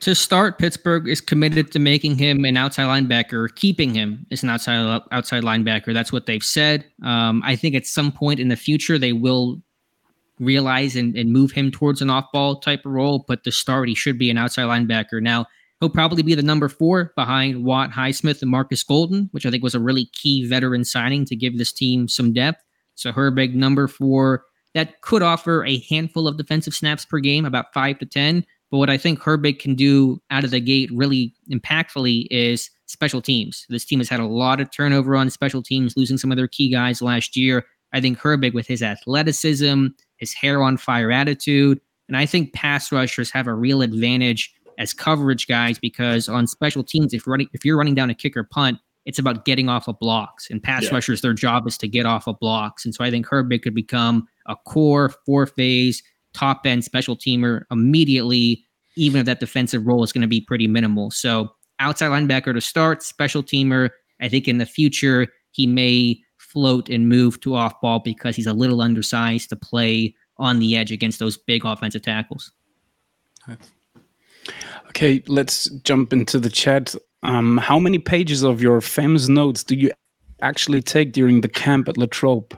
To 0.00 0.14
start, 0.14 0.58
Pittsburgh 0.58 1.08
is 1.08 1.20
committed 1.20 1.72
to 1.72 1.80
making 1.80 2.18
him 2.18 2.44
an 2.44 2.56
outside 2.56 2.84
linebacker, 2.84 3.52
keeping 3.56 3.92
him 3.94 4.26
as 4.30 4.44
an 4.44 4.50
outside 4.50 5.02
outside 5.10 5.42
linebacker. 5.42 5.92
That's 5.92 6.12
what 6.12 6.26
they've 6.26 6.42
said. 6.42 6.84
Um, 7.02 7.42
I 7.44 7.56
think 7.56 7.74
at 7.74 7.86
some 7.86 8.12
point 8.12 8.38
in 8.38 8.48
the 8.48 8.56
future 8.56 8.96
they 8.96 9.12
will 9.12 9.60
realize 10.38 10.94
and, 10.94 11.16
and 11.16 11.32
move 11.32 11.50
him 11.50 11.72
towards 11.72 12.00
an 12.00 12.10
off 12.10 12.26
ball 12.32 12.60
type 12.60 12.86
of 12.86 12.92
role. 12.92 13.24
But 13.26 13.42
to 13.42 13.50
start, 13.50 13.88
he 13.88 13.96
should 13.96 14.18
be 14.18 14.30
an 14.30 14.38
outside 14.38 14.64
linebacker. 14.64 15.20
Now, 15.20 15.46
He'll 15.80 15.88
probably 15.88 16.22
be 16.22 16.34
the 16.34 16.42
number 16.42 16.68
four 16.68 17.12
behind 17.14 17.64
Watt, 17.64 17.90
Highsmith, 17.90 18.42
and 18.42 18.50
Marcus 18.50 18.82
Golden, 18.82 19.28
which 19.32 19.46
I 19.46 19.50
think 19.50 19.62
was 19.62 19.76
a 19.76 19.80
really 19.80 20.06
key 20.06 20.46
veteran 20.46 20.84
signing 20.84 21.24
to 21.26 21.36
give 21.36 21.56
this 21.56 21.72
team 21.72 22.08
some 22.08 22.32
depth. 22.32 22.64
So 22.96 23.12
Herbig, 23.12 23.54
number 23.54 23.86
four, 23.86 24.44
that 24.74 25.00
could 25.02 25.22
offer 25.22 25.64
a 25.64 25.78
handful 25.88 26.26
of 26.26 26.36
defensive 26.36 26.74
snaps 26.74 27.04
per 27.04 27.20
game, 27.20 27.44
about 27.44 27.72
five 27.72 27.98
to 28.00 28.06
10. 28.06 28.44
But 28.70 28.78
what 28.78 28.90
I 28.90 28.98
think 28.98 29.20
Herbig 29.20 29.60
can 29.60 29.74
do 29.74 30.20
out 30.30 30.44
of 30.44 30.50
the 30.50 30.60
gate 30.60 30.90
really 30.92 31.32
impactfully 31.50 32.26
is 32.30 32.70
special 32.86 33.22
teams. 33.22 33.64
This 33.68 33.84
team 33.84 34.00
has 34.00 34.08
had 34.08 34.20
a 34.20 34.26
lot 34.26 34.60
of 34.60 34.70
turnover 34.72 35.14
on 35.16 35.30
special 35.30 35.62
teams, 35.62 35.96
losing 35.96 36.18
some 36.18 36.32
of 36.32 36.36
their 36.36 36.48
key 36.48 36.70
guys 36.70 37.00
last 37.00 37.36
year. 37.36 37.64
I 37.92 38.00
think 38.00 38.18
Herbig, 38.18 38.52
with 38.52 38.66
his 38.66 38.82
athleticism, 38.82 39.86
his 40.16 40.34
hair 40.34 40.62
on 40.62 40.76
fire 40.76 41.10
attitude, 41.10 41.80
and 42.08 42.16
I 42.16 42.26
think 42.26 42.52
pass 42.52 42.90
rushers 42.90 43.30
have 43.30 43.46
a 43.46 43.54
real 43.54 43.82
advantage 43.82 44.52
as 44.78 44.94
coverage 44.94 45.46
guys 45.46 45.78
because 45.78 46.28
on 46.28 46.46
special 46.46 46.82
teams, 46.82 47.12
if 47.12 47.26
you're 47.26 47.32
running 47.32 47.48
if 47.52 47.64
you're 47.64 47.76
running 47.76 47.94
down 47.94 48.08
a 48.08 48.14
kicker 48.14 48.44
punt, 48.44 48.78
it's 49.04 49.18
about 49.18 49.44
getting 49.44 49.68
off 49.68 49.88
of 49.88 49.98
blocks. 49.98 50.48
And 50.50 50.62
pass 50.62 50.84
yeah. 50.84 50.94
rushers, 50.94 51.20
their 51.20 51.34
job 51.34 51.66
is 51.66 51.76
to 51.78 51.88
get 51.88 52.06
off 52.06 52.26
of 52.26 52.38
blocks. 52.38 52.84
And 52.84 52.94
so 52.94 53.04
I 53.04 53.10
think 53.10 53.26
Herbig 53.26 53.62
could 53.62 53.74
become 53.74 54.26
a 54.46 54.56
core 54.56 55.12
four 55.26 55.46
phase 55.46 56.02
top 56.32 56.64
end 56.64 56.84
special 56.84 57.16
teamer 57.16 57.62
immediately, 57.70 58.64
even 58.96 59.20
if 59.20 59.26
that 59.26 59.40
defensive 59.40 59.86
role 59.86 60.02
is 60.02 60.12
going 60.12 60.22
to 60.22 60.28
be 60.28 60.40
pretty 60.40 60.68
minimal. 60.68 61.10
So 61.10 61.50
outside 61.80 62.08
linebacker 62.08 62.54
to 62.54 62.60
start, 62.60 63.02
special 63.02 63.42
teamer. 63.42 63.90
I 64.20 64.28
think 64.28 64.48
in 64.48 64.58
the 64.58 64.66
future 64.66 65.28
he 65.50 65.66
may 65.66 66.20
float 66.36 66.88
and 66.88 67.08
move 67.08 67.40
to 67.40 67.54
off 67.54 67.80
ball 67.80 68.00
because 68.00 68.36
he's 68.36 68.46
a 68.46 68.52
little 68.52 68.80
undersized 68.80 69.48
to 69.50 69.56
play 69.56 70.14
on 70.38 70.58
the 70.60 70.76
edge 70.76 70.92
against 70.92 71.18
those 71.18 71.36
big 71.36 71.64
offensive 71.64 72.02
tackles. 72.02 72.52
Okay, 74.88 75.22
let's 75.26 75.68
jump 75.82 76.12
into 76.12 76.38
the 76.38 76.50
chat. 76.50 76.94
Um, 77.22 77.58
how 77.58 77.78
many 77.78 77.98
pages 77.98 78.42
of 78.42 78.62
your 78.62 78.80
famous 78.80 79.28
notes 79.28 79.64
do 79.64 79.74
you 79.74 79.92
actually 80.40 80.82
take 80.82 81.12
during 81.12 81.40
the 81.40 81.48
camp 81.48 81.88
at 81.88 81.96
Latrobe? 81.96 82.56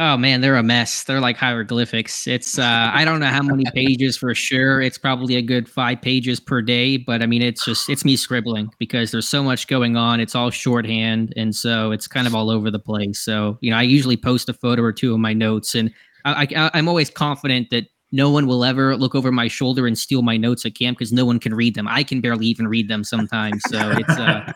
Oh 0.00 0.16
man, 0.16 0.40
they're 0.40 0.54
a 0.54 0.62
mess. 0.62 1.02
They're 1.02 1.20
like 1.20 1.36
hieroglyphics. 1.36 2.28
It's 2.28 2.56
uh, 2.56 2.90
I 2.94 3.04
don't 3.04 3.18
know 3.18 3.26
how 3.26 3.42
many 3.42 3.64
pages 3.74 4.16
for 4.16 4.32
sure. 4.32 4.80
It's 4.80 4.96
probably 4.96 5.34
a 5.34 5.42
good 5.42 5.68
five 5.68 6.00
pages 6.00 6.38
per 6.38 6.62
day, 6.62 6.98
but 6.98 7.20
I 7.20 7.26
mean 7.26 7.42
it's 7.42 7.64
just 7.64 7.90
it's 7.90 8.04
me 8.04 8.14
scribbling 8.14 8.70
because 8.78 9.10
there's 9.10 9.28
so 9.28 9.42
much 9.42 9.66
going 9.66 9.96
on. 9.96 10.20
It's 10.20 10.36
all 10.36 10.50
shorthand, 10.50 11.32
and 11.36 11.54
so 11.54 11.90
it's 11.90 12.06
kind 12.06 12.28
of 12.28 12.34
all 12.34 12.48
over 12.48 12.70
the 12.70 12.78
place. 12.78 13.18
So 13.18 13.58
you 13.60 13.72
know, 13.72 13.76
I 13.76 13.82
usually 13.82 14.16
post 14.16 14.48
a 14.48 14.52
photo 14.52 14.82
or 14.82 14.92
two 14.92 15.12
of 15.12 15.18
my 15.18 15.32
notes, 15.32 15.74
and 15.74 15.92
I, 16.24 16.46
I 16.54 16.70
I'm 16.74 16.86
always 16.86 17.10
confident 17.10 17.70
that 17.70 17.86
no 18.10 18.30
one 18.30 18.46
will 18.46 18.64
ever 18.64 18.96
look 18.96 19.14
over 19.14 19.30
my 19.30 19.48
shoulder 19.48 19.86
and 19.86 19.98
steal 19.98 20.22
my 20.22 20.36
notes 20.36 20.64
at 20.64 20.74
camp 20.74 20.98
because 20.98 21.12
no 21.12 21.24
one 21.24 21.38
can 21.38 21.54
read 21.54 21.74
them. 21.74 21.86
I 21.86 22.02
can 22.02 22.20
barely 22.20 22.46
even 22.46 22.66
read 22.66 22.88
them 22.88 23.04
sometimes. 23.04 23.62
So 23.68 23.78
it's 23.98 24.18
uh, 24.18 24.52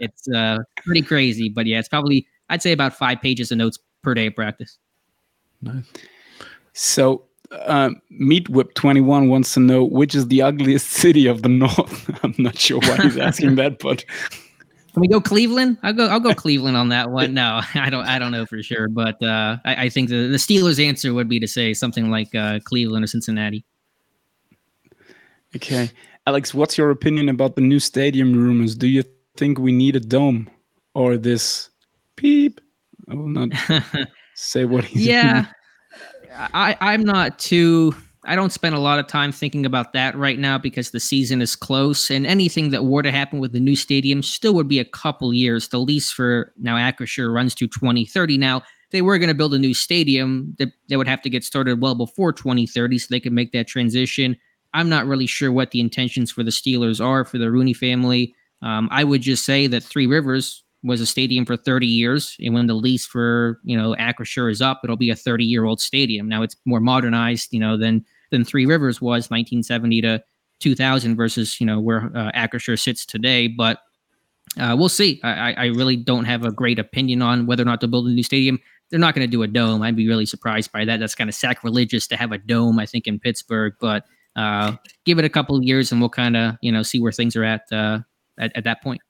it's 0.00 0.28
uh, 0.28 0.58
pretty 0.84 1.02
crazy. 1.02 1.48
But 1.48 1.66
yeah, 1.66 1.78
it's 1.78 1.88
probably 1.88 2.26
I'd 2.48 2.62
say 2.62 2.72
about 2.72 2.94
five 2.94 3.20
pages 3.20 3.52
of 3.52 3.58
notes 3.58 3.78
per 4.02 4.14
day 4.14 4.26
of 4.26 4.34
practice. 4.34 4.78
Nice. 5.62 5.84
So 6.72 7.24
uh, 7.50 7.90
Meat 8.10 8.48
Whip 8.48 8.74
21 8.74 9.28
wants 9.28 9.54
to 9.54 9.60
know 9.60 9.84
which 9.84 10.14
is 10.14 10.28
the 10.28 10.42
ugliest 10.42 10.90
city 10.90 11.26
of 11.26 11.42
the 11.42 11.48
north. 11.48 12.10
I'm 12.24 12.34
not 12.38 12.58
sure 12.58 12.80
why 12.80 12.96
he's 13.02 13.16
asking 13.16 13.56
that, 13.56 13.78
but 13.78 14.04
can 14.96 15.02
we 15.02 15.08
go 15.08 15.20
Cleveland? 15.20 15.76
I'll 15.82 15.92
go. 15.92 16.06
I'll 16.06 16.20
go 16.20 16.32
Cleveland 16.32 16.74
on 16.74 16.88
that 16.88 17.10
one. 17.10 17.34
No, 17.34 17.60
I 17.74 17.90
don't. 17.90 18.06
I 18.06 18.18
don't 18.18 18.32
know 18.32 18.46
for 18.46 18.62
sure, 18.62 18.88
but 18.88 19.22
uh, 19.22 19.58
I, 19.62 19.84
I, 19.84 19.88
think 19.90 20.08
the, 20.08 20.28
the 20.28 20.38
Steelers' 20.38 20.82
answer 20.82 21.12
would 21.12 21.28
be 21.28 21.38
to 21.38 21.46
say 21.46 21.74
something 21.74 22.10
like 22.10 22.34
uh, 22.34 22.60
Cleveland 22.64 23.04
or 23.04 23.06
Cincinnati. 23.06 23.62
Okay, 25.54 25.90
Alex, 26.26 26.54
what's 26.54 26.78
your 26.78 26.90
opinion 26.90 27.28
about 27.28 27.56
the 27.56 27.60
new 27.60 27.78
stadium 27.78 28.32
rumors? 28.32 28.74
Do 28.74 28.86
you 28.86 29.04
think 29.36 29.58
we 29.58 29.70
need 29.70 29.96
a 29.96 30.00
dome 30.00 30.48
or 30.94 31.18
this 31.18 31.68
peep? 32.16 32.58
I 33.10 33.16
will 33.16 33.28
not 33.28 33.50
say 34.34 34.64
what 34.64 34.84
he's. 34.84 35.06
Yeah, 35.06 35.44
I 36.34 36.74
I'm 36.80 37.04
not 37.04 37.38
too 37.38 37.94
I 38.26 38.34
don't 38.34 38.52
spend 38.52 38.74
a 38.74 38.80
lot 38.80 38.98
of 38.98 39.06
time 39.06 39.32
thinking 39.32 39.64
about 39.64 39.92
that 39.92 40.16
right 40.16 40.38
now 40.38 40.58
because 40.58 40.90
the 40.90 41.00
season 41.00 41.40
is 41.40 41.54
close, 41.56 42.10
and 42.10 42.26
anything 42.26 42.70
that 42.70 42.84
were 42.84 43.02
to 43.02 43.12
happen 43.12 43.38
with 43.38 43.52
the 43.52 43.60
new 43.60 43.76
stadium 43.76 44.22
still 44.22 44.54
would 44.54 44.68
be 44.68 44.80
a 44.80 44.84
couple 44.84 45.32
years. 45.32 45.68
The 45.68 45.78
lease 45.78 46.10
for 46.10 46.52
now 46.58 46.76
Acrisure 46.76 47.32
runs 47.32 47.54
to 47.56 47.68
2030. 47.68 48.38
Now, 48.38 48.62
they 48.90 49.02
were 49.02 49.18
going 49.18 49.28
to 49.28 49.34
build 49.34 49.54
a 49.54 49.58
new 49.58 49.74
stadium, 49.74 50.54
they, 50.58 50.66
they 50.88 50.96
would 50.96 51.08
have 51.08 51.22
to 51.22 51.30
get 51.30 51.44
started 51.44 51.80
well 51.80 51.94
before 51.94 52.32
2030 52.32 52.98
so 52.98 53.06
they 53.10 53.20
could 53.20 53.32
make 53.32 53.52
that 53.52 53.66
transition. 53.66 54.36
I'm 54.74 54.88
not 54.88 55.06
really 55.06 55.26
sure 55.26 55.52
what 55.52 55.70
the 55.70 55.80
intentions 55.80 56.30
for 56.30 56.42
the 56.42 56.50
Steelers 56.50 57.04
are 57.04 57.24
for 57.24 57.38
the 57.38 57.50
Rooney 57.50 57.72
family. 57.72 58.34
Um, 58.62 58.88
I 58.90 59.04
would 59.04 59.22
just 59.22 59.44
say 59.44 59.66
that 59.68 59.82
Three 59.82 60.06
Rivers 60.06 60.64
was 60.82 61.00
a 61.00 61.06
stadium 61.06 61.44
for 61.44 61.56
30 61.56 61.86
years, 61.86 62.36
and 62.40 62.54
when 62.54 62.66
the 62.66 62.74
lease 62.74 63.06
for 63.06 63.60
you 63.64 63.76
know 63.76 63.94
Acrisure 63.98 64.50
is 64.50 64.62
up, 64.62 64.80
it'll 64.84 64.96
be 64.96 65.10
a 65.10 65.16
30 65.16 65.44
year 65.44 65.64
old 65.64 65.80
stadium. 65.80 66.28
Now 66.28 66.42
it's 66.42 66.56
more 66.64 66.80
modernized, 66.80 67.52
you 67.52 67.60
know, 67.60 67.76
than 67.76 68.04
than 68.30 68.44
Three 68.44 68.66
Rivers 68.66 69.00
was 69.00 69.30
1970 69.30 70.02
to 70.02 70.22
2000 70.60 71.16
versus 71.16 71.60
you 71.60 71.66
know 71.66 71.80
where 71.80 72.10
uh, 72.14 72.48
sits 72.76 73.04
today. 73.06 73.48
But 73.48 73.78
uh, 74.58 74.74
we'll 74.78 74.88
see. 74.88 75.20
I, 75.22 75.52
I 75.52 75.64
really 75.66 75.96
don't 75.96 76.24
have 76.24 76.44
a 76.44 76.52
great 76.52 76.78
opinion 76.78 77.20
on 77.20 77.46
whether 77.46 77.62
or 77.62 77.66
not 77.66 77.80
to 77.82 77.88
build 77.88 78.06
a 78.06 78.10
new 78.10 78.22
stadium. 78.22 78.58
They're 78.90 79.00
not 79.00 79.14
going 79.14 79.26
to 79.26 79.30
do 79.30 79.42
a 79.42 79.48
dome. 79.48 79.82
I'd 79.82 79.96
be 79.96 80.08
really 80.08 80.26
surprised 80.26 80.70
by 80.72 80.84
that. 80.84 81.00
That's 81.00 81.14
kind 81.14 81.28
of 81.28 81.34
sacrilegious 81.34 82.06
to 82.08 82.16
have 82.16 82.32
a 82.32 82.38
dome. 82.38 82.78
I 82.78 82.86
think 82.86 83.06
in 83.06 83.18
Pittsburgh, 83.18 83.74
but 83.80 84.04
uh, 84.36 84.76
give 85.04 85.18
it 85.18 85.24
a 85.24 85.28
couple 85.28 85.56
of 85.56 85.64
years 85.64 85.90
and 85.90 86.00
we'll 86.00 86.10
kind 86.10 86.36
of 86.36 86.56
you 86.60 86.70
know 86.70 86.82
see 86.82 87.00
where 87.00 87.12
things 87.12 87.36
are 87.36 87.44
at, 87.44 87.62
uh, 87.72 88.00
at 88.38 88.56
at 88.56 88.64
that 88.64 88.82
point. 88.82 89.00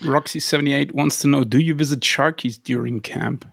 Roxy78 0.00 0.92
wants 0.92 1.20
to 1.20 1.28
know: 1.28 1.44
Do 1.44 1.58
you 1.58 1.74
visit 1.74 2.00
Sharky's 2.00 2.58
during 2.58 3.00
camp? 3.00 3.46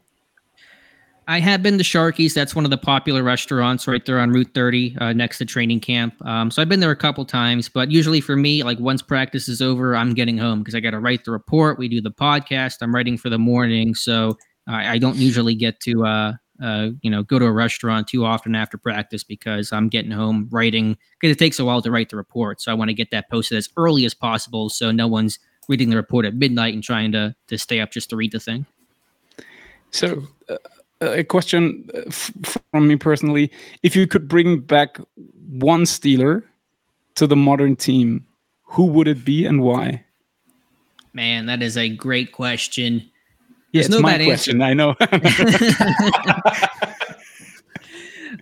I 1.32 1.40
have 1.40 1.64
been 1.64 1.78
to 1.78 1.84
Sharky's. 1.86 2.34
That's 2.34 2.58
one 2.58 2.66
of 2.66 2.72
the 2.72 2.78
popular 2.78 3.24
restaurants 3.24 3.88
right 3.88 4.06
there 4.06 4.20
on 4.20 4.32
Route 4.32 4.54
30, 4.54 4.98
uh, 4.98 5.14
next 5.14 5.38
to 5.38 5.46
training 5.46 5.80
camp. 5.80 6.14
Um, 6.26 6.52
so 6.52 6.62
I've 6.62 6.68
been 6.68 6.82
there 6.82 6.92
a 6.92 6.96
couple 6.96 7.24
times, 7.24 7.70
but 7.70 7.90
usually 7.90 8.20
for 8.20 8.36
me, 8.36 8.64
like 8.64 8.78
once 8.82 9.02
practice 9.02 9.48
is 9.48 9.62
over, 9.62 9.96
I'm 9.96 10.14
getting 10.14 10.38
home 10.38 10.60
because 10.60 10.76
I 10.76 10.82
got 10.82 10.92
to 10.92 11.00
write 11.00 11.24
the 11.24 11.32
report. 11.32 11.80
We 11.80 11.88
do 11.88 12.02
the 12.02 12.12
podcast. 12.12 12.80
I'm 12.82 12.94
writing 12.94 13.18
for 13.18 13.30
the 13.30 13.38
morning, 13.38 13.96
so 13.96 14.38
I 14.68 14.98
don't 14.98 15.16
usually 15.16 15.56
get 15.56 15.80
to 15.82 16.06
uh, 16.06 16.34
uh, 16.62 16.90
you 17.02 17.10
know, 17.10 17.24
go 17.24 17.40
to 17.40 17.46
a 17.46 17.52
restaurant 17.52 18.10
too 18.10 18.26
often 18.26 18.54
after 18.54 18.78
practice 18.78 19.24
because 19.24 19.72
I'm 19.72 19.88
getting 19.88 20.12
home 20.12 20.50
writing 20.52 20.98
because 21.22 21.34
it 21.34 21.40
takes 21.40 21.60
a 21.60 21.66
while 21.66 21.82
to 21.82 21.92
write 21.92 22.10
the 22.10 22.18
report. 22.18 22.62
So 22.62 22.72
I 22.72 22.76
want 22.76 22.90
to 22.90 22.94
get 22.94 23.10
that 23.12 23.30
posted 23.30 23.58
as 23.58 23.70
early 23.78 24.04
as 24.04 24.14
possible 24.14 24.70
so 24.70 24.92
no 24.92 25.08
one's 25.08 25.40
reading 25.70 25.92
the 25.92 25.96
report 25.96 26.26
at 26.26 26.36
midnight 26.36 26.74
and 26.74 26.84
trying 26.84 27.14
to 27.14 27.34
to 27.48 27.58
stay 27.58 27.80
up 27.80 27.92
just 27.92 28.10
to 28.10 28.18
read 28.18 28.34
the 28.34 28.40
thing. 28.42 28.66
So, 29.92 30.28
uh, 30.50 30.58
a 31.02 31.24
question 31.24 31.90
uh, 31.94 32.10
from 32.12 32.88
me 32.88 32.96
personally: 32.96 33.52
If 33.84 33.96
you 33.96 34.08
could 34.08 34.28
bring 34.28 34.60
back 34.60 35.00
one 35.50 35.84
Steeler 35.84 36.44
to 37.16 37.28
the 37.28 37.36
modern 37.36 37.76
team, 37.76 38.26
who 38.64 38.86
would 38.86 39.08
it 39.08 39.26
be 39.26 39.46
and 39.46 39.62
why? 39.62 40.06
Man, 41.14 41.46
that 41.48 41.62
is 41.62 41.78
a 41.78 41.90
great 41.90 42.32
question. 42.32 43.10
Yeah, 43.72 43.82
it's 43.82 43.90
no 43.90 44.02
my 44.02 44.24
question. 44.24 44.62
Answer. 44.62 44.72
I 44.72 44.74
know. 44.74 44.96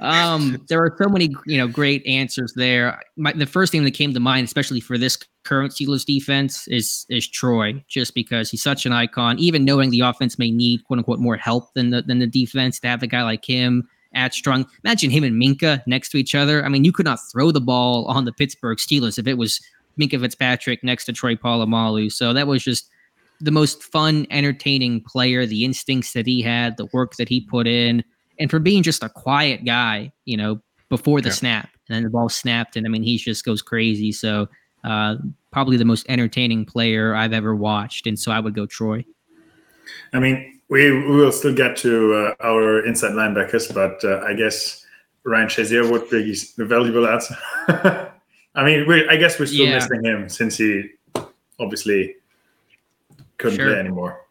um, 0.02 0.64
there 0.70 0.82
are 0.84 0.96
so 1.02 1.10
many, 1.10 1.36
you 1.46 1.58
know, 1.58 1.68
great 1.68 2.06
answers 2.06 2.54
there. 2.56 3.02
My, 3.18 3.34
the 3.34 3.46
first 3.46 3.72
thing 3.72 3.84
that 3.84 3.92
came 3.92 4.14
to 4.14 4.20
mind, 4.20 4.46
especially 4.46 4.80
for 4.80 4.98
this 4.98 5.18
current 5.44 5.72
Steelers 5.72 6.06
defense, 6.06 6.68
is 6.68 7.06
is 7.10 7.28
Troy, 7.28 7.84
just 7.88 8.14
because 8.14 8.50
he's 8.50 8.64
such 8.64 8.86
an 8.86 8.94
icon. 8.94 9.38
Even 9.40 9.66
knowing 9.66 9.90
the 9.90 10.02
offense 10.02 10.40
may 10.40 10.52
need 10.52 10.84
quote 10.86 11.00
unquote 11.00 11.20
more 11.20 11.38
help 11.38 11.74
than 11.74 11.90
the 11.90 12.02
than 12.02 12.20
the 12.20 12.28
defense, 12.28 12.80
to 12.80 12.88
have 12.88 13.04
a 13.04 13.08
guy 13.08 13.24
like 13.24 13.46
him 13.46 13.88
at 14.14 14.34
strong. 14.34 14.66
Imagine 14.84 15.12
him 15.12 15.24
and 15.24 15.42
Minkah 15.42 15.86
next 15.86 16.10
to 16.10 16.18
each 16.18 16.36
other. 16.36 16.66
I 16.66 16.70
mean, 16.70 16.84
you 16.84 16.92
could 16.92 17.06
not 17.06 17.20
throw 17.32 17.52
the 17.52 17.62
ball 17.62 18.06
on 18.06 18.26
the 18.26 18.34
Pittsburgh 18.34 18.78
Steelers 18.78 19.20
if 19.20 19.28
it 19.28 19.38
was 19.38 19.62
Minkah 20.00 20.20
Fitzpatrick 20.22 20.84
next 20.84 21.06
to 21.06 21.14
Troy 21.14 21.36
Polamalu. 21.36 22.12
So 22.12 22.34
that 22.34 22.48
was 22.48 22.64
just 22.64 22.90
the 23.42 23.52
most 23.52 23.84
fun, 23.84 24.26
entertaining 24.32 25.02
player. 25.02 25.46
The 25.46 25.64
instincts 25.64 26.14
that 26.14 26.26
he 26.26 26.42
had, 26.42 26.78
the 26.78 26.88
work 26.88 27.16
that 27.16 27.30
he 27.30 27.42
put 27.42 27.68
in, 27.68 28.04
and 28.40 28.50
for 28.50 28.60
being 28.60 28.84
just 28.84 29.04
a 29.04 29.10
quiet 29.10 29.66
guy, 29.66 30.12
you 30.26 30.38
know, 30.38 30.62
before 30.90 31.22
the 31.22 31.30
yeah. 31.30 31.36
snap, 31.36 31.70
and 31.88 31.96
then 31.96 32.04
the 32.04 32.10
ball 32.10 32.30
snapped, 32.30 32.76
and 32.76 32.86
I 32.86 32.90
mean, 32.90 33.04
he 33.04 33.18
just 33.18 33.46
goes 33.46 33.62
crazy. 33.62 34.12
So 34.12 34.48
uh, 34.84 35.16
probably 35.52 35.78
the 35.78 35.86
most 35.86 36.06
entertaining 36.10 36.66
player 36.66 37.16
I've 37.16 37.34
ever 37.34 37.56
watched, 37.56 38.08
and 38.08 38.18
so 38.18 38.32
I 38.32 38.40
would 38.40 38.56
go 38.56 38.66
Troy. 38.66 39.06
I 40.14 40.20
mean, 40.20 40.60
we, 40.70 40.92
we 40.92 41.16
will 41.16 41.32
still 41.32 41.54
get 41.54 41.76
to 41.78 42.14
uh, 42.14 42.46
our 42.46 42.86
inside 42.86 43.12
linebackers, 43.12 43.74
but 43.74 44.04
uh, 44.04 44.24
I 44.26 44.34
guess 44.34 44.86
Ryan 45.24 45.48
Shazier 45.48 45.90
would 45.92 46.10
be 46.10 46.36
a 46.60 46.66
valuable 46.66 47.08
answer. 47.08 47.36
I 48.56 48.64
mean, 48.64 48.88
we 48.88 49.08
I 49.08 49.16
guess 49.16 49.40
we're 49.40 49.46
still 49.46 49.68
yeah. 49.68 49.76
missing 49.76 50.04
him 50.04 50.30
since 50.30 50.58
he 50.58 50.90
obviously 51.60 52.16
couldn't 53.38 53.58
sure. 53.58 53.68
play 53.68 53.80
anymore. 53.80 54.22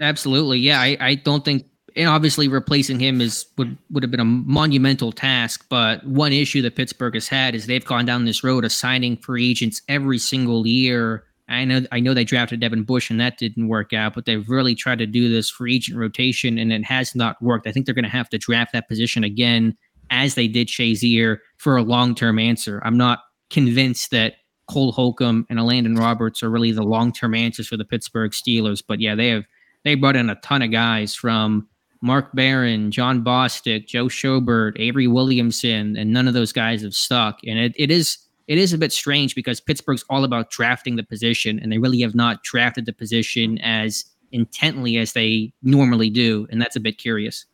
Absolutely, 0.00 0.58
yeah. 0.58 0.80
I, 0.80 0.96
I 1.00 1.14
don't 1.14 1.44
think, 1.44 1.66
and 1.96 2.08
obviously 2.08 2.48
replacing 2.48 2.98
him 2.98 3.20
is 3.20 3.46
would 3.56 3.76
would 3.90 4.02
have 4.02 4.10
been 4.10 4.20
a 4.20 4.24
monumental 4.24 5.12
task. 5.12 5.66
But 5.68 6.04
one 6.06 6.32
issue 6.32 6.62
that 6.62 6.76
Pittsburgh 6.76 7.14
has 7.14 7.28
had 7.28 7.54
is 7.54 7.66
they've 7.66 7.84
gone 7.84 8.04
down 8.04 8.24
this 8.24 8.42
road 8.42 8.64
of 8.64 8.72
signing 8.72 9.16
free 9.16 9.50
agents 9.50 9.82
every 9.88 10.18
single 10.18 10.66
year. 10.66 11.24
I 11.48 11.64
know 11.64 11.82
I 11.92 12.00
know 12.00 12.14
they 12.14 12.24
drafted 12.24 12.60
Devin 12.60 12.84
Bush 12.84 13.10
and 13.10 13.20
that 13.20 13.38
didn't 13.38 13.68
work 13.68 13.92
out, 13.92 14.14
but 14.14 14.24
they've 14.24 14.48
really 14.48 14.74
tried 14.74 14.98
to 14.98 15.06
do 15.06 15.28
this 15.28 15.50
free 15.50 15.76
agent 15.76 15.98
rotation 15.98 16.58
and 16.58 16.72
it 16.72 16.84
has 16.84 17.14
not 17.14 17.40
worked. 17.42 17.66
I 17.66 17.72
think 17.72 17.86
they're 17.86 17.94
going 17.94 18.04
to 18.04 18.10
have 18.10 18.30
to 18.30 18.38
draft 18.38 18.72
that 18.72 18.88
position 18.88 19.24
again 19.24 19.76
as 20.10 20.34
they 20.34 20.48
did 20.48 20.68
Shazier 20.68 21.38
for 21.58 21.76
a 21.76 21.82
long 21.82 22.14
term 22.14 22.38
answer. 22.38 22.82
I'm 22.84 22.96
not 22.96 23.20
convinced 23.50 24.10
that 24.10 24.34
Cole 24.68 24.92
Holcomb 24.92 25.46
and 25.50 25.58
Elandon 25.58 25.98
Roberts 25.98 26.42
are 26.42 26.50
really 26.50 26.72
the 26.72 26.82
long 26.82 27.12
term 27.12 27.34
answers 27.34 27.68
for 27.68 27.76
the 27.76 27.84
Pittsburgh 27.84 28.32
Steelers. 28.32 28.82
But 28.86 29.00
yeah, 29.00 29.14
they 29.14 29.28
have 29.28 29.44
they 29.84 29.94
brought 29.94 30.16
in 30.16 30.30
a 30.30 30.34
ton 30.36 30.62
of 30.62 30.70
guys 30.70 31.14
from 31.14 31.68
Mark 32.04 32.34
Barron, 32.34 32.90
Jon 32.90 33.24
Bostic, 33.24 33.86
Joe 33.86 34.06
Schobert, 34.06 34.78
Avery 34.78 35.08
Williamson, 35.08 35.96
and 35.96 36.12
none 36.12 36.28
of 36.28 36.34
those 36.34 36.52
guys 36.52 36.82
have 36.82 36.94
stuck. 36.94 37.40
And 37.46 37.58
it, 37.58 37.72
it 37.76 37.90
is 37.90 38.18
it 38.46 38.58
is 38.58 38.74
a 38.74 38.78
bit 38.78 38.92
strange 38.92 39.34
because 39.34 39.58
Pittsburgh's 39.58 40.04
all 40.10 40.22
about 40.22 40.50
drafting 40.50 40.96
the 40.96 41.02
position, 41.02 41.58
and 41.58 41.72
they 41.72 41.78
really 41.78 42.02
have 42.02 42.14
not 42.14 42.42
drafted 42.42 42.84
the 42.84 42.92
position 42.92 43.58
as 43.60 44.04
intently 44.32 44.98
as 44.98 45.14
they 45.14 45.54
normally 45.62 46.10
do, 46.10 46.46
and 46.50 46.60
that's 46.60 46.76
a 46.76 46.80
bit 46.80 46.98
curious. 46.98 47.46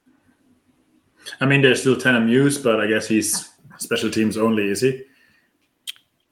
I 1.41 1.47
mean, 1.47 1.63
there's 1.63 1.81
still 1.83 1.97
Tanner 1.97 2.21
Muse, 2.21 2.59
but 2.59 2.81
I 2.81 2.89
guess 2.89 3.07
he's 3.07 3.49
special 3.79 4.11
teams 4.11 4.37
only, 4.37 4.69
is 4.69 4.81
he? 4.81 5.01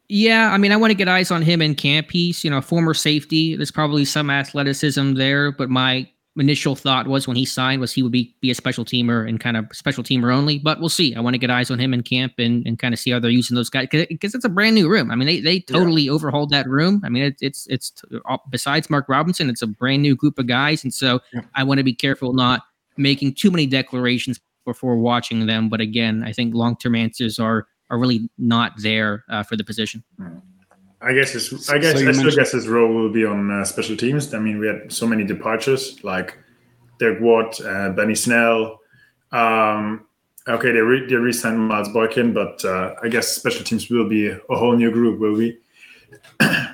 Yeah, 0.08 0.52
I 0.52 0.58
mean, 0.58 0.72
I 0.72 0.76
want 0.76 0.90
to 0.90 0.96
get 0.96 1.06
eyes 1.06 1.30
on 1.30 1.42
him 1.42 1.62
in 1.62 1.76
camp. 1.76 2.10
He's, 2.10 2.42
you 2.42 2.50
know, 2.50 2.62
former 2.62 2.94
safety. 2.94 3.54
There's 3.54 3.70
probably 3.70 4.04
some 4.04 4.28
athleticism 4.28 5.14
there, 5.14 5.52
but 5.52 5.70
my 5.70 6.08
initial 6.36 6.76
thought 6.76 7.08
was 7.08 7.26
when 7.26 7.36
he 7.36 7.44
signed 7.44 7.80
was 7.80 7.92
he 7.92 8.02
would 8.02 8.12
be 8.12 8.34
be 8.40 8.50
a 8.50 8.54
special 8.54 8.84
teamer 8.84 9.28
and 9.28 9.40
kind 9.40 9.56
of 9.56 9.66
special 9.72 10.04
teamer 10.04 10.32
only. 10.32 10.58
But 10.58 10.80
we'll 10.80 10.88
see. 10.88 11.14
I 11.14 11.20
want 11.20 11.34
to 11.34 11.38
get 11.38 11.50
eyes 11.50 11.70
on 11.70 11.78
him 11.78 11.92
in 11.92 12.02
camp 12.02 12.34
and, 12.38 12.66
and 12.66 12.78
kind 12.78 12.94
of 12.94 13.00
see 13.00 13.10
how 13.10 13.18
they're 13.18 13.30
using 13.30 13.54
those 13.54 13.70
guys 13.70 13.88
because 13.90 14.34
it's 14.34 14.44
a 14.44 14.48
brand 14.48 14.74
new 14.74 14.88
room. 14.88 15.10
I 15.10 15.16
mean, 15.16 15.26
they 15.26 15.40
they 15.40 15.60
totally 15.60 16.02
yeah. 16.02 16.12
overhauled 16.12 16.50
that 16.50 16.68
room. 16.68 17.02
I 17.04 17.08
mean, 17.08 17.24
it, 17.24 17.36
it's 17.40 17.66
it's 17.68 17.92
uh, 18.28 18.38
besides 18.50 18.90
Mark 18.90 19.08
Robinson, 19.08 19.48
it's 19.50 19.62
a 19.62 19.66
brand 19.66 20.02
new 20.02 20.14
group 20.14 20.38
of 20.38 20.46
guys, 20.46 20.84
and 20.84 20.94
so 20.94 21.20
yeah. 21.32 21.42
I 21.54 21.64
want 21.64 21.78
to 21.78 21.84
be 21.84 21.94
careful 21.94 22.32
not 22.32 22.62
making 22.96 23.34
too 23.34 23.50
many 23.50 23.66
declarations 23.66 24.40
before 24.64 24.96
watching 24.96 25.46
them. 25.46 25.68
But 25.68 25.80
again, 25.80 26.22
I 26.24 26.32
think 26.32 26.54
long 26.54 26.76
term 26.76 26.94
answers 26.94 27.38
are 27.38 27.66
are 27.90 27.98
really 27.98 28.28
not 28.38 28.72
there 28.82 29.24
uh, 29.30 29.42
for 29.42 29.56
the 29.56 29.64
position. 29.64 30.04
I 31.08 31.14
guess 31.14 31.30
his, 31.30 31.70
I 31.70 31.78
guess 31.78 31.98
so 31.98 32.06
I 32.06 32.12
still 32.12 32.36
guess 32.36 32.52
his 32.52 32.68
role 32.68 32.92
will 32.92 33.08
be 33.08 33.24
on 33.24 33.50
uh, 33.50 33.64
special 33.64 33.96
teams. 33.96 34.34
I 34.34 34.38
mean, 34.38 34.58
we 34.58 34.66
had 34.66 34.92
so 34.92 35.06
many 35.06 35.24
departures 35.24 36.04
like 36.04 36.36
Derek 36.98 37.22
Watt, 37.22 37.58
uh, 37.64 37.88
Benny 37.90 38.14
Snell. 38.14 38.78
Um, 39.32 40.04
okay, 40.46 40.70
they 40.70 40.80
re- 40.80 41.06
they 41.06 41.14
re-signed 41.16 41.60
Miles 41.60 41.88
Boykin, 41.88 42.34
but 42.34 42.62
uh, 42.62 42.94
I 43.02 43.08
guess 43.08 43.28
special 43.28 43.64
teams 43.64 43.88
will 43.88 44.06
be 44.06 44.28
a 44.28 44.38
whole 44.50 44.76
new 44.76 44.90
group, 44.90 45.18
will 45.18 45.32
we? 45.32 45.58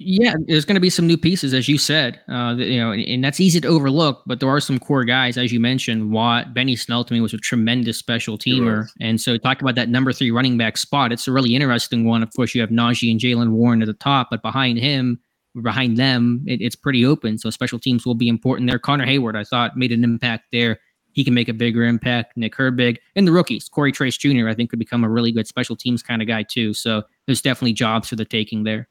Yeah, 0.00 0.34
there's 0.46 0.64
going 0.64 0.76
to 0.76 0.80
be 0.80 0.90
some 0.90 1.08
new 1.08 1.16
pieces, 1.16 1.52
as 1.52 1.68
you 1.68 1.76
said. 1.76 2.20
Uh, 2.28 2.54
you 2.56 2.78
know, 2.78 2.92
and, 2.92 3.02
and, 3.02 3.24
that's 3.24 3.40
easy 3.40 3.60
to 3.60 3.66
overlook. 3.66 4.22
But 4.26 4.38
there 4.38 4.48
are 4.48 4.60
some 4.60 4.78
core 4.78 5.04
guys, 5.04 5.36
as 5.36 5.52
you 5.52 5.58
mentioned. 5.58 6.12
Watt, 6.12 6.54
Benny 6.54 6.76
Snell 6.76 7.02
to 7.02 7.12
me 7.12 7.20
was 7.20 7.34
a 7.34 7.38
tremendous 7.38 7.98
special 7.98 8.38
teamer, 8.38 8.86
and 9.00 9.20
so 9.20 9.36
talk 9.36 9.60
about 9.60 9.74
that 9.74 9.88
number 9.88 10.12
three 10.12 10.30
running 10.30 10.56
back 10.56 10.76
spot. 10.76 11.10
It's 11.10 11.26
a 11.26 11.32
really 11.32 11.56
interesting 11.56 12.04
one. 12.04 12.22
Of 12.22 12.32
course, 12.36 12.54
you 12.54 12.60
have 12.60 12.70
Najee 12.70 13.10
and 13.10 13.18
Jaylen 13.18 13.50
Warren 13.50 13.82
at 13.82 13.86
the 13.86 13.92
top, 13.94 14.28
but 14.30 14.40
behind 14.40 14.78
him, 14.78 15.18
behind 15.62 15.96
them, 15.96 16.44
it, 16.46 16.60
it's 16.60 16.76
pretty 16.76 17.04
open. 17.04 17.36
So 17.36 17.50
special 17.50 17.80
teams 17.80 18.06
will 18.06 18.14
be 18.14 18.28
important 18.28 18.70
there. 18.70 18.78
Connor 18.78 19.06
Heyward, 19.06 19.36
I 19.36 19.42
thought, 19.42 19.76
made 19.76 19.90
an 19.90 20.04
impact 20.04 20.44
there. 20.52 20.78
He 21.10 21.24
can 21.24 21.34
make 21.34 21.48
a 21.48 21.52
bigger 21.52 21.82
impact. 21.82 22.36
Nick 22.36 22.54
Herbig 22.54 22.98
and 23.16 23.26
the 23.26 23.32
rookies, 23.32 23.68
Cory 23.68 23.90
Trice 23.90 24.16
Jr. 24.16 24.48
I 24.48 24.54
think 24.54 24.70
could 24.70 24.78
become 24.78 25.02
a 25.02 25.10
really 25.10 25.32
good 25.32 25.48
special 25.48 25.74
teams 25.74 26.04
kind 26.04 26.22
of 26.22 26.28
guy 26.28 26.44
too. 26.44 26.72
So 26.72 27.02
there's 27.26 27.42
definitely 27.42 27.72
jobs 27.72 28.08
for 28.08 28.14
the 28.14 28.24
taking 28.24 28.62
there. 28.62 28.88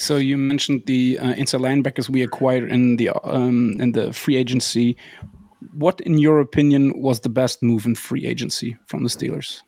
So 0.00 0.16
you 0.16 0.38
mentioned 0.38 0.84
the 0.86 1.18
uh, 1.18 1.32
inside 1.34 1.60
linebackers 1.60 2.08
we 2.08 2.22
acquired 2.22 2.70
in 2.70 2.96
the 2.96 3.10
um, 3.22 3.76
in 3.78 3.92
the 3.92 4.14
free 4.14 4.36
agency. 4.36 4.96
What, 5.74 6.00
in 6.00 6.16
your 6.16 6.40
opinion, 6.40 6.98
was 7.02 7.20
the 7.20 7.28
best 7.28 7.62
move 7.62 7.84
in 7.84 7.94
free 7.94 8.24
agency 8.24 8.78
from 8.86 9.02
the 9.02 9.10
Steelers? 9.10 9.60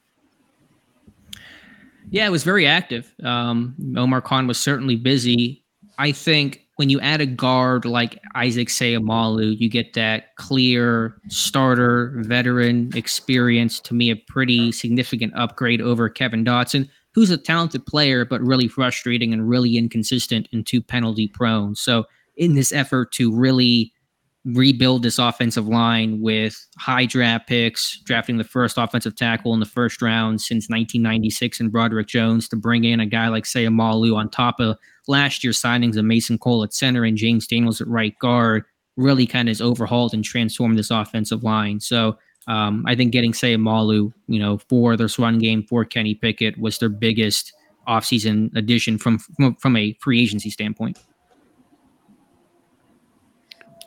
Yeah, 2.08 2.26
it 2.26 2.30
was 2.30 2.44
very 2.44 2.66
active. 2.66 3.14
Um, 3.22 3.74
Omar 3.94 4.22
Khan 4.22 4.46
was 4.46 4.58
certainly 4.58 4.96
busy. 4.96 5.62
I 5.98 6.12
think 6.12 6.66
when 6.76 6.88
you 6.88 6.98
add 7.00 7.20
a 7.20 7.26
guard 7.26 7.84
like 7.84 8.18
Isaac 8.34 8.68
Seumalo, 8.68 9.54
you 9.58 9.68
get 9.68 9.92
that 9.92 10.34
clear 10.36 11.20
starter, 11.28 12.14
veteran 12.24 12.90
experience. 12.94 13.80
To 13.80 13.92
me, 13.92 14.10
a 14.10 14.16
pretty 14.16 14.72
significant 14.72 15.34
upgrade 15.36 15.82
over 15.82 16.08
Kevin 16.08 16.42
Dotson 16.42 16.88
who's 17.14 17.30
a 17.30 17.36
talented 17.36 17.86
player, 17.86 18.24
but 18.24 18.40
really 18.40 18.68
frustrating 18.68 19.32
and 19.32 19.48
really 19.48 19.76
inconsistent 19.76 20.48
and 20.52 20.66
too 20.66 20.82
penalty 20.82 21.28
prone. 21.28 21.74
So, 21.74 22.04
in 22.36 22.54
this 22.54 22.72
effort 22.72 23.12
to 23.12 23.34
really 23.34 23.92
rebuild 24.44 25.02
this 25.02 25.18
offensive 25.18 25.68
line 25.68 26.20
with 26.20 26.66
high 26.78 27.06
draft 27.06 27.46
picks, 27.46 28.00
drafting 28.00 28.38
the 28.38 28.44
first 28.44 28.76
offensive 28.76 29.14
tackle 29.14 29.54
in 29.54 29.60
the 29.60 29.66
first 29.66 30.02
round 30.02 30.40
since 30.40 30.68
1996 30.68 31.60
and 31.60 31.70
Broderick 31.70 32.08
Jones 32.08 32.48
to 32.48 32.56
bring 32.56 32.84
in 32.84 32.98
a 32.98 33.06
guy 33.06 33.28
like 33.28 33.44
Seumalo 33.44 34.16
on 34.16 34.28
top 34.28 34.58
of 34.58 34.76
last 35.06 35.44
year's 35.44 35.60
signings 35.60 35.96
of 35.96 36.04
Mason 36.04 36.38
Cole 36.38 36.64
at 36.64 36.74
center 36.74 37.04
and 37.04 37.16
James 37.16 37.46
Daniels 37.46 37.80
at 37.80 37.86
right 37.86 38.18
guard 38.18 38.64
really 38.96 39.26
kind 39.26 39.48
of 39.48 39.52
has 39.52 39.60
overhauled 39.60 40.12
and 40.12 40.24
transformed 40.24 40.76
this 40.78 40.90
offensive 40.90 41.44
line. 41.44 41.80
So 41.80 42.18
um, 42.46 42.84
I 42.86 42.94
think 42.94 43.12
getting 43.12 43.32
Seumalo, 43.32 44.12
you 44.26 44.38
know, 44.38 44.58
for 44.68 44.96
this 44.96 45.18
run 45.18 45.38
game 45.38 45.62
for 45.62 45.84
Kenny 45.84 46.14
Pickett 46.14 46.58
was 46.58 46.78
their 46.78 46.88
biggest 46.88 47.52
offseason 47.88 48.54
addition 48.56 48.98
from, 48.98 49.18
from 49.18 49.54
from 49.56 49.76
a 49.76 49.92
free 50.00 50.20
agency 50.20 50.50
standpoint. 50.50 50.98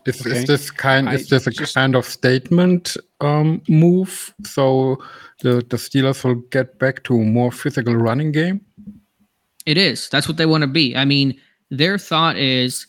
Is, 0.06 0.22
okay. 0.22 0.38
is 0.38 0.46
this 0.46 0.70
kind 0.70 1.10
is 1.12 1.30
this 1.30 1.48
a 1.48 1.52
just, 1.52 1.74
kind 1.74 1.96
of 1.96 2.06
statement 2.06 2.96
um, 3.22 3.62
move? 3.68 4.34
So 4.44 4.98
the 5.42 5.66
the 5.70 5.78
Steelers 5.78 6.24
will 6.24 6.36
get 6.52 6.78
back 6.80 7.04
to 7.06 7.16
a 7.16 7.24
more 7.24 7.52
physical 7.52 7.96
running 7.96 8.32
game. 8.32 8.62
It 9.66 9.78
is. 9.78 10.10
That's 10.10 10.28
what 10.28 10.38
they 10.38 10.46
want 10.46 10.62
to 10.62 10.68
be. 10.68 10.96
I 10.96 11.06
mean, 11.06 11.40
their 11.72 11.98
thought 11.98 12.38
is 12.38 12.86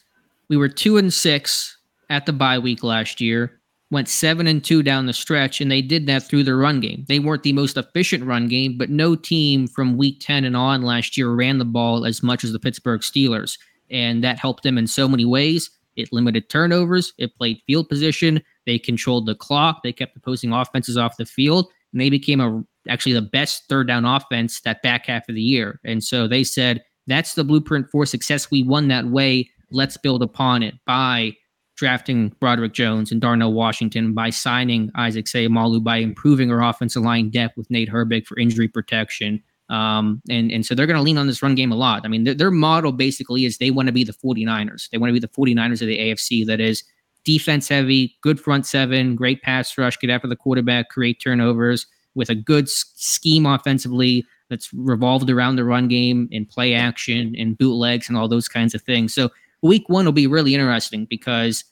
we 0.48 0.56
were 0.58 0.68
two 0.68 0.98
and 0.98 1.12
six 1.12 1.78
at 2.10 2.26
the 2.26 2.32
bye 2.32 2.58
week 2.58 2.84
last 2.84 3.20
year 3.20 3.55
went 3.90 4.08
seven 4.08 4.46
and 4.46 4.64
two 4.64 4.82
down 4.82 5.06
the 5.06 5.12
stretch, 5.12 5.60
and 5.60 5.70
they 5.70 5.82
did 5.82 6.06
that 6.06 6.24
through 6.24 6.42
their 6.42 6.56
run 6.56 6.80
game. 6.80 7.04
They 7.08 7.18
weren't 7.18 7.44
the 7.44 7.52
most 7.52 7.76
efficient 7.76 8.24
run 8.24 8.48
game, 8.48 8.76
but 8.76 8.90
no 8.90 9.14
team 9.14 9.68
from 9.68 9.96
week 9.96 10.20
10 10.20 10.44
and 10.44 10.56
on 10.56 10.82
last 10.82 11.16
year 11.16 11.30
ran 11.30 11.58
the 11.58 11.64
ball 11.64 12.04
as 12.04 12.22
much 12.22 12.42
as 12.42 12.52
the 12.52 12.58
Pittsburgh 12.58 13.00
Steelers. 13.00 13.58
And 13.90 14.24
that 14.24 14.38
helped 14.38 14.64
them 14.64 14.76
in 14.76 14.86
so 14.86 15.06
many 15.06 15.24
ways. 15.24 15.70
It 15.94 16.12
limited 16.12 16.50
turnovers, 16.50 17.12
it 17.16 17.36
played 17.36 17.62
field 17.66 17.88
position, 17.88 18.42
they 18.66 18.78
controlled 18.78 19.26
the 19.26 19.34
clock, 19.34 19.82
they 19.82 19.92
kept 19.92 20.16
opposing 20.16 20.52
offenses 20.52 20.96
off 20.96 21.16
the 21.16 21.24
field, 21.24 21.68
and 21.92 22.00
they 22.00 22.10
became 22.10 22.40
a 22.40 22.62
actually 22.88 23.14
the 23.14 23.22
best 23.22 23.68
third 23.68 23.88
down 23.88 24.04
offense 24.04 24.60
that 24.60 24.82
back 24.82 25.06
half 25.06 25.28
of 25.28 25.34
the 25.34 25.42
year. 25.42 25.80
And 25.84 26.04
so 26.04 26.28
they 26.28 26.44
said, 26.44 26.82
that's 27.06 27.34
the 27.34 27.44
blueprint 27.44 27.88
for 27.90 28.04
success. 28.04 28.50
We 28.50 28.62
won 28.62 28.88
that 28.88 29.06
way. 29.06 29.50
Let's 29.70 29.96
build 29.96 30.22
upon 30.22 30.62
it 30.62 30.74
by 30.86 31.32
drafting 31.76 32.30
Broderick 32.40 32.72
Jones 32.72 33.12
and 33.12 33.20
Darnell 33.20 33.52
Washington, 33.52 34.12
by 34.12 34.30
signing 34.30 34.90
Isaac 34.94 35.26
Seumalo, 35.26 35.82
by 35.82 35.98
improving 35.98 36.50
our 36.50 36.62
offensive 36.62 37.02
line 37.02 37.30
depth 37.30 37.56
with 37.56 37.70
Nate 37.70 37.90
Herbig 37.90 38.26
for 38.26 38.38
injury 38.38 38.68
protection. 38.68 39.42
Um, 39.68 40.22
and, 40.30 40.50
and 40.50 40.64
so 40.64 40.74
they're 40.74 40.86
going 40.86 40.96
to 40.96 41.02
lean 41.02 41.18
on 41.18 41.26
this 41.26 41.42
run 41.42 41.54
game 41.54 41.72
a 41.72 41.76
lot. 41.76 42.02
I 42.04 42.08
mean, 42.08 42.24
their, 42.24 42.34
their 42.34 42.50
model 42.50 42.92
basically 42.92 43.44
is 43.44 43.58
they 43.58 43.70
want 43.70 43.86
to 43.86 43.92
be 43.92 44.04
the 44.04 44.12
49ers. 44.12 44.90
They 44.90 44.98
want 44.98 45.10
to 45.10 45.12
be 45.12 45.20
the 45.20 45.28
49ers 45.28 45.82
of 45.82 45.88
the 45.88 45.98
AFC 45.98 46.46
that 46.46 46.60
is 46.60 46.84
defense 47.24 47.68
heavy, 47.68 48.16
good 48.20 48.40
front 48.40 48.64
seven, 48.64 49.16
great 49.16 49.42
pass 49.42 49.76
rush, 49.76 49.98
get 49.98 50.10
after 50.10 50.28
the 50.28 50.36
quarterback, 50.36 50.88
create 50.88 51.20
turnovers 51.20 51.86
with 52.14 52.30
a 52.30 52.34
good 52.34 52.68
scheme 52.68 53.44
offensively 53.44 54.24
that's 54.48 54.72
revolved 54.72 55.28
around 55.28 55.56
the 55.56 55.64
run 55.64 55.88
game 55.88 56.28
and 56.32 56.48
play 56.48 56.72
action 56.72 57.34
and 57.36 57.58
bootlegs 57.58 58.08
and 58.08 58.16
all 58.16 58.28
those 58.28 58.48
kinds 58.48 58.74
of 58.74 58.82
things. 58.82 59.12
So 59.12 59.30
week 59.62 59.88
one 59.88 60.04
will 60.04 60.12
be 60.12 60.26
really 60.26 60.54
interesting 60.54 61.06
because 61.06 61.64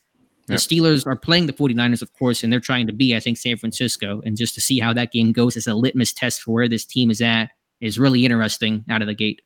the 0.46 0.54
Steelers 0.54 1.06
are 1.06 1.16
playing 1.16 1.46
the 1.46 1.52
49ers, 1.52 2.02
of 2.02 2.12
course, 2.12 2.42
and 2.42 2.52
they're 2.52 2.60
trying 2.60 2.86
to 2.86 2.92
be, 2.92 3.16
I 3.16 3.20
think, 3.20 3.38
San 3.38 3.56
Francisco. 3.56 4.20
And 4.26 4.36
just 4.36 4.54
to 4.54 4.60
see 4.60 4.78
how 4.78 4.92
that 4.92 5.10
game 5.10 5.32
goes 5.32 5.56
as 5.56 5.66
a 5.66 5.74
litmus 5.74 6.12
test 6.12 6.42
for 6.42 6.52
where 6.52 6.68
this 6.68 6.84
team 6.84 7.10
is 7.10 7.22
at 7.22 7.50
is 7.80 7.98
really 7.98 8.24
interesting 8.24 8.84
out 8.90 9.00
of 9.00 9.08
the 9.08 9.14
gate. 9.14 9.40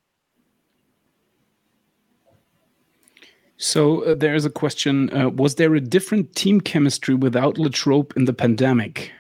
So 3.59 4.03
uh, 4.05 4.15
there 4.15 4.35
is 4.35 4.45
a 4.45 4.51
question: 4.51 5.15
uh, 5.17 5.31
Was 5.31 5.57
there 5.57 5.75
a 5.75 5.81
different 5.81 6.35
team 6.35 6.61
chemistry 6.61 7.15
without 7.15 7.59
Latrobe 7.59 8.13
in 8.17 8.25
the 8.25 8.33
pandemic? 8.33 9.13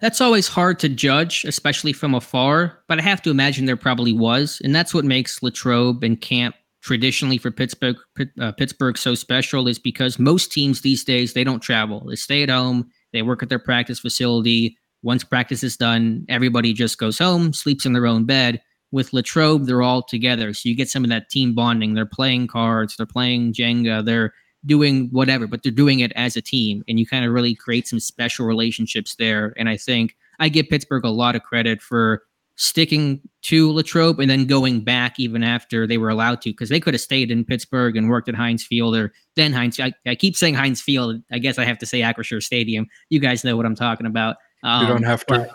That's 0.00 0.20
always 0.20 0.48
hard 0.48 0.78
to 0.80 0.88
judge, 0.88 1.44
especially 1.44 1.92
from 1.92 2.14
afar. 2.14 2.78
But 2.88 2.98
I 2.98 3.02
have 3.02 3.22
to 3.22 3.30
imagine 3.30 3.66
there 3.66 3.76
probably 3.76 4.12
was, 4.12 4.60
and 4.64 4.74
that's 4.74 4.92
what 4.92 5.04
makes 5.04 5.42
Latrobe 5.42 6.02
and 6.02 6.20
Camp 6.20 6.56
traditionally 6.84 7.38
for 7.38 7.50
Pittsburgh 7.50 7.96
uh, 8.38 8.52
Pittsburgh 8.52 8.98
so 8.98 9.14
special 9.14 9.66
is 9.66 9.78
because 9.78 10.18
most 10.18 10.52
teams 10.52 10.82
these 10.82 11.02
days 11.02 11.32
they 11.32 11.42
don't 11.42 11.60
travel. 11.60 12.06
They 12.06 12.14
stay 12.14 12.42
at 12.42 12.50
home. 12.50 12.90
They 13.12 13.22
work 13.22 13.42
at 13.42 13.48
their 13.48 13.58
practice 13.58 13.98
facility. 13.98 14.76
Once 15.02 15.24
practice 15.24 15.62
is 15.62 15.76
done, 15.76 16.24
everybody 16.28 16.72
just 16.72 16.98
goes 16.98 17.18
home, 17.18 17.52
sleeps 17.52 17.86
in 17.86 17.94
their 17.94 18.06
own 18.06 18.24
bed. 18.24 18.60
With 18.92 19.12
Latrobe, 19.12 19.66
they're 19.66 19.82
all 19.82 20.02
together, 20.02 20.52
so 20.52 20.68
you 20.68 20.76
get 20.76 20.88
some 20.88 21.02
of 21.04 21.10
that 21.10 21.28
team 21.28 21.54
bonding. 21.54 21.94
They're 21.94 22.06
playing 22.06 22.46
cards, 22.46 22.96
they're 22.96 23.06
playing 23.06 23.54
Jenga, 23.54 24.04
they're 24.04 24.32
doing 24.66 25.08
whatever, 25.10 25.46
but 25.46 25.62
they're 25.62 25.72
doing 25.72 26.00
it 26.00 26.12
as 26.14 26.36
a 26.36 26.42
team, 26.42 26.84
and 26.86 27.00
you 27.00 27.06
kind 27.06 27.24
of 27.24 27.32
really 27.32 27.54
create 27.54 27.88
some 27.88 27.98
special 27.98 28.46
relationships 28.46 29.16
there. 29.16 29.52
And 29.56 29.68
I 29.68 29.76
think 29.76 30.16
I 30.38 30.48
give 30.48 30.68
Pittsburgh 30.68 31.04
a 31.04 31.10
lot 31.10 31.34
of 31.34 31.42
credit 31.42 31.82
for 31.82 32.22
sticking 32.56 33.20
to 33.42 33.72
Latrobe 33.72 34.20
and 34.20 34.30
then 34.30 34.46
going 34.46 34.82
back 34.82 35.18
even 35.18 35.42
after 35.42 35.86
they 35.86 35.98
were 35.98 36.08
allowed 36.08 36.40
to, 36.42 36.50
because 36.50 36.68
they 36.68 36.80
could 36.80 36.94
have 36.94 37.00
stayed 37.00 37.30
in 37.30 37.44
Pittsburgh 37.44 37.96
and 37.96 38.08
worked 38.08 38.28
at 38.28 38.34
Heinz 38.34 38.64
Field 38.64 38.94
or 38.96 39.12
then 39.36 39.52
Heinz. 39.52 39.78
I, 39.80 39.92
I 40.06 40.14
keep 40.14 40.36
saying 40.36 40.54
Heinz 40.54 40.80
Field. 40.80 41.20
I 41.32 41.38
guess 41.38 41.58
I 41.58 41.64
have 41.64 41.78
to 41.78 41.86
say 41.86 42.00
Acrisure 42.00 42.42
Stadium. 42.42 42.86
You 43.10 43.20
guys 43.20 43.44
know 43.44 43.56
what 43.56 43.66
I'm 43.66 43.74
talking 43.74 44.06
about. 44.06 44.36
Um, 44.62 44.82
you 44.82 44.88
don't 44.88 45.02
have 45.02 45.26
to. 45.26 45.50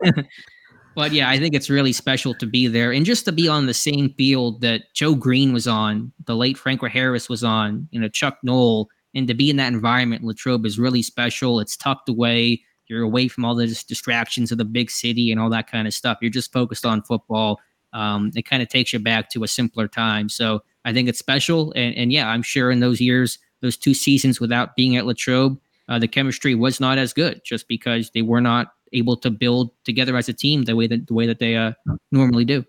But, 0.00 0.26
but 0.94 1.12
yeah, 1.12 1.28
I 1.28 1.38
think 1.38 1.54
it's 1.54 1.70
really 1.70 1.92
special 1.92 2.34
to 2.34 2.46
be 2.46 2.66
there 2.66 2.92
and 2.92 3.04
just 3.04 3.24
to 3.26 3.32
be 3.32 3.48
on 3.48 3.66
the 3.66 3.74
same 3.74 4.14
field 4.14 4.62
that 4.62 4.82
Joe 4.94 5.14
Greene 5.14 5.52
was 5.52 5.68
on, 5.68 6.12
the 6.24 6.34
late 6.34 6.56
Franco 6.56 6.88
Harris 6.88 7.28
was 7.28 7.44
on, 7.44 7.88
you 7.90 8.00
know, 8.00 8.08
Chuck 8.08 8.38
Noll, 8.42 8.88
and 9.14 9.28
to 9.28 9.34
be 9.34 9.48
in 9.48 9.56
that 9.56 9.72
environment, 9.72 10.24
Latrobe 10.24 10.66
is 10.66 10.78
really 10.78 11.02
special. 11.02 11.60
It's 11.60 11.76
tucked 11.76 12.08
away 12.08 12.62
you're 12.88 13.02
away 13.02 13.28
from 13.28 13.44
all 13.44 13.54
the 13.54 13.66
distractions 13.66 14.52
of 14.52 14.58
the 14.58 14.64
big 14.64 14.90
city 14.90 15.30
and 15.30 15.40
all 15.40 15.50
that 15.50 15.70
kind 15.70 15.86
of 15.86 15.94
stuff. 15.94 16.18
You're 16.20 16.30
just 16.30 16.52
focused 16.52 16.86
on 16.86 17.02
football. 17.02 17.60
Um, 17.92 18.30
it 18.34 18.42
kind 18.42 18.62
of 18.62 18.68
takes 18.68 18.92
you 18.92 18.98
back 18.98 19.30
to 19.30 19.44
a 19.44 19.48
simpler 19.48 19.88
time. 19.88 20.28
So 20.28 20.62
I 20.84 20.92
think 20.92 21.08
it's 21.08 21.18
special. 21.18 21.72
And, 21.72 21.94
and 21.96 22.12
yeah, 22.12 22.28
I'm 22.28 22.42
sure 22.42 22.70
in 22.70 22.80
those 22.80 23.00
years, 23.00 23.38
those 23.60 23.76
two 23.76 23.94
seasons 23.94 24.40
without 24.40 24.76
being 24.76 24.96
at 24.96 25.06
Latrobe, 25.06 25.58
uh, 25.88 25.98
the 25.98 26.08
chemistry 26.08 26.54
was 26.54 26.80
not 26.80 26.98
as 26.98 27.12
good 27.12 27.40
just 27.44 27.68
because 27.68 28.10
they 28.10 28.22
were 28.22 28.40
not 28.40 28.72
able 28.92 29.16
to 29.16 29.30
build 29.30 29.70
together 29.84 30.16
as 30.16 30.28
a 30.28 30.32
team 30.32 30.64
the 30.64 30.76
way 30.76 30.86
that 30.86 31.06
the 31.06 31.14
way 31.14 31.26
that 31.26 31.38
they 31.38 31.56
uh, 31.56 31.72
normally 32.12 32.44
do. 32.44 32.64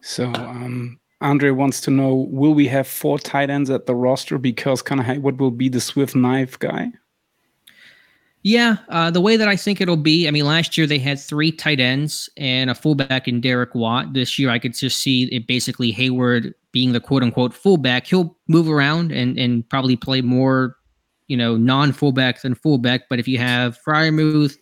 So 0.00 0.26
um, 0.34 0.98
Andre 1.20 1.50
wants 1.50 1.80
to 1.82 1.90
know: 1.90 2.14
Will 2.30 2.54
we 2.54 2.66
have 2.68 2.86
four 2.86 3.18
tight 3.18 3.50
ends 3.50 3.70
at 3.70 3.86
the 3.86 3.94
roster 3.94 4.38
because 4.38 4.82
Connor 4.82 5.04
Heyward 5.04 5.38
will 5.38 5.50
be 5.50 5.68
the 5.68 5.80
Swift 5.80 6.14
knife 6.14 6.58
guy? 6.58 6.92
Yeah, 8.42 8.76
uh, 8.88 9.10
the 9.10 9.20
way 9.20 9.36
that 9.36 9.48
I 9.48 9.56
think 9.56 9.80
it'll 9.80 9.96
be, 9.96 10.28
I 10.28 10.30
mean, 10.30 10.46
last 10.46 10.78
year 10.78 10.86
they 10.86 10.98
had 10.98 11.18
three 11.18 11.50
tight 11.50 11.80
ends 11.80 12.30
and 12.36 12.70
a 12.70 12.74
fullback 12.74 13.26
in 13.26 13.40
Derek 13.40 13.74
Watt. 13.74 14.12
This 14.14 14.38
year, 14.38 14.50
I 14.50 14.58
could 14.58 14.74
just 14.74 15.00
see 15.00 15.24
it 15.24 15.46
basically 15.46 15.92
Heyward 15.92 16.54
being 16.70 16.92
the 16.92 17.00
quote 17.00 17.22
unquote 17.22 17.52
fullback. 17.52 18.06
He'll 18.06 18.36
move 18.46 18.68
around 18.68 19.10
and 19.10 19.36
and 19.38 19.68
probably 19.68 19.96
play 19.96 20.20
more, 20.20 20.76
you 21.26 21.36
know, 21.36 21.56
non 21.56 21.92
fullback 21.92 22.42
than 22.42 22.54
fullback. 22.54 23.08
But 23.10 23.18
if 23.18 23.26
you 23.26 23.38
have 23.38 23.76
Freiermuth, 23.84 24.56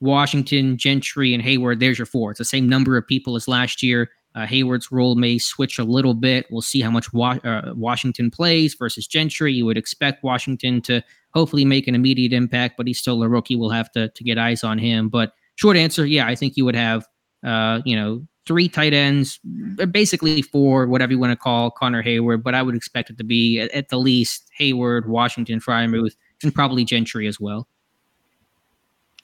Washington, 0.00 0.76
Gentry, 0.76 1.32
and 1.32 1.42
Heyward, 1.42 1.78
there's 1.78 1.98
your 1.98 2.06
four. 2.06 2.32
It's 2.32 2.38
the 2.38 2.44
same 2.44 2.68
number 2.68 2.96
of 2.96 3.06
people 3.06 3.36
as 3.36 3.46
last 3.46 3.80
year. 3.82 4.10
Uh, 4.34 4.46
Heyward's 4.46 4.92
role 4.92 5.16
may 5.16 5.38
switch 5.38 5.78
a 5.78 5.84
little 5.84 6.14
bit. 6.14 6.46
We'll 6.50 6.62
see 6.62 6.80
how 6.80 6.90
much 6.90 7.12
wa- 7.12 7.38
uh, 7.44 7.72
Washington 7.74 8.30
plays 8.30 8.74
versus 8.74 9.06
Gentry. 9.06 9.52
You 9.52 9.66
would 9.66 9.78
expect 9.78 10.22
Washington 10.22 10.80
to 10.82 11.02
hopefully 11.34 11.64
make 11.64 11.88
an 11.88 11.94
immediate 11.94 12.32
impact, 12.32 12.76
but 12.76 12.86
he's 12.86 12.98
still 12.98 13.22
a 13.22 13.28
rookie. 13.28 13.56
We'll 13.56 13.70
have 13.70 13.90
to 13.92 14.08
to 14.08 14.24
get 14.24 14.38
eyes 14.38 14.62
on 14.62 14.78
him. 14.78 15.08
But 15.08 15.32
short 15.56 15.76
answer, 15.76 16.06
yeah, 16.06 16.26
I 16.26 16.34
think 16.34 16.56
you 16.56 16.64
would 16.64 16.76
have 16.76 17.06
uh, 17.42 17.80
you 17.84 17.96
know, 17.96 18.26
three 18.46 18.68
tight 18.68 18.92
ends, 18.92 19.38
uh, 19.78 19.86
basically 19.86 20.42
four, 20.42 20.86
whatever 20.86 21.12
you 21.12 21.18
want 21.18 21.32
to 21.32 21.36
call 21.36 21.70
Connor 21.70 22.02
Heyward. 22.02 22.42
but 22.42 22.54
I 22.54 22.62
would 22.62 22.74
expect 22.74 23.10
it 23.10 23.18
to 23.18 23.24
be 23.24 23.60
at, 23.60 23.70
at 23.72 23.88
the 23.88 23.98
least 23.98 24.50
Heyward, 24.58 25.06
Washington, 25.06 25.60
Freiermuth, 25.60 26.16
and 26.42 26.54
probably 26.54 26.84
Gentry 26.84 27.26
as 27.26 27.38
well. 27.40 27.68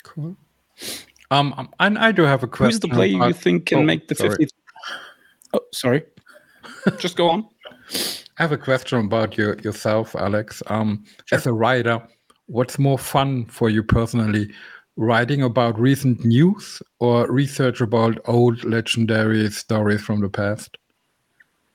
Cool. 0.02 0.36
Um, 1.30 1.52
um 1.56 1.68
and 1.80 1.98
I 1.98 2.12
do 2.12 2.22
have 2.22 2.42
a 2.42 2.46
question. 2.46 2.66
Who's 2.66 2.80
the 2.80 2.88
player 2.88 3.26
you 3.26 3.32
think 3.32 3.66
can 3.66 3.78
oh, 3.78 3.82
make 3.82 4.08
the 4.08 4.14
50? 4.14 4.48
Oh, 5.56 5.60
sorry. 5.72 6.04
Just 6.98 7.16
go 7.16 7.30
on. 7.30 7.46
I 8.38 8.42
have 8.42 8.52
a 8.52 8.58
question 8.58 8.98
about 8.98 9.38
your, 9.38 9.58
yourself, 9.60 10.14
Alex. 10.14 10.62
Um, 10.66 11.04
sure. 11.24 11.38
As 11.38 11.46
a 11.46 11.52
writer, 11.52 12.02
what's 12.46 12.78
more 12.78 12.98
fun 12.98 13.46
for 13.46 13.70
you 13.70 13.82
personally, 13.82 14.52
writing 14.96 15.42
about 15.42 15.78
recent 15.78 16.24
news 16.24 16.82
or 17.00 17.30
research 17.30 17.80
about 17.80 18.18
old 18.26 18.62
legendary 18.64 19.50
stories 19.50 20.02
from 20.02 20.20
the 20.20 20.28
past? 20.28 20.76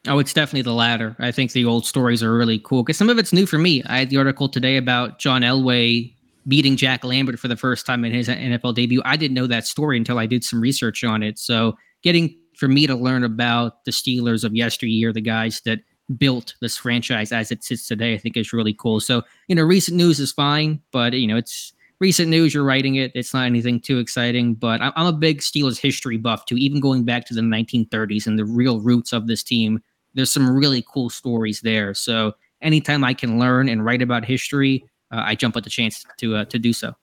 Oh, 0.07 0.19
it's 0.19 0.33
definitely 0.33 0.63
the 0.63 0.73
latter. 0.73 1.15
I 1.19 1.31
think 1.31 1.53
the 1.53 1.65
old 1.65 1.85
stories 1.85 2.21
are 2.21 2.35
really 2.35 2.59
cool 2.59 2.83
because 2.83 2.97
some 2.97 3.09
of 3.09 3.17
it's 3.17 3.33
new 3.33 3.47
for 3.47 3.57
me. 3.57 3.83
I 3.85 3.99
had 3.99 4.09
the 4.09 4.17
article 4.17 4.49
today 4.49 4.77
about 4.77 5.17
John 5.17 5.41
Elway 5.41 6.13
beating 6.47 6.75
Jack 6.75 7.03
Lambert 7.03 7.39
for 7.39 7.47
the 7.47 7.57
first 7.57 7.85
time 7.85 8.05
in 8.05 8.11
his 8.11 8.27
NFL 8.27 8.75
debut. 8.75 9.01
I 9.05 9.15
didn't 9.15 9.35
know 9.35 9.47
that 9.47 9.65
story 9.65 9.97
until 9.97 10.19
I 10.19 10.25
did 10.25 10.43
some 10.43 10.61
research 10.61 11.03
on 11.03 11.23
it. 11.23 11.39
So, 11.39 11.77
getting 12.01 12.35
for 12.61 12.67
me 12.67 12.85
to 12.85 12.93
learn 12.93 13.23
about 13.23 13.83
the 13.85 13.91
Steelers 13.91 14.43
of 14.43 14.55
yesteryear, 14.55 15.11
the 15.11 15.19
guys 15.19 15.61
that 15.65 15.79
built 16.15 16.53
this 16.61 16.77
franchise 16.77 17.31
as 17.31 17.51
it 17.51 17.63
sits 17.63 17.87
today, 17.87 18.13
I 18.13 18.19
think 18.19 18.37
is 18.37 18.53
really 18.53 18.75
cool. 18.75 18.99
So, 18.99 19.23
you 19.47 19.55
know, 19.55 19.63
recent 19.63 19.97
news 19.97 20.19
is 20.19 20.31
fine, 20.31 20.79
but 20.91 21.13
you 21.13 21.25
know, 21.25 21.37
it's 21.37 21.73
recent 21.99 22.29
news. 22.29 22.53
You're 22.53 22.63
writing 22.63 22.97
it. 22.97 23.13
It's 23.15 23.33
not 23.33 23.47
anything 23.47 23.79
too 23.79 23.97
exciting, 23.97 24.53
but 24.53 24.79
I'm 24.79 25.07
a 25.07 25.11
big 25.11 25.39
Steelers 25.39 25.79
history 25.79 26.17
buff 26.17 26.45
too. 26.45 26.55
Even 26.55 26.79
going 26.79 27.03
back 27.03 27.25
to 27.25 27.33
the 27.33 27.41
1930s 27.41 28.27
and 28.27 28.37
the 28.37 28.45
real 28.45 28.79
roots 28.79 29.11
of 29.11 29.25
this 29.25 29.41
team, 29.41 29.81
there's 30.13 30.31
some 30.31 30.47
really 30.47 30.85
cool 30.87 31.09
stories 31.09 31.61
there. 31.61 31.95
So, 31.95 32.33
anytime 32.61 33.03
I 33.03 33.15
can 33.15 33.39
learn 33.39 33.69
and 33.69 33.83
write 33.83 34.03
about 34.03 34.23
history, 34.23 34.85
uh, 35.09 35.23
I 35.25 35.33
jump 35.33 35.57
at 35.57 35.63
the 35.63 35.71
chance 35.71 36.05
to 36.17 36.35
uh, 36.35 36.45
to 36.45 36.59
do 36.59 36.73
so. 36.73 36.93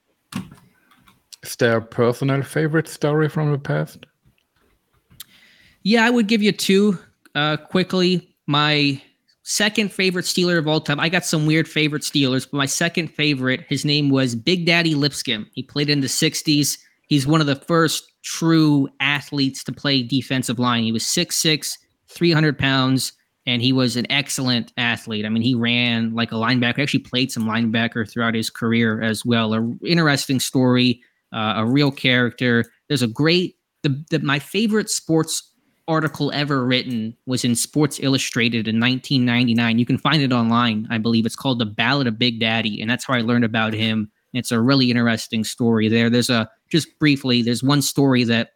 Is 1.43 1.57
there 1.57 1.75
a 1.75 1.81
personal 1.81 2.43
favorite 2.43 2.87
story 2.87 3.27
from 3.27 3.51
the 3.51 3.59
past? 3.59 4.05
Yeah, 5.83 6.05
I 6.05 6.09
would 6.09 6.27
give 6.27 6.41
you 6.41 6.51
two 6.51 6.97
uh, 7.35 7.57
quickly. 7.57 8.35
My 8.47 9.01
second 9.43 9.91
favorite 9.91 10.25
Steeler 10.25 10.57
of 10.57 10.67
all 10.67 10.81
time. 10.81 10.99
I 10.99 11.09
got 11.09 11.25
some 11.25 11.45
weird 11.45 11.67
favorite 11.67 12.03
Steelers, 12.03 12.47
but 12.49 12.57
my 12.57 12.65
second 12.65 13.07
favorite, 13.07 13.61
his 13.67 13.83
name 13.85 14.09
was 14.09 14.35
Big 14.35 14.65
Daddy 14.65 14.93
Lipscomb. 14.93 15.47
He 15.53 15.63
played 15.63 15.89
in 15.89 16.01
the 16.01 16.07
60s. 16.07 16.77
He's 17.07 17.25
one 17.25 17.41
of 17.41 17.47
the 17.47 17.55
first 17.55 18.11
true 18.23 18.87
athletes 18.99 19.63
to 19.63 19.71
play 19.71 20.03
defensive 20.03 20.59
line. 20.59 20.83
He 20.83 20.91
was 20.91 21.03
6'6, 21.03 21.73
300 22.09 22.57
pounds. 22.59 23.13
and 23.45 23.61
he 23.63 23.73
was 23.73 23.95
an 23.95 24.05
excellent 24.11 24.71
athlete. 24.77 25.25
I 25.25 25.29
mean, 25.29 25.41
he 25.41 25.55
ran 25.55 26.13
like 26.13 26.31
a 26.31 26.35
linebacker. 26.35 26.79
Actually, 26.79 26.99
played 26.99 27.31
some 27.31 27.45
linebacker 27.45 28.07
throughout 28.07 28.35
his 28.35 28.49
career 28.51 29.01
as 29.01 29.25
well. 29.25 29.53
A 29.55 29.75
interesting 29.83 30.39
story, 30.39 31.01
uh, 31.33 31.53
a 31.57 31.65
real 31.65 31.91
character. 31.91 32.65
There's 32.87 33.01
a 33.01 33.07
great 33.07 33.55
the, 33.81 34.03
the 34.11 34.19
my 34.19 34.37
favorite 34.37 34.89
sports 34.89 35.48
article 35.89 36.31
ever 36.33 36.63
written 36.63 37.17
was 37.25 37.43
in 37.43 37.55
Sports 37.55 37.99
Illustrated 38.01 38.67
in 38.67 38.79
1999. 38.79 39.79
You 39.79 39.85
can 39.85 39.97
find 39.97 40.21
it 40.21 40.31
online, 40.31 40.87
I 40.89 40.99
believe. 40.99 41.25
It's 41.25 41.35
called 41.35 41.59
The 41.59 41.65
Ballad 41.65 42.07
of 42.07 42.19
Big 42.19 42.39
Daddy, 42.39 42.79
and 42.79 42.89
that's 42.89 43.05
how 43.05 43.15
I 43.15 43.21
learned 43.21 43.43
about 43.43 43.73
him. 43.73 44.11
It's 44.33 44.51
a 44.51 44.61
really 44.61 44.91
interesting 44.91 45.43
story 45.43 45.89
there. 45.89 46.09
There's 46.09 46.29
a 46.29 46.49
just 46.69 46.99
briefly, 46.99 47.41
there's 47.41 47.63
one 47.63 47.81
story 47.81 48.23
that, 48.25 48.51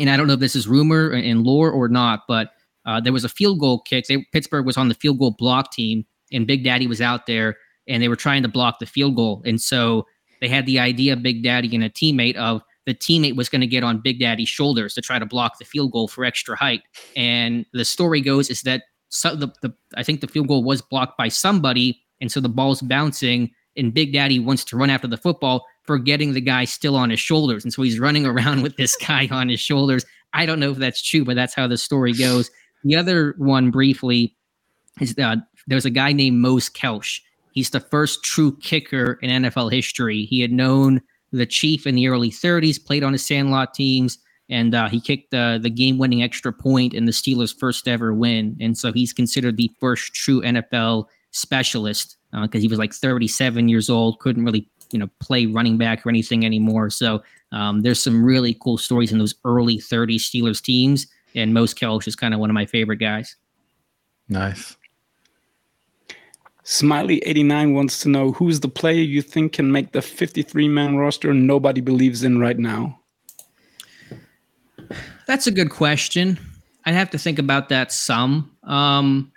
and 0.00 0.08
I 0.08 0.16
don't 0.16 0.26
know 0.26 0.32
if 0.32 0.40
this 0.40 0.56
is 0.56 0.66
rumor 0.66 1.10
and 1.10 1.44
lore 1.44 1.70
or 1.70 1.88
not, 1.88 2.22
but 2.26 2.52
uh, 2.86 3.00
there 3.00 3.12
was 3.12 3.24
a 3.24 3.28
field 3.28 3.60
goal 3.60 3.80
kick. 3.80 4.06
They, 4.06 4.26
Pittsburgh 4.32 4.64
was 4.64 4.78
on 4.78 4.88
the 4.88 4.94
field 4.94 5.18
goal 5.18 5.32
block 5.38 5.70
team, 5.70 6.06
and 6.32 6.46
Big 6.46 6.64
Daddy 6.64 6.86
was 6.86 7.02
out 7.02 7.26
there, 7.26 7.58
and 7.86 8.02
they 8.02 8.08
were 8.08 8.16
trying 8.16 8.42
to 8.42 8.48
block 8.48 8.78
the 8.78 8.86
field 8.86 9.16
goal. 9.16 9.42
And 9.44 9.60
so 9.60 10.06
they 10.40 10.48
had 10.48 10.64
the 10.64 10.78
idea, 10.78 11.14
Big 11.16 11.42
Daddy 11.42 11.74
and 11.74 11.84
a 11.84 11.90
teammate, 11.90 12.36
of 12.36 12.62
the 12.86 12.94
teammate 12.94 13.36
was 13.36 13.48
going 13.48 13.60
to 13.60 13.66
get 13.66 13.82
on 13.82 14.00
Big 14.00 14.20
Daddy's 14.20 14.48
shoulders 14.48 14.94
to 14.94 15.00
try 15.00 15.18
to 15.18 15.26
block 15.26 15.58
the 15.58 15.64
field 15.64 15.92
goal 15.92 16.08
for 16.08 16.24
extra 16.24 16.56
height. 16.56 16.82
And 17.16 17.64
the 17.72 17.84
story 17.84 18.20
goes 18.20 18.50
is 18.50 18.62
that 18.62 18.82
so 19.08 19.34
the, 19.36 19.48
the 19.62 19.72
I 19.96 20.02
think 20.02 20.20
the 20.20 20.26
field 20.26 20.48
goal 20.48 20.64
was 20.64 20.82
blocked 20.82 21.16
by 21.16 21.28
somebody, 21.28 22.00
and 22.20 22.30
so 22.30 22.40
the 22.40 22.48
ball's 22.48 22.82
bouncing, 22.82 23.50
and 23.76 23.94
Big 23.94 24.12
Daddy 24.12 24.40
wants 24.40 24.64
to 24.64 24.76
run 24.76 24.90
after 24.90 25.06
the 25.06 25.16
football, 25.16 25.64
forgetting 25.84 26.32
the 26.32 26.40
guy 26.40 26.64
still 26.64 26.96
on 26.96 27.10
his 27.10 27.20
shoulders, 27.20 27.64
and 27.64 27.72
so 27.72 27.82
he's 27.82 28.00
running 28.00 28.26
around 28.26 28.62
with 28.62 28.76
this 28.76 28.96
guy 28.96 29.28
on 29.30 29.48
his 29.48 29.60
shoulders. 29.60 30.04
I 30.32 30.46
don't 30.46 30.58
know 30.58 30.72
if 30.72 30.78
that's 30.78 31.02
true, 31.02 31.24
but 31.24 31.36
that's 31.36 31.54
how 31.54 31.68
the 31.68 31.78
story 31.78 32.12
goes. 32.12 32.50
The 32.82 32.96
other 32.96 33.34
one, 33.38 33.70
briefly, 33.70 34.36
is 35.00 35.14
there 35.14 35.36
was 35.70 35.86
a 35.86 35.90
guy 35.90 36.12
named 36.12 36.38
Mose 36.38 36.68
Kelsch. 36.68 37.20
He's 37.52 37.70
the 37.70 37.80
first 37.80 38.24
true 38.24 38.56
kicker 38.58 39.18
in 39.22 39.44
NFL 39.44 39.72
history. 39.72 40.24
He 40.24 40.40
had 40.40 40.50
known 40.50 41.00
the 41.36 41.46
Chief 41.46 41.86
in 41.86 41.94
the 41.94 42.08
early 42.08 42.30
30s, 42.30 42.84
played 42.84 43.02
on 43.02 43.12
his 43.12 43.26
Sandlot 43.26 43.74
teams, 43.74 44.18
and 44.50 44.74
uh, 44.74 44.88
he 44.88 45.00
kicked 45.00 45.30
the 45.30 45.58
the 45.62 45.70
game 45.70 45.98
winning 45.98 46.22
extra 46.22 46.52
point 46.52 46.94
in 46.94 47.06
the 47.06 47.12
Steelers' 47.12 47.56
first 47.56 47.88
ever 47.88 48.12
win. 48.12 48.56
And 48.60 48.76
so 48.76 48.92
he's 48.92 49.12
considered 49.12 49.56
the 49.56 49.70
first 49.80 50.14
true 50.14 50.42
NFL 50.42 51.06
specialist 51.30 52.16
because 52.42 52.60
uh, 52.60 52.62
he 52.62 52.68
was 52.68 52.78
like 52.78 52.92
37 52.92 53.68
years 53.68 53.88
old, 53.88 54.18
couldn't 54.20 54.44
really 54.44 54.68
you 54.90 54.98
know 54.98 55.08
play 55.20 55.46
running 55.46 55.78
back 55.78 56.04
or 56.06 56.10
anything 56.10 56.44
anymore. 56.44 56.90
So 56.90 57.22
um, 57.52 57.82
there's 57.82 58.02
some 58.02 58.24
really 58.24 58.56
cool 58.60 58.78
stories 58.78 59.12
in 59.12 59.18
those 59.18 59.34
early 59.44 59.78
30s 59.78 60.20
Steelers 60.20 60.62
teams, 60.62 61.06
and 61.34 61.54
Mose 61.54 61.74
Kelsch 61.74 62.06
is 62.06 62.16
kind 62.16 62.34
of 62.34 62.40
one 62.40 62.50
of 62.50 62.54
my 62.54 62.66
favorite 62.66 62.98
guys. 62.98 63.36
Nice. 64.28 64.76
Smiley89 66.64 67.74
wants 67.74 68.00
to 68.00 68.08
know 68.08 68.32
who's 68.32 68.60
the 68.60 68.68
player 68.68 69.02
you 69.02 69.20
think 69.20 69.52
can 69.52 69.70
make 69.70 69.92
the 69.92 70.00
53 70.00 70.68
man 70.68 70.96
roster 70.96 71.34
nobody 71.34 71.80
believes 71.80 72.24
in 72.24 72.38
right 72.38 72.58
now? 72.58 72.98
That's 75.26 75.46
a 75.46 75.50
good 75.50 75.70
question. 75.70 76.38
I'd 76.86 76.94
have 76.94 77.10
to 77.10 77.18
think 77.18 77.38
about 77.38 77.68
that 77.68 77.92
some. 77.92 78.50
Um, 78.64 79.32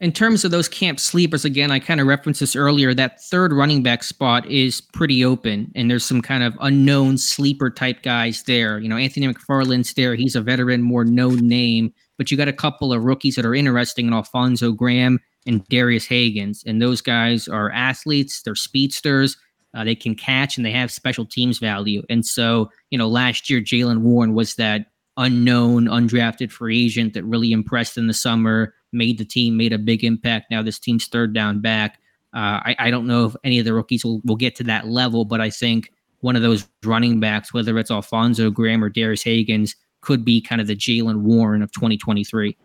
in 0.00 0.12
terms 0.12 0.44
of 0.44 0.50
those 0.50 0.68
camp 0.68 1.00
sleepers, 1.00 1.44
again, 1.44 1.70
I 1.70 1.78
kind 1.78 2.00
of 2.00 2.06
referenced 2.06 2.40
this 2.40 2.54
earlier. 2.54 2.92
That 2.92 3.22
third 3.22 3.52
running 3.52 3.82
back 3.82 4.02
spot 4.02 4.46
is 4.46 4.80
pretty 4.80 5.24
open, 5.24 5.72
and 5.74 5.90
there's 5.90 6.04
some 6.04 6.20
kind 6.20 6.42
of 6.42 6.56
unknown 6.60 7.18
sleeper 7.18 7.70
type 7.70 8.02
guys 8.02 8.42
there. 8.42 8.78
You 8.78 8.88
know, 8.88 8.96
Anthony 8.96 9.32
McFarland's 9.32 9.94
there. 9.94 10.14
He's 10.14 10.36
a 10.36 10.42
veteran, 10.42 10.82
more 10.82 11.04
known 11.04 11.48
name, 11.48 11.94
but 12.18 12.30
you 12.30 12.36
got 12.36 12.48
a 12.48 12.52
couple 12.52 12.92
of 12.92 13.04
rookies 13.04 13.36
that 13.36 13.46
are 13.46 13.54
interesting 13.54 14.06
and 14.06 14.14
Alfonzo 14.14 14.72
Graham 14.72 15.18
and 15.46 15.66
Darius 15.68 16.06
Hagans. 16.06 16.62
And 16.66 16.80
those 16.80 17.00
guys 17.00 17.48
are 17.48 17.70
athletes, 17.70 18.42
they're 18.42 18.54
speedsters, 18.54 19.36
uh, 19.74 19.84
they 19.84 19.94
can 19.94 20.14
catch, 20.14 20.56
and 20.56 20.64
they 20.64 20.72
have 20.72 20.90
special 20.90 21.26
teams 21.26 21.58
value. 21.58 22.02
And 22.08 22.24
so, 22.24 22.70
you 22.90 22.98
know, 22.98 23.08
last 23.08 23.50
year, 23.50 23.60
Jaylen 23.60 24.00
Warren 24.00 24.34
was 24.34 24.54
that 24.56 24.86
unknown, 25.16 25.86
undrafted 25.86 26.50
free 26.50 26.84
agent 26.84 27.14
that 27.14 27.24
really 27.24 27.52
impressed 27.52 27.96
in 27.96 28.06
the 28.06 28.14
summer, 28.14 28.74
made 28.92 29.18
the 29.18 29.24
team, 29.24 29.56
made 29.56 29.72
a 29.72 29.78
big 29.78 30.04
impact. 30.04 30.50
Now 30.50 30.62
this 30.62 30.78
team's 30.78 31.06
third 31.06 31.32
down 31.32 31.60
back. 31.60 31.98
Uh, 32.34 32.60
I, 32.64 32.76
I 32.78 32.90
don't 32.90 33.06
know 33.06 33.26
if 33.26 33.36
any 33.44 33.58
of 33.58 33.64
the 33.64 33.72
rookies 33.72 34.04
will, 34.04 34.20
will 34.24 34.36
get 34.36 34.56
to 34.56 34.64
that 34.64 34.86
level, 34.86 35.24
but 35.24 35.40
I 35.40 35.48
think 35.48 35.90
one 36.20 36.36
of 36.36 36.42
those 36.42 36.66
running 36.84 37.20
backs, 37.20 37.54
whether 37.54 37.78
it's 37.78 37.90
Alfonzo 37.90 38.50
Graham 38.50 38.84
or 38.84 38.88
Darius 38.88 39.24
Hagans, 39.24 39.74
could 40.00 40.24
be 40.24 40.40
kind 40.40 40.60
of 40.60 40.66
the 40.66 40.76
Jaylen 40.76 41.22
Warren 41.22 41.62
of 41.62 41.72
2023. 41.72 42.56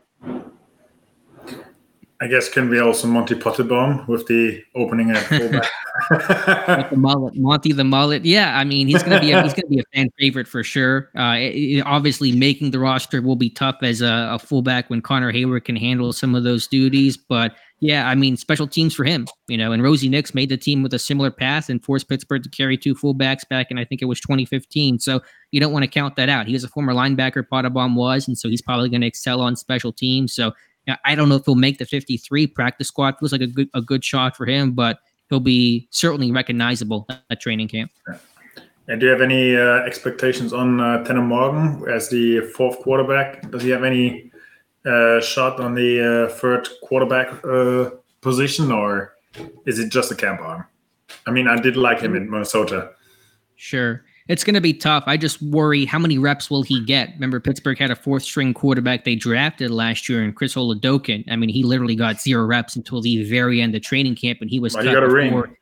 I 2.21 2.27
guess 2.27 2.47
can 2.47 2.69
be 2.69 2.79
also 2.79 3.07
Monte 3.07 3.33
Pottebaum 3.33 4.07
with 4.07 4.27
the 4.27 4.63
opening 4.75 5.09
at 5.09 5.17
fullback. 5.23 6.91
the 6.91 6.95
mullet, 6.95 7.35
Monty 7.35 7.71
the 7.71 7.83
mullet. 7.83 8.23
Yeah, 8.23 8.55
I 8.59 8.63
mean 8.63 8.87
he's 8.87 9.01
gonna 9.01 9.19
be 9.19 9.31
a, 9.31 9.41
he's 9.41 9.55
gonna 9.55 9.67
be 9.67 9.79
a 9.79 9.83
fan 9.95 10.07
favorite 10.19 10.47
for 10.47 10.63
sure. 10.63 11.09
Uh, 11.17 11.37
it, 11.39 11.81
obviously, 11.81 12.31
making 12.31 12.69
the 12.71 12.79
roster 12.79 13.23
will 13.23 13.35
be 13.35 13.49
tough 13.49 13.77
as 13.81 14.01
a, 14.01 14.29
a, 14.33 14.39
fullback 14.39 14.87
when 14.91 15.01
Connor 15.01 15.33
Heyward 15.33 15.65
can 15.65 15.75
handle 15.75 16.13
some 16.13 16.35
of 16.35 16.43
those 16.43 16.67
duties. 16.67 17.17
But 17.17 17.55
yeah, 17.79 18.07
I 18.07 18.13
mean 18.13 18.37
special 18.37 18.67
teams 18.67 18.93
for 18.93 19.03
him, 19.03 19.25
you 19.47 19.57
know. 19.57 19.71
And 19.71 19.81
Rosie 19.81 20.07
Nix 20.07 20.35
made 20.35 20.49
the 20.49 20.57
team 20.57 20.83
with 20.83 20.93
a 20.93 20.99
similar 20.99 21.31
path 21.31 21.69
and 21.69 21.83
forced 21.83 22.07
Pittsburgh 22.07 22.43
to 22.43 22.49
carry 22.49 22.77
two 22.77 22.93
fullbacks 22.93 23.49
back, 23.49 23.71
and 23.71 23.79
I 23.79 23.83
think 23.83 24.03
it 24.03 24.05
was 24.05 24.21
2015. 24.21 24.99
So 24.99 25.21
you 25.49 25.59
don't 25.59 25.73
want 25.73 25.83
to 25.83 25.89
count 25.89 26.15
that 26.17 26.29
out. 26.29 26.45
He 26.45 26.53
was 26.53 26.63
a 26.63 26.67
former 26.67 26.93
linebacker, 26.93 27.43
Pottebaum 27.51 27.95
was, 27.95 28.27
and 28.27 28.37
so 28.37 28.47
he's 28.47 28.61
probably 28.61 28.89
going 28.89 29.01
to 29.01 29.07
excel 29.07 29.41
on 29.41 29.55
special 29.55 29.91
teams. 29.91 30.35
So 30.35 30.53
I 31.05 31.15
don't 31.15 31.29
know 31.29 31.35
if 31.35 31.45
he'll 31.45 31.55
make 31.55 31.77
the 31.77 31.85
53 31.85 32.47
practice 32.47 32.87
squad. 32.87 33.17
Feels 33.19 33.31
like 33.31 33.41
a 33.41 33.47
good 33.47 33.69
a 33.73 33.81
good 33.81 34.03
shot 34.03 34.35
for 34.35 34.45
him, 34.45 34.71
but 34.71 34.99
he'll 35.29 35.39
be 35.39 35.87
certainly 35.91 36.31
recognizable 36.31 37.07
at 37.29 37.41
training 37.41 37.67
camp. 37.67 37.91
And 38.87 38.99
do 38.99 39.05
you 39.05 39.11
have 39.11 39.21
any 39.21 39.55
uh, 39.55 39.85
expectations 39.85 40.53
on 40.53 40.79
uh, 40.79 41.03
Tanner 41.03 41.21
Morgan 41.21 41.87
as 41.89 42.09
the 42.09 42.41
fourth 42.55 42.79
quarterback? 42.79 43.49
Does 43.51 43.63
he 43.63 43.69
have 43.69 43.83
any 43.83 44.31
uh, 44.85 45.21
shot 45.21 45.59
on 45.59 45.75
the 45.75 46.27
uh, 46.27 46.33
third 46.33 46.67
quarterback 46.83 47.43
uh, 47.45 47.91
position, 48.21 48.71
or 48.71 49.13
is 49.65 49.79
it 49.79 49.89
just 49.91 50.11
a 50.11 50.15
camp 50.15 50.41
arm? 50.41 50.65
I 51.25 51.31
mean, 51.31 51.47
I 51.47 51.59
did 51.59 51.77
like 51.77 51.99
him 51.99 52.15
in 52.15 52.29
Minnesota. 52.29 52.91
Sure 53.55 54.03
it's 54.27 54.43
going 54.43 54.53
to 54.53 54.61
be 54.61 54.73
tough. 54.73 55.03
I 55.07 55.17
just 55.17 55.41
worry 55.41 55.85
how 55.85 55.99
many 55.99 56.17
reps 56.17 56.49
will 56.49 56.63
he 56.63 56.83
get? 56.83 57.09
Remember, 57.15 57.39
Pittsburgh 57.39 57.77
had 57.77 57.91
a 57.91 57.95
fourth 57.95 58.23
string 58.23 58.53
quarterback 58.53 59.03
they 59.03 59.15
drafted 59.15 59.71
last 59.71 60.07
year, 60.07 60.23
and 60.23 60.35
Chris 60.35 60.55
Oladokun. 60.55 61.23
I 61.29 61.35
mean, 61.35 61.49
he 61.49 61.63
literally 61.63 61.95
got 61.95 62.21
zero 62.21 62.45
reps 62.45 62.75
until 62.75 63.01
the 63.01 63.23
very 63.29 63.61
end 63.61 63.75
of 63.75 63.81
training 63.81 64.15
camp, 64.15 64.39
and 64.41 64.49
he 64.49 64.59
was 64.59 64.73
well, 64.73 64.83
cut 64.83 64.93
got 64.93 65.03
a 65.03 65.07
before. 65.07 65.43
ring. 65.43 65.57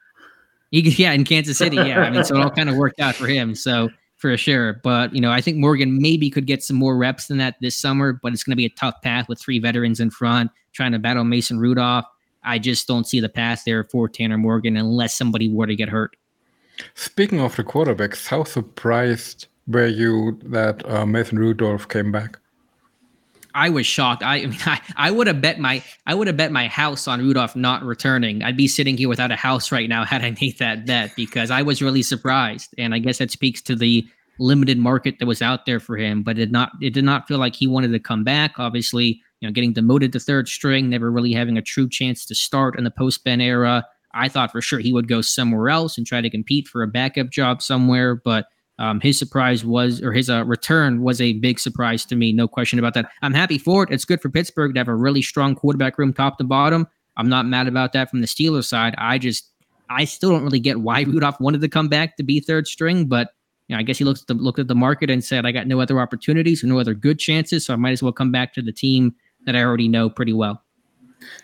He, 0.72 0.82
yeah, 1.02 1.14
in 1.14 1.24
Kansas 1.24 1.58
City. 1.58 1.78
Yeah, 1.78 2.02
I 2.02 2.10
mean, 2.10 2.24
so 2.24 2.36
it 2.36 2.42
all 2.42 2.52
kind 2.52 2.70
of 2.70 2.76
worked 2.76 3.00
out 3.00 3.16
for 3.16 3.28
him. 3.28 3.56
So 3.56 3.90
for 4.18 4.36
sure, 4.38 4.80
but 4.84 5.14
you 5.16 5.22
know, 5.22 5.32
I 5.32 5.42
think 5.42 5.58
Morgan 5.58 6.02
maybe 6.02 6.30
could 6.30 6.46
get 6.46 6.62
some 6.64 6.76
more 6.76 6.98
reps 6.98 7.28
than 7.28 7.38
that 7.38 7.56
this 7.62 7.78
summer, 7.78 8.20
but 8.22 8.34
it's 8.34 8.44
going 8.44 8.52
to 8.52 8.58
be 8.58 8.66
a 8.66 8.70
tough 8.70 8.96
path 9.02 9.30
with 9.30 9.40
three 9.40 9.60
veterans 9.60 10.00
in 10.00 10.10
front 10.10 10.52
trying 10.74 10.92
to 10.92 11.00
battle 11.00 11.24
Mason 11.24 11.60
Rudolph. 11.60 12.06
I 12.44 12.60
just 12.60 12.88
don't 12.88 13.08
see 13.08 13.20
the 13.20 13.30
path 13.30 13.64
there 13.66 13.84
for 13.84 14.08
Tanner 14.08 14.38
Morgan 14.38 14.78
unless 14.78 15.18
somebody 15.18 15.50
were 15.50 15.68
to 15.68 15.76
get 15.76 15.90
hurt. 15.90 16.16
Speaking 16.96 17.40
of 17.40 17.56
the 17.56 17.64
quarterbacks, 17.64 18.28
how 18.28 18.44
surprised 18.44 19.48
were 19.68 19.88
you 19.88 20.40
that 20.44 20.88
uh, 20.90 21.06
Mason 21.06 21.38
Rudolph 21.38 21.88
came 21.88 22.12
back? 22.12 22.40
I 23.56 23.70
was 23.70 23.86
shocked. 23.86 24.24
I, 24.24 24.38
I 24.38 24.46
mean, 24.46 24.60
I, 24.66 24.82
I 24.96 25.12
would 25.12 25.28
have 25.28 25.42
bet 25.42 25.60
my 25.60 25.84
I 26.06 26.14
would 26.14 26.28
have 26.28 26.38
bet 26.38 26.52
my 26.52 26.68
house 26.68 27.08
on 27.08 27.20
Rudolph 27.20 27.56
not 27.56 27.84
returning. 27.84 28.44
I'd 28.44 28.58
be 28.58 28.68
sitting 28.68 28.98
here 28.98 29.10
without 29.10 29.32
a 29.32 29.36
house 29.36 29.72
right 29.72 29.90
now 29.90 30.06
had 30.06 30.24
I 30.24 30.36
made 30.42 30.58
that 30.60 30.86
bet 30.86 31.16
because 31.16 31.52
I 31.52 31.62
was 31.62 31.82
really 31.82 32.04
surprised. 32.04 32.74
And 32.78 32.94
I 32.94 33.00
guess 33.00 33.18
that 33.18 33.32
speaks 33.32 33.62
to 33.64 33.76
the 33.76 34.08
limited 34.40 34.78
market 34.78 35.20
that 35.20 35.26
was 35.26 35.42
out 35.42 35.66
there 35.66 35.80
for 35.80 35.98
him. 35.98 36.24
But 36.24 36.40
it 36.40 36.52
not 36.52 36.72
it 36.82 36.94
did 36.94 37.04
not 37.04 37.28
feel 37.28 37.38
like 37.38 37.56
he 37.56 37.68
wanted 37.68 37.92
to 37.92 38.00
come 38.00 38.24
back. 38.24 38.60
Obviously, 38.60 39.22
you 39.42 39.48
know, 39.48 39.52
getting 39.52 39.74
demoted 39.74 40.14
to 40.14 40.20
third 40.20 40.48
string, 40.48 40.90
never 40.90 41.12
really 41.12 41.34
having 41.34 41.58
a 41.58 41.62
true 41.62 41.90
chance 41.90 42.26
to 42.26 42.36
start 42.36 42.78
in 42.78 42.84
the 42.84 42.92
post 42.92 43.24
Ben 43.24 43.42
era. 43.42 43.86
I 44.14 44.28
thought 44.30 44.52
for 44.52 44.62
sure 44.62 44.80
he 44.80 44.94
would 44.94 45.08
go 45.08 45.22
somewhere 45.22 45.70
else 45.70 45.98
and 45.98 46.06
try 46.06 46.22
to 46.22 46.30
compete 46.30 46.68
for 46.68 46.82
a 46.82 46.88
backup 46.88 47.30
job 47.30 47.62
somewhere, 47.62 48.16
but 48.16 48.48
um, 48.80 49.02
his 49.02 49.20
surprise 49.20 49.66
was, 49.66 50.02
or 50.02 50.14
his 50.14 50.30
uh, 50.30 50.46
return 50.46 51.02
was 51.02 51.20
a 51.20 51.34
big 51.34 51.60
surprise 51.60 52.06
to 52.06 52.16
me. 52.16 52.32
No 52.32 52.48
question 52.48 52.80
about 52.80 52.94
that. 52.94 53.12
I'm 53.22 53.34
happy 53.34 53.58
for 53.58 53.84
it. 53.84 53.90
It's 53.92 54.06
good 54.06 54.22
for 54.22 54.30
Pittsburgh 54.30 54.74
to 54.74 54.80
have 54.80 54.88
a 54.88 54.96
really 54.96 55.22
strong 55.22 55.54
quarterback 55.54 55.98
room, 55.98 56.14
top 56.14 56.38
to 56.38 56.46
bottom. 56.46 56.88
I'm 57.18 57.28
not 57.28 57.46
mad 57.46 57.68
about 57.68 57.92
that 57.94 58.10
from 58.10 58.22
the 58.22 58.28
Steelers 58.28 58.66
side. 58.66 58.96
I 58.98 59.18
just, 59.18 59.50
I 59.90 60.06
still 60.06 60.30
don't 60.30 60.44
really 60.44 60.62
get 60.62 60.80
why 60.80 61.02
Rudolph 61.02 61.42
wanted 61.42 61.60
to 61.62 61.68
come 61.68 61.90
back 61.90 62.16
to 62.18 62.24
be 62.24 62.40
third 62.40 62.68
string, 62.68 63.06
but 63.08 63.34
you 63.68 63.76
know, 63.76 63.80
I 63.80 63.84
guess 63.84 63.98
he 63.98 64.06
looked 64.06 64.22
at 64.22 64.28
the 64.28 64.34
looked 64.34 64.60
at 64.60 64.68
the 64.68 64.76
market 64.76 65.10
and 65.10 65.24
said, 65.24 65.46
I 65.46 65.52
got 65.52 65.68
no 65.68 65.82
other 65.82 66.00
opportunities 66.00 66.64
or 66.64 66.68
no 66.68 66.80
other 66.80 66.94
good 66.94 67.20
chances, 67.20 67.66
so 67.66 67.74
I 67.74 67.78
might 67.78 67.92
as 67.92 68.02
well 68.02 68.14
come 68.14 68.32
back 68.32 68.54
to 68.54 68.62
the 68.62 68.72
team 68.72 69.14
that 69.46 69.56
I 69.56 69.64
already 69.64 69.88
know 69.88 70.10
pretty 70.10 70.34
well. 70.34 70.64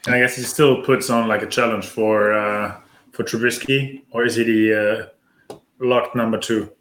And 0.06 0.16
I 0.16 0.20
guess 0.20 0.36
he 0.36 0.44
still 0.44 0.84
puts 0.84 1.10
on 1.10 1.28
like 1.28 1.42
a 1.42 1.48
challenge 1.48 1.86
for 1.86 2.34
uh, 2.34 2.80
for 3.12 3.24
Trubisky, 3.24 4.04
or 4.12 4.26
is 4.26 4.36
he 4.36 4.44
the 4.44 5.10
uh, 5.50 5.56
locked 5.80 6.16
number 6.16 6.38
two? 6.38 6.72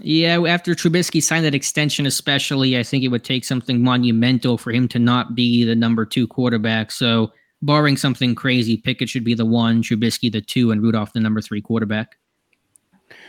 Yeah, 0.00 0.40
after 0.46 0.74
Trubisky 0.74 1.22
signed 1.22 1.44
that 1.44 1.54
extension, 1.54 2.06
especially, 2.06 2.78
I 2.78 2.82
think 2.82 3.04
it 3.04 3.08
would 3.08 3.24
take 3.24 3.44
something 3.44 3.82
monumental 3.82 4.56
for 4.56 4.72
him 4.72 4.88
to 4.88 4.98
not 4.98 5.34
be 5.34 5.64
the 5.64 5.74
number 5.74 6.06
two 6.06 6.26
quarterback. 6.26 6.90
So, 6.90 7.30
barring 7.60 7.98
something 7.98 8.34
crazy, 8.34 8.78
Pickett 8.78 9.10
should 9.10 9.24
be 9.24 9.34
the 9.34 9.44
one, 9.44 9.82
Trubisky 9.82 10.32
the 10.32 10.40
two, 10.40 10.70
and 10.70 10.82
Rudolph 10.82 11.12
the 11.12 11.20
number 11.20 11.42
three 11.42 11.60
quarterback. 11.60 12.16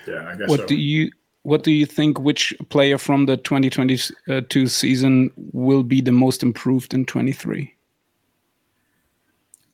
Yeah, 0.07 0.29
I 0.29 0.37
guess. 0.37 0.49
What 0.49 0.61
so. 0.61 0.65
do 0.67 0.75
you 0.75 1.11
what 1.43 1.63
do 1.63 1.71
you 1.71 1.85
think? 1.85 2.19
Which 2.19 2.53
player 2.69 2.97
from 2.97 3.25
the 3.25 3.35
2022 3.37 4.67
season 4.67 5.31
will 5.35 5.83
be 5.83 5.99
the 5.99 6.11
most 6.11 6.41
improved 6.41 6.93
in 6.93 7.05
23? 7.05 7.73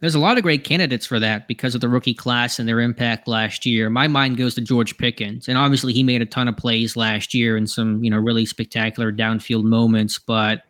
There's 0.02 0.16
a 0.16 0.20
lot 0.20 0.38
of 0.38 0.44
great 0.44 0.64
candidates 0.64 1.06
for 1.06 1.20
that 1.20 1.48
because 1.50 1.76
of 1.76 1.82
the 1.82 1.90
rookie 1.90 2.14
class 2.14 2.58
and 2.58 2.70
their 2.70 2.80
impact 2.80 3.28
last 3.28 3.66
year. 3.66 3.90
My 3.90 4.08
mind 4.08 4.38
goes 4.38 4.56
to 4.56 4.62
George 4.62 4.98
Pickens, 4.98 5.50
and 5.50 5.58
obviously 5.58 5.92
he 5.92 6.04
made 6.04 6.22
a 6.22 6.26
ton 6.26 6.48
of 6.48 6.56
plays 6.56 6.96
last 6.96 7.34
year 7.34 7.58
and 7.58 7.70
some, 7.70 8.02
you 8.02 8.10
know, 8.10 8.18
really 8.18 8.46
spectacular 8.46 9.12
downfield 9.12 9.66
moments. 9.66 10.18
But 10.18 10.64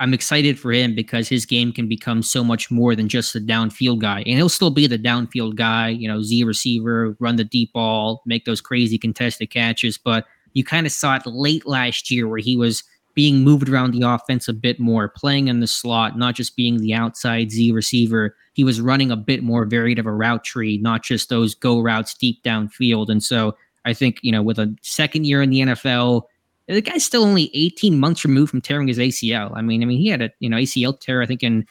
I'm 0.00 0.14
excited 0.14 0.58
for 0.58 0.72
him 0.72 0.94
because 0.94 1.28
his 1.28 1.44
game 1.44 1.72
can 1.72 1.88
become 1.88 2.22
so 2.22 2.42
much 2.42 2.70
more 2.70 2.96
than 2.96 3.06
just 3.06 3.36
a 3.36 3.40
downfield 3.40 3.98
guy, 3.98 4.20
and 4.20 4.28
he'll 4.28 4.48
still 4.48 4.70
be 4.70 4.86
the 4.86 4.98
downfield 4.98 5.56
guy. 5.56 5.90
You 5.90 6.08
know, 6.08 6.22
Z 6.22 6.44
receiver, 6.44 7.14
run 7.20 7.36
the 7.36 7.44
deep 7.44 7.74
ball, 7.74 8.22
make 8.24 8.46
those 8.46 8.62
crazy 8.62 8.96
contested 8.96 9.50
catches. 9.50 9.98
But 9.98 10.24
you 10.54 10.64
kind 10.64 10.86
of 10.86 10.92
saw 10.92 11.16
it 11.16 11.26
late 11.26 11.66
last 11.66 12.10
year 12.10 12.26
where 12.26 12.38
he 12.38 12.56
was 12.56 12.82
being 13.20 13.44
moved 13.44 13.68
around 13.68 13.92
the 13.92 14.08
offense 14.08 14.48
a 14.48 14.52
bit 14.54 14.80
more, 14.80 15.06
playing 15.06 15.48
in 15.48 15.60
the 15.60 15.66
slot, 15.66 16.16
not 16.16 16.34
just 16.34 16.56
being 16.56 16.78
the 16.78 16.94
outside 16.94 17.50
Z 17.50 17.70
receiver. 17.70 18.34
He 18.54 18.64
was 18.64 18.80
running 18.80 19.10
a 19.10 19.16
bit 19.16 19.42
more 19.42 19.66
varied 19.66 19.98
of 19.98 20.06
a 20.06 20.10
route 20.10 20.42
tree, 20.42 20.78
not 20.78 21.04
just 21.04 21.28
those 21.28 21.54
go 21.54 21.80
routes 21.80 22.14
deep 22.14 22.42
downfield. 22.42 23.10
And 23.10 23.22
so 23.22 23.58
I 23.84 23.92
think, 23.92 24.20
you 24.22 24.32
know, 24.32 24.40
with 24.40 24.58
a 24.58 24.74
second 24.80 25.26
year 25.26 25.42
in 25.42 25.50
the 25.50 25.60
NFL, 25.60 26.22
the 26.66 26.80
guy's 26.80 27.04
still 27.04 27.22
only 27.22 27.50
18 27.52 28.00
months 28.00 28.24
removed 28.24 28.52
from 28.52 28.62
tearing 28.62 28.88
his 28.88 28.96
ACL. 28.96 29.54
I 29.54 29.60
mean, 29.60 29.82
I 29.82 29.84
mean, 29.84 29.98
he 29.98 30.08
had 30.08 30.22
a 30.22 30.30
you 30.38 30.48
know 30.48 30.56
ACL 30.56 30.98
tear, 30.98 31.20
I 31.20 31.26
think 31.26 31.42
in 31.42 31.66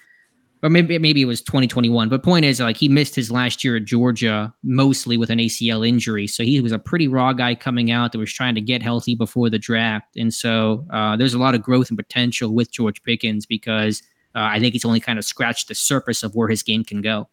or 0.62 0.70
maybe 0.70 0.98
maybe 1.00 1.22
it 1.22 1.26
was 1.26 1.42
2021. 1.42 2.10
But 2.10 2.24
point 2.24 2.46
is, 2.46 2.60
like 2.60 2.78
he 2.78 2.90
missed 2.90 3.16
his 3.16 3.32
last 3.32 3.64
year 3.64 3.78
at 3.78 3.86
Georgia 3.86 4.54
mostly 4.64 5.18
with 5.18 5.30
an 5.30 5.40
ACL 5.40 5.88
injury, 5.88 6.28
so 6.28 6.44
he 6.44 6.60
was 6.62 6.72
a 6.72 6.80
pretty 6.80 7.08
raw 7.08 7.34
guy 7.34 7.56
coming 7.56 7.92
out 7.92 8.12
that 8.12 8.18
was 8.18 8.34
trying 8.34 8.56
to 8.56 8.62
get 8.62 8.82
healthy 8.82 9.16
before 9.16 9.50
the 9.50 9.60
draft. 9.60 10.18
And 10.18 10.34
so 10.34 10.86
uh, 10.90 11.16
there's 11.16 11.34
a 11.34 11.40
lot 11.40 11.56
of 11.56 11.62
growth 11.62 11.90
and 11.90 11.98
potential 11.98 12.54
with 12.54 12.72
George 12.72 13.02
Pickens 13.04 13.46
because 13.46 14.02
uh, 14.36 14.40
I 14.42 14.60
think 14.60 14.74
he's 14.74 14.86
only 14.86 15.00
kind 15.00 15.18
of 15.18 15.26
scratched 15.26 15.70
the 15.70 15.76
surface 15.76 16.24
of 16.24 16.36
where 16.36 16.50
his 16.50 16.64
game 16.64 16.84
can 16.84 17.02
go. 17.02 17.30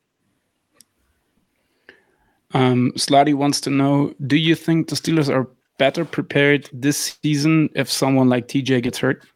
Um, 2.55 2.93
Slotty 2.97 3.35
wants 3.35 3.61
to 3.62 3.70
know: 3.70 4.14
Do 4.27 4.37
you 4.37 4.55
think 4.55 4.89
the 4.89 4.97
Steelers 4.97 5.29
are 5.29 5.49
better 5.79 6.05
prepared 6.05 6.70
this 6.72 7.18
season 7.22 7.68
if 7.74 7.91
someone 7.91 8.29
like 8.29 8.49
TJ 8.49 8.83
gets 8.83 8.99
hurt? 8.99 9.27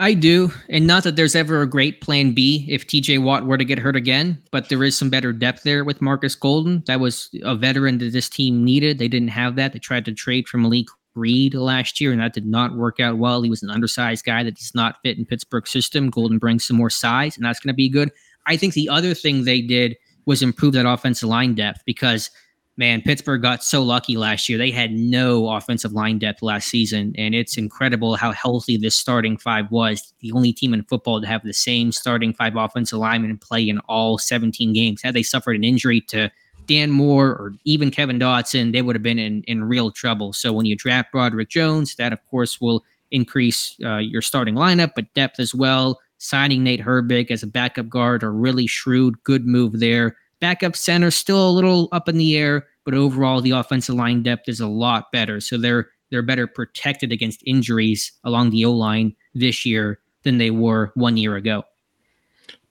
I 0.00 0.14
do. 0.14 0.50
And 0.68 0.86
not 0.86 1.04
that 1.04 1.14
there's 1.14 1.36
ever 1.36 1.62
a 1.62 1.68
great 1.68 2.00
plan 2.00 2.32
B 2.32 2.66
if 2.68 2.86
TJ 2.86 3.22
Watt 3.22 3.46
were 3.46 3.56
to 3.56 3.64
get 3.64 3.78
hurt 3.78 3.94
again, 3.94 4.42
but 4.50 4.68
there 4.68 4.82
is 4.82 4.98
some 4.98 5.08
better 5.08 5.32
depth 5.32 5.62
there 5.62 5.84
with 5.84 6.02
Marcus 6.02 6.34
Golden. 6.34 6.82
That 6.86 6.98
was 6.98 7.30
a 7.42 7.54
veteran 7.54 7.98
that 7.98 8.12
this 8.12 8.28
team 8.28 8.64
needed. 8.64 8.98
They 8.98 9.08
didn't 9.08 9.28
have 9.28 9.54
that. 9.56 9.72
They 9.72 9.78
tried 9.78 10.04
to 10.06 10.12
trade 10.12 10.48
for 10.48 10.58
Malik 10.58 10.86
Reed 11.14 11.54
last 11.54 12.00
year, 12.00 12.10
and 12.10 12.20
that 12.20 12.34
did 12.34 12.46
not 12.46 12.76
work 12.76 12.98
out 12.98 13.18
well. 13.18 13.42
He 13.42 13.50
was 13.50 13.62
an 13.62 13.70
undersized 13.70 14.24
guy 14.24 14.42
that 14.42 14.56
does 14.56 14.74
not 14.74 14.96
fit 15.04 15.16
in 15.16 15.26
Pittsburgh's 15.26 15.70
system. 15.70 16.10
Golden 16.10 16.38
brings 16.38 16.64
some 16.64 16.76
more 16.76 16.90
size, 16.90 17.36
and 17.36 17.46
that's 17.46 17.60
going 17.60 17.72
to 17.72 17.76
be 17.76 17.88
good. 17.88 18.10
I 18.46 18.56
think 18.56 18.74
the 18.74 18.88
other 18.88 19.14
thing 19.14 19.44
they 19.44 19.60
did 19.60 19.96
was 20.26 20.42
improve 20.42 20.72
that 20.72 20.86
offensive 20.86 21.28
line 21.28 21.54
depth 21.54 21.82
because– 21.86 22.30
man, 22.76 23.02
Pittsburgh 23.02 23.42
got 23.42 23.62
so 23.62 23.82
lucky 23.82 24.16
last 24.16 24.48
year. 24.48 24.58
They 24.58 24.70
had 24.70 24.92
no 24.92 25.48
offensive 25.50 25.92
line 25.92 26.18
depth 26.18 26.42
last 26.42 26.68
season, 26.68 27.14
and 27.16 27.34
it's 27.34 27.56
incredible 27.56 28.16
how 28.16 28.32
healthy 28.32 28.76
this 28.76 28.96
starting 28.96 29.36
five 29.36 29.70
was. 29.70 30.12
The 30.20 30.32
only 30.32 30.52
team 30.52 30.74
in 30.74 30.82
football 30.84 31.20
to 31.20 31.26
have 31.26 31.44
the 31.44 31.52
same 31.52 31.92
starting 31.92 32.34
five 32.34 32.56
offensive 32.56 32.98
linemen 32.98 33.38
play 33.38 33.68
in 33.68 33.78
all 33.80 34.18
17 34.18 34.72
games. 34.72 35.02
Had 35.02 35.14
they 35.14 35.22
suffered 35.22 35.56
an 35.56 35.64
injury 35.64 36.00
to 36.02 36.30
Dan 36.66 36.90
Moore 36.90 37.28
or 37.28 37.54
even 37.64 37.90
Kevin 37.90 38.18
Dotson, 38.18 38.72
they 38.72 38.82
would 38.82 38.96
have 38.96 39.02
been 39.02 39.18
in, 39.18 39.42
in 39.44 39.64
real 39.64 39.90
trouble. 39.90 40.32
So 40.32 40.52
when 40.52 40.66
you 40.66 40.76
draft 40.76 41.12
Broderick 41.12 41.50
Jones, 41.50 41.94
that 41.96 42.12
of 42.12 42.24
course 42.26 42.60
will 42.60 42.84
increase 43.10 43.76
uh, 43.84 43.98
your 43.98 44.22
starting 44.22 44.54
lineup, 44.54 44.92
but 44.96 45.12
depth 45.14 45.38
as 45.38 45.54
well. 45.54 46.00
Signing 46.18 46.64
Nate 46.64 46.80
Herbig 46.80 47.30
as 47.30 47.42
a 47.42 47.46
backup 47.46 47.88
guard, 47.88 48.22
a 48.22 48.30
really 48.30 48.66
shrewd, 48.66 49.22
good 49.24 49.46
move 49.46 49.78
there. 49.78 50.16
Backup 50.44 50.76
center 50.76 51.10
still 51.10 51.48
a 51.48 51.52
little 51.52 51.88
up 51.90 52.06
in 52.06 52.18
the 52.18 52.36
air, 52.36 52.66
but 52.84 52.92
overall 52.92 53.40
the 53.40 53.52
offensive 53.52 53.94
line 53.94 54.22
depth 54.22 54.46
is 54.46 54.60
a 54.60 54.68
lot 54.68 55.10
better. 55.10 55.40
So 55.40 55.56
they're 55.56 55.88
they're 56.10 56.20
better 56.20 56.46
protected 56.46 57.12
against 57.12 57.42
injuries 57.46 58.12
along 58.24 58.50
the 58.50 58.66
O 58.66 58.72
line 58.72 59.16
this 59.34 59.64
year 59.64 60.00
than 60.22 60.36
they 60.36 60.50
were 60.50 60.92
one 60.96 61.16
year 61.16 61.36
ago. 61.36 61.64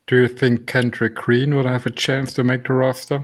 Do 0.05 0.21
you 0.21 0.27
think 0.27 0.67
Kendrick 0.67 1.15
Green 1.15 1.55
would 1.55 1.65
have 1.65 1.87
a 1.87 1.89
chance 1.89 2.31
to 2.33 2.43
make 2.43 2.67
the 2.67 2.73
roster 2.73 3.23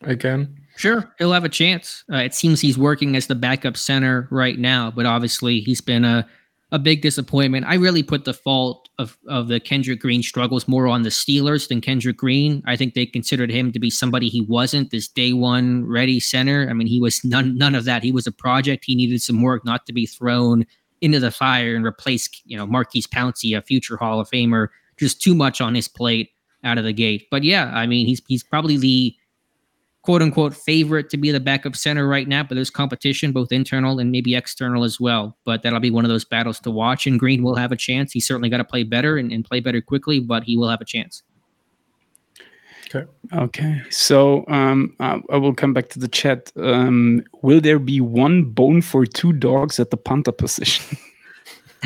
again? 0.00 0.56
Sure, 0.76 1.12
he'll 1.18 1.32
have 1.32 1.44
a 1.44 1.50
chance. 1.50 2.02
Uh, 2.10 2.16
it 2.16 2.32
seems 2.32 2.62
he's 2.62 2.78
working 2.78 3.16
as 3.16 3.26
the 3.26 3.34
backup 3.34 3.76
center 3.76 4.28
right 4.30 4.58
now, 4.58 4.90
but 4.90 5.04
obviously 5.04 5.60
he's 5.60 5.82
been 5.82 6.06
a 6.06 6.26
a 6.72 6.78
big 6.78 7.02
disappointment. 7.02 7.66
I 7.66 7.74
really 7.74 8.02
put 8.02 8.24
the 8.24 8.34
fault 8.34 8.88
of, 8.98 9.18
of 9.28 9.48
the 9.48 9.58
Kendrick 9.58 10.00
Green 10.00 10.22
struggles 10.22 10.68
more 10.68 10.86
on 10.86 11.02
the 11.02 11.10
Steelers 11.10 11.68
than 11.68 11.80
Kendrick 11.80 12.16
Green. 12.16 12.62
I 12.66 12.76
think 12.76 12.94
they 12.94 13.06
considered 13.06 13.50
him 13.50 13.72
to 13.72 13.80
be 13.80 13.90
somebody 13.90 14.28
he 14.28 14.42
wasn't, 14.42 14.90
this 14.90 15.08
day 15.08 15.32
one 15.32 15.84
ready 15.86 16.20
center. 16.20 16.68
I 16.70 16.72
mean, 16.72 16.86
he 16.86 17.00
was 17.00 17.24
none 17.24 17.56
none 17.56 17.74
of 17.74 17.84
that. 17.84 18.02
He 18.02 18.12
was 18.12 18.26
a 18.26 18.32
project. 18.32 18.84
He 18.84 18.94
needed 18.94 19.20
some 19.22 19.42
work, 19.42 19.64
not 19.64 19.86
to 19.86 19.92
be 19.92 20.06
thrown 20.06 20.64
into 21.00 21.18
the 21.18 21.30
fire 21.30 21.74
and 21.74 21.84
replace, 21.84 22.28
you 22.44 22.56
know, 22.56 22.66
Maurkice 22.66 23.06
Pouncey, 23.06 23.56
a 23.56 23.62
future 23.62 23.96
Hall 23.96 24.20
of 24.20 24.30
Famer. 24.30 24.68
Just 24.98 25.22
too 25.22 25.34
much 25.34 25.60
on 25.60 25.74
his 25.74 25.88
plate 25.88 26.30
out 26.62 26.76
of 26.76 26.84
the 26.84 26.92
gate. 26.92 27.26
But 27.30 27.42
yeah, 27.42 27.70
I 27.74 27.86
mean, 27.86 28.06
he's 28.06 28.22
he's 28.28 28.42
probably 28.42 28.76
the 28.76 29.16
quote 30.10 30.22
unquote 30.22 30.56
favorite 30.56 31.08
to 31.08 31.16
be 31.16 31.30
the 31.30 31.38
backup 31.38 31.76
center 31.76 32.08
right 32.08 32.26
now, 32.26 32.42
but 32.42 32.56
there's 32.56 32.68
competition, 32.68 33.30
both 33.30 33.52
internal 33.52 34.00
and 34.00 34.10
maybe 34.10 34.34
external 34.34 34.82
as 34.82 34.98
well. 34.98 35.38
But 35.44 35.62
that'll 35.62 35.78
be 35.78 35.92
one 35.92 36.04
of 36.04 36.08
those 36.08 36.24
battles 36.24 36.58
to 36.60 36.70
watch. 36.72 37.06
And 37.06 37.16
Green 37.16 37.44
will 37.44 37.54
have 37.54 37.70
a 37.70 37.76
chance. 37.76 38.10
He's 38.10 38.26
certainly 38.26 38.48
got 38.48 38.56
to 38.56 38.64
play 38.64 38.82
better 38.82 39.18
and, 39.18 39.30
and, 39.30 39.44
play 39.44 39.60
better 39.60 39.80
quickly, 39.80 40.18
but 40.18 40.42
he 40.42 40.56
will 40.56 40.68
have 40.68 40.80
a 40.80 40.84
chance. 40.84 41.22
Okay. 42.92 43.08
Okay. 43.32 43.82
So 43.90 44.44
um, 44.48 44.96
uh, 44.98 45.20
I 45.30 45.36
will 45.36 45.54
come 45.54 45.72
back 45.72 45.90
to 45.90 46.00
the 46.00 46.08
chat. 46.08 46.50
Um, 46.56 47.22
will 47.42 47.60
there 47.60 47.78
be 47.78 48.00
one 48.00 48.46
bone 48.46 48.82
for 48.82 49.06
two 49.06 49.32
dogs 49.32 49.78
at 49.78 49.92
the 49.92 49.96
punter 49.96 50.32
position? 50.32 50.98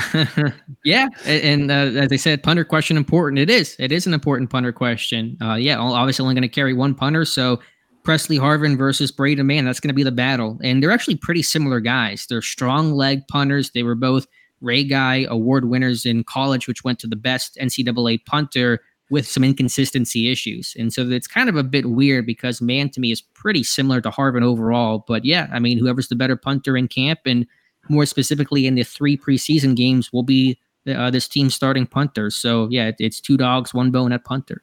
yeah, 0.85 1.09
and 1.25 1.71
uh, 1.71 1.75
as 1.75 2.11
I 2.11 2.17
said, 2.17 2.43
punter 2.43 2.65
question 2.65 2.97
important. 2.97 3.39
It 3.39 3.51
is. 3.51 3.77
It 3.79 3.93
is 3.93 4.07
an 4.07 4.15
important 4.15 4.51
punter 4.51 4.73
question. 4.73 5.37
Uh, 5.41 5.55
yeah, 5.55 5.79
obviously 5.79 6.25
only 6.25 6.35
going 6.35 6.43
to 6.43 6.49
carry 6.49 6.73
one 6.73 6.95
punter, 6.95 7.25
so 7.25 7.61
Pressley 8.05 8.39
Harvin 8.39 8.77
versus 8.77 9.11
Braden 9.11 9.47
Mann. 9.47 9.65
That's 9.65 9.81
going 9.81 9.89
to 9.89 9.95
be 9.95 10.03
the 10.03 10.13
battle. 10.13 10.59
And 10.63 10.83
they're 10.83 10.91
actually 10.93 11.17
pretty 11.17 11.43
similar 11.43 11.81
guys. 11.81 12.27
They're 12.29 12.43
strong 12.43 12.93
leg 12.93 13.27
punters. 13.29 13.71
They 13.71 13.83
were 13.83 13.95
both 13.95 14.27
Ray 14.61 14.85
Guy 14.85 15.27
award 15.29 15.67
winners 15.67 16.07
in 16.07 16.25
college, 16.25 16.69
which 16.69 16.85
went 16.85 16.99
to 17.01 17.07
the 17.07 17.17
best 17.17 17.57
NCAA 17.61 18.25
punter 18.27 18.81
with 19.11 19.27
some 19.27 19.45
inconsistency 19.45 20.31
issues. 20.31 20.75
And 20.79 20.93
so 20.93 21.09
it's 21.09 21.27
kind 21.27 21.49
of 21.49 21.57
a 21.57 21.63
bit 21.63 21.91
weird 21.91 22.27
because 22.27 22.61
Mann 22.61 22.91
to 22.91 23.01
me 23.01 23.11
is 23.11 23.21
pretty 23.21 23.63
similar 23.63 24.01
to 24.01 24.11
Harvin 24.11 24.43
overall. 24.43 25.05
But 25.07 25.25
yeah, 25.25 25.49
I 25.53 25.59
mean, 25.59 25.79
whoever's 25.79 26.09
the 26.09 26.17
better 26.17 26.37
punter 26.37 26.77
in 26.77 26.89
camp 26.89 27.21
and 27.27 27.47
more 27.89 28.07
specifically 28.07 28.67
in 28.67 28.75
the 28.75 28.83
three 28.83 29.17
preseason 29.17 29.77
games 29.77 30.13
will 30.13 30.23
be 30.23 30.59
uh, 30.89 31.11
this 31.11 31.29
team's 31.29 31.55
starting 31.55 31.87
punter. 31.87 32.31
So 32.31 32.69
yeah, 32.71 32.93
it's 32.99 33.21
two 33.21 33.37
dogs, 33.37 33.75
one 33.75 33.91
bone 33.91 34.13
at 34.13 34.25
punter. 34.25 34.63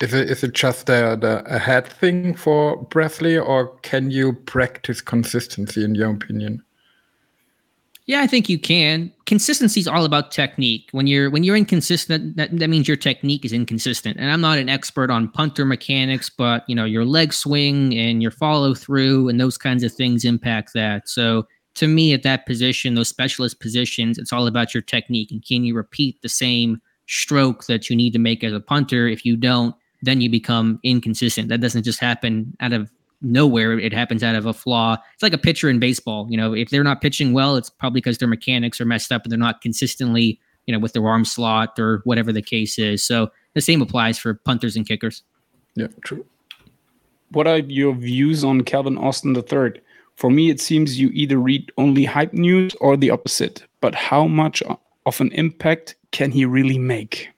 Is 0.00 0.14
it 0.14 0.30
is 0.30 0.44
it 0.44 0.54
just 0.54 0.88
a, 0.88 1.18
the, 1.20 1.42
a 1.46 1.58
head 1.58 1.88
thing 1.88 2.34
for 2.34 2.84
Pressley, 2.84 3.36
or 3.36 3.68
can 3.82 4.10
you 4.10 4.32
practice 4.32 5.00
consistency 5.00 5.82
in 5.82 5.96
your 5.96 6.10
opinion? 6.10 6.62
Yeah, 8.06 8.22
I 8.22 8.26
think 8.26 8.48
you 8.48 8.58
can. 8.58 9.12
Consistency 9.26 9.80
is 9.80 9.86
all 9.86 10.06
about 10.06 10.30
technique. 10.30 10.88
When 10.92 11.06
you're 11.06 11.30
when 11.30 11.42
you're 11.42 11.56
inconsistent, 11.56 12.36
that, 12.36 12.56
that 12.58 12.70
means 12.70 12.86
your 12.86 12.96
technique 12.96 13.44
is 13.44 13.52
inconsistent. 13.52 14.16
And 14.18 14.30
I'm 14.30 14.40
not 14.40 14.58
an 14.58 14.68
expert 14.68 15.10
on 15.10 15.28
punter 15.28 15.64
mechanics, 15.64 16.30
but 16.30 16.64
you 16.68 16.76
know 16.76 16.84
your 16.84 17.04
leg 17.04 17.34
swing 17.34 17.92
and 17.98 18.22
your 18.22 18.30
follow 18.30 18.74
through 18.74 19.28
and 19.28 19.40
those 19.40 19.58
kinds 19.58 19.82
of 19.82 19.92
things 19.92 20.24
impact 20.24 20.74
that. 20.74 21.08
So 21.08 21.46
to 21.74 21.88
me, 21.88 22.14
at 22.14 22.22
that 22.22 22.46
position, 22.46 22.94
those 22.94 23.08
specialist 23.08 23.60
positions, 23.60 24.16
it's 24.16 24.32
all 24.32 24.46
about 24.46 24.74
your 24.74 24.82
technique 24.82 25.30
and 25.30 25.44
can 25.44 25.64
you 25.64 25.74
repeat 25.74 26.22
the 26.22 26.28
same 26.28 26.80
stroke 27.08 27.66
that 27.66 27.90
you 27.90 27.96
need 27.96 28.12
to 28.12 28.18
make 28.18 28.42
as 28.42 28.52
a 28.52 28.60
punter? 28.60 29.06
If 29.06 29.24
you 29.26 29.36
don't, 29.36 29.74
then 30.02 30.20
you 30.20 30.30
become 30.30 30.78
inconsistent. 30.82 31.48
That 31.48 31.60
doesn't 31.60 31.82
just 31.82 32.00
happen 32.00 32.56
out 32.60 32.72
of 32.72 32.90
nowhere. 33.20 33.78
It 33.78 33.92
happens 33.92 34.22
out 34.22 34.36
of 34.36 34.46
a 34.46 34.52
flaw. 34.52 34.96
It's 35.14 35.22
like 35.22 35.32
a 35.32 35.38
pitcher 35.38 35.68
in 35.68 35.80
baseball. 35.80 36.26
You 36.30 36.36
know, 36.36 36.54
if 36.54 36.70
they're 36.70 36.84
not 36.84 37.00
pitching 37.00 37.32
well, 37.32 37.56
it's 37.56 37.70
probably 37.70 38.00
because 38.00 38.18
their 38.18 38.28
mechanics 38.28 38.80
are 38.80 38.84
messed 38.84 39.12
up 39.12 39.24
and 39.24 39.32
they're 39.32 39.38
not 39.38 39.60
consistently, 39.60 40.38
you 40.66 40.72
know, 40.72 40.78
with 40.78 40.92
their 40.92 41.06
arm 41.06 41.24
slot 41.24 41.78
or 41.78 42.00
whatever 42.04 42.32
the 42.32 42.42
case 42.42 42.78
is. 42.78 43.02
So 43.02 43.30
the 43.54 43.60
same 43.60 43.82
applies 43.82 44.18
for 44.18 44.34
punters 44.34 44.76
and 44.76 44.86
kickers. 44.86 45.22
Yeah, 45.74 45.88
true. 46.02 46.24
What 47.30 47.46
are 47.46 47.58
your 47.58 47.94
views 47.94 48.44
on 48.44 48.62
Calvin 48.62 48.96
Austin 48.96 49.36
III? 49.36 49.80
For 50.16 50.30
me, 50.30 50.50
it 50.50 50.60
seems 50.60 50.98
you 50.98 51.10
either 51.12 51.38
read 51.38 51.70
only 51.76 52.04
hype 52.04 52.32
news 52.32 52.74
or 52.80 52.96
the 52.96 53.10
opposite. 53.10 53.64
But 53.80 53.94
how 53.94 54.26
much 54.26 54.62
of 55.06 55.20
an 55.20 55.30
impact 55.32 55.94
can 56.10 56.30
he 56.30 56.44
really 56.44 56.78
make? 56.78 57.28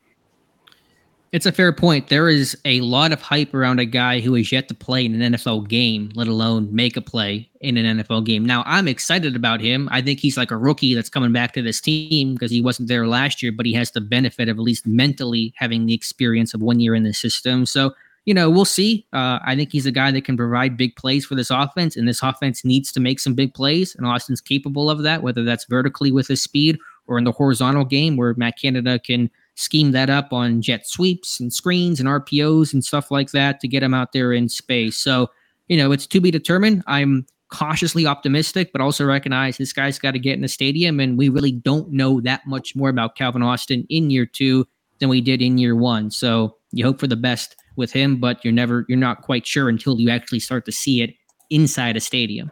It's 1.32 1.46
a 1.46 1.52
fair 1.52 1.72
point. 1.72 2.08
There 2.08 2.28
is 2.28 2.58
a 2.64 2.80
lot 2.80 3.12
of 3.12 3.22
hype 3.22 3.54
around 3.54 3.78
a 3.78 3.84
guy 3.84 4.18
who 4.18 4.34
is 4.34 4.50
yet 4.50 4.66
to 4.66 4.74
play 4.74 5.04
in 5.04 5.20
an 5.20 5.34
NFL 5.34 5.68
game, 5.68 6.10
let 6.16 6.26
alone 6.26 6.68
make 6.74 6.96
a 6.96 7.00
play 7.00 7.48
in 7.60 7.76
an 7.76 7.98
NFL 7.98 8.26
game. 8.26 8.44
Now, 8.44 8.64
I'm 8.66 8.88
excited 8.88 9.36
about 9.36 9.60
him. 9.60 9.88
I 9.92 10.02
think 10.02 10.18
he's 10.18 10.36
like 10.36 10.50
a 10.50 10.56
rookie 10.56 10.92
that's 10.92 11.08
coming 11.08 11.32
back 11.32 11.52
to 11.52 11.62
this 11.62 11.80
team 11.80 12.34
because 12.34 12.50
he 12.50 12.60
wasn't 12.60 12.88
there 12.88 13.06
last 13.06 13.44
year, 13.44 13.52
but 13.52 13.64
he 13.64 13.72
has 13.74 13.92
the 13.92 14.00
benefit 14.00 14.48
of 14.48 14.58
at 14.58 14.62
least 14.62 14.88
mentally 14.88 15.54
having 15.56 15.86
the 15.86 15.94
experience 15.94 16.52
of 16.52 16.62
one 16.62 16.80
year 16.80 16.96
in 16.96 17.04
the 17.04 17.14
system. 17.14 17.64
So, 17.64 17.94
you 18.24 18.34
know, 18.34 18.50
we'll 18.50 18.64
see. 18.64 19.06
Uh, 19.12 19.38
I 19.46 19.54
think 19.54 19.70
he's 19.70 19.86
a 19.86 19.92
guy 19.92 20.10
that 20.10 20.24
can 20.24 20.36
provide 20.36 20.76
big 20.76 20.96
plays 20.96 21.24
for 21.24 21.36
this 21.36 21.50
offense, 21.50 21.96
and 21.96 22.08
this 22.08 22.24
offense 22.24 22.64
needs 22.64 22.90
to 22.90 22.98
make 22.98 23.20
some 23.20 23.34
big 23.34 23.54
plays, 23.54 23.94
and 23.94 24.04
Austin's 24.04 24.40
capable 24.40 24.90
of 24.90 25.04
that, 25.04 25.22
whether 25.22 25.44
that's 25.44 25.64
vertically 25.66 26.10
with 26.10 26.26
his 26.26 26.42
speed 26.42 26.76
or 27.06 27.18
in 27.18 27.24
the 27.24 27.32
horizontal 27.32 27.84
game 27.84 28.16
where 28.16 28.34
Matt 28.34 28.58
Canada 28.58 28.98
can 28.98 29.30
scheme 29.54 29.92
that 29.92 30.10
up 30.10 30.32
on 30.32 30.62
jet 30.62 30.86
sweeps 30.86 31.40
and 31.40 31.52
screens 31.52 32.00
and 32.00 32.08
RPOs 32.08 32.72
and 32.72 32.84
stuff 32.84 33.10
like 33.10 33.30
that 33.32 33.60
to 33.60 33.68
get 33.68 33.82
him 33.82 33.94
out 33.94 34.12
there 34.12 34.32
in 34.32 34.48
space. 34.48 34.96
So, 34.96 35.28
you 35.68 35.76
know, 35.76 35.92
it's 35.92 36.06
to 36.06 36.20
be 36.20 36.30
determined. 36.30 36.82
I'm 36.86 37.26
cautiously 37.50 38.06
optimistic, 38.06 38.70
but 38.72 38.80
also 38.80 39.04
recognize 39.04 39.58
this 39.58 39.72
guy's 39.72 39.98
got 39.98 40.12
to 40.12 40.18
get 40.18 40.34
in 40.34 40.40
the 40.40 40.48
stadium. 40.48 41.00
And 41.00 41.18
we 41.18 41.28
really 41.28 41.52
don't 41.52 41.90
know 41.92 42.20
that 42.22 42.46
much 42.46 42.74
more 42.74 42.88
about 42.88 43.16
Calvin 43.16 43.42
Austin 43.42 43.86
in 43.90 44.10
year 44.10 44.24
two 44.24 44.66
than 44.98 45.08
we 45.08 45.20
did 45.20 45.42
in 45.42 45.58
year 45.58 45.74
one. 45.74 46.10
So 46.10 46.56
you 46.72 46.84
hope 46.84 47.00
for 47.00 47.06
the 47.06 47.16
best 47.16 47.56
with 47.76 47.92
him, 47.92 48.20
but 48.20 48.44
you're 48.44 48.52
never, 48.52 48.86
you're 48.88 48.98
not 48.98 49.22
quite 49.22 49.46
sure 49.46 49.68
until 49.68 49.98
you 49.98 50.10
actually 50.10 50.40
start 50.40 50.64
to 50.66 50.72
see 50.72 51.02
it 51.02 51.14
inside 51.50 51.96
a 51.96 52.00
stadium. 52.00 52.50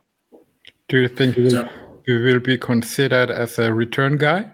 Do 0.89 0.99
you 0.99 1.09
think 1.09 1.37
he 1.37 2.13
will 2.13 2.41
be 2.41 2.59
considered 2.59 3.31
as 3.31 3.59
a 3.59 3.73
return 3.73 4.17
guy? 4.17 4.51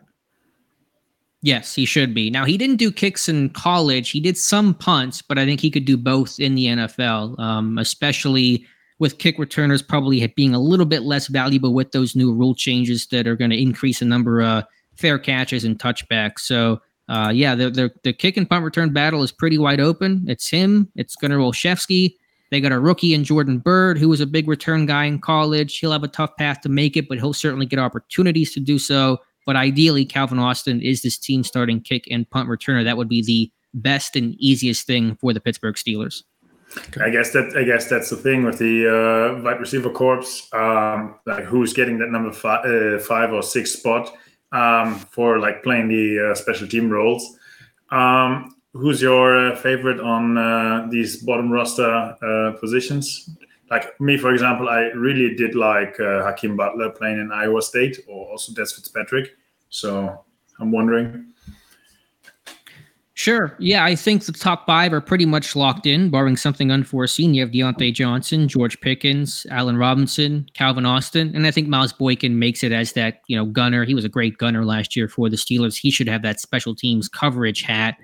Yes, 1.44 1.74
he 1.74 1.84
should 1.84 2.14
be. 2.14 2.30
Now 2.30 2.46
he 2.46 2.56
didn't 2.56 2.76
do 2.76 2.90
kicks 2.90 3.28
in 3.28 3.50
college. 3.50 4.08
He 4.08 4.18
did 4.18 4.38
some 4.38 4.72
punts, 4.72 5.20
but 5.20 5.38
I 5.38 5.44
think 5.44 5.60
he 5.60 5.70
could 5.70 5.84
do 5.84 5.98
both 5.98 6.40
in 6.40 6.54
the 6.54 6.68
NFL, 6.68 7.38
um, 7.38 7.76
especially 7.76 8.64
with 8.98 9.18
kick 9.18 9.38
returners 9.38 9.82
probably 9.82 10.26
being 10.28 10.54
a 10.54 10.58
little 10.58 10.86
bit 10.86 11.02
less 11.02 11.26
valuable 11.26 11.74
with 11.74 11.92
those 11.92 12.16
new 12.16 12.32
rule 12.32 12.54
changes 12.54 13.08
that 13.08 13.26
are 13.26 13.36
going 13.36 13.50
to 13.50 13.60
increase 13.60 13.98
the 13.98 14.06
number 14.06 14.40
of 14.40 14.64
fair 14.96 15.18
catches 15.18 15.64
and 15.64 15.78
touchbacks. 15.78 16.38
So 16.38 16.80
uh, 17.10 17.30
yeah, 17.34 17.54
the, 17.54 17.68
the, 17.68 17.92
the 18.04 18.14
kick 18.14 18.38
and 18.38 18.48
punt 18.48 18.64
return 18.64 18.94
battle 18.94 19.22
is 19.22 19.30
pretty 19.30 19.58
wide 19.58 19.80
open. 19.80 20.24
It's 20.26 20.48
him. 20.48 20.90
It's 20.96 21.14
Gunnar 21.14 21.36
Olszewski. 21.36 22.14
They 22.52 22.62
got 22.62 22.72
a 22.72 22.80
rookie 22.80 23.12
in 23.12 23.22
Jordan 23.22 23.58
Byrd, 23.58 23.98
who 23.98 24.08
was 24.08 24.22
a 24.22 24.26
big 24.26 24.48
return 24.48 24.86
guy 24.86 25.04
in 25.04 25.18
college. 25.18 25.78
He'll 25.78 25.92
have 25.92 26.04
a 26.04 26.08
tough 26.08 26.34
path 26.38 26.62
to 26.62 26.70
make 26.70 26.96
it, 26.96 27.06
but 27.06 27.18
he'll 27.18 27.34
certainly 27.34 27.66
get 27.66 27.78
opportunities 27.78 28.54
to 28.54 28.60
do 28.60 28.78
so. 28.78 29.18
But 29.46 29.56
ideally, 29.56 30.04
Calvin 30.04 30.38
Austin 30.38 30.80
is 30.80 31.02
this 31.02 31.18
team 31.18 31.44
starting 31.44 31.80
kick 31.80 32.06
and 32.10 32.28
punt 32.28 32.48
returner. 32.48 32.84
That 32.84 32.96
would 32.96 33.08
be 33.08 33.22
the 33.22 33.52
best 33.74 34.16
and 34.16 34.34
easiest 34.38 34.86
thing 34.86 35.16
for 35.16 35.32
the 35.32 35.40
Pittsburgh 35.40 35.74
Steelers. 35.74 36.22
I 37.00 37.10
guess 37.10 37.32
that 37.32 37.54
I 37.56 37.62
guess 37.62 37.88
that's 37.88 38.10
the 38.10 38.16
thing 38.16 38.44
with 38.44 38.58
the 38.58 38.88
uh, 38.88 39.42
wide 39.42 39.60
receiver 39.60 39.90
corps, 39.90 40.24
um, 40.52 41.14
like 41.26 41.44
who's 41.44 41.72
getting 41.72 41.98
that 41.98 42.08
number 42.08 42.32
five, 42.32 42.64
uh, 42.64 42.98
five 42.98 43.32
or 43.32 43.42
six 43.42 43.72
spot 43.72 44.12
um, 44.50 44.96
for 45.10 45.38
like 45.38 45.62
playing 45.62 45.88
the 45.88 46.30
uh, 46.30 46.34
special 46.34 46.66
team 46.66 46.90
roles. 46.90 47.38
Um, 47.90 48.56
who's 48.72 49.00
your 49.00 49.52
uh, 49.52 49.56
favorite 49.56 50.00
on 50.00 50.36
uh, 50.36 50.86
these 50.90 51.22
bottom 51.22 51.50
roster 51.50 52.16
uh, 52.22 52.52
positions? 52.58 53.30
Like 53.74 54.00
me, 54.00 54.16
for 54.16 54.32
example, 54.32 54.68
I 54.68 54.82
really 54.94 55.34
did 55.34 55.56
like 55.56 55.98
uh, 55.98 56.22
Hakeem 56.22 56.56
Butler 56.56 56.90
playing 56.90 57.18
in 57.18 57.32
Iowa 57.32 57.60
State, 57.60 57.98
or 58.06 58.30
also 58.30 58.52
Dez 58.52 58.72
Fitzpatrick. 58.72 59.32
So 59.68 60.24
I'm 60.60 60.70
wondering. 60.70 61.32
Sure. 63.14 63.56
Yeah, 63.58 63.84
I 63.84 63.96
think 63.96 64.26
the 64.26 64.32
top 64.32 64.64
five 64.64 64.92
are 64.92 65.00
pretty 65.00 65.26
much 65.26 65.56
locked 65.56 65.86
in, 65.86 66.08
barring 66.08 66.36
something 66.36 66.70
unforeseen. 66.70 67.34
You 67.34 67.42
have 67.42 67.50
Diontae 67.50 67.92
Johnson, 67.92 68.46
George 68.46 68.80
Pickens, 68.80 69.44
Allen 69.50 69.76
Robinson, 69.76 70.46
Calvin 70.54 70.86
Austin, 70.86 71.34
and 71.34 71.44
I 71.44 71.50
think 71.50 71.66
Miles 71.66 71.92
Boykin 71.92 72.38
makes 72.38 72.62
it 72.62 72.70
as 72.70 72.92
that 72.92 73.22
you 73.26 73.36
know 73.36 73.44
gunner. 73.44 73.84
He 73.84 73.94
was 73.94 74.04
a 74.04 74.08
great 74.08 74.38
gunner 74.38 74.64
last 74.64 74.94
year 74.94 75.08
for 75.08 75.28
the 75.28 75.36
Steelers. 75.36 75.76
He 75.76 75.90
should 75.90 76.06
have 76.06 76.22
that 76.22 76.38
special 76.38 76.76
teams 76.76 77.08
coverage 77.08 77.62
hat 77.62 77.96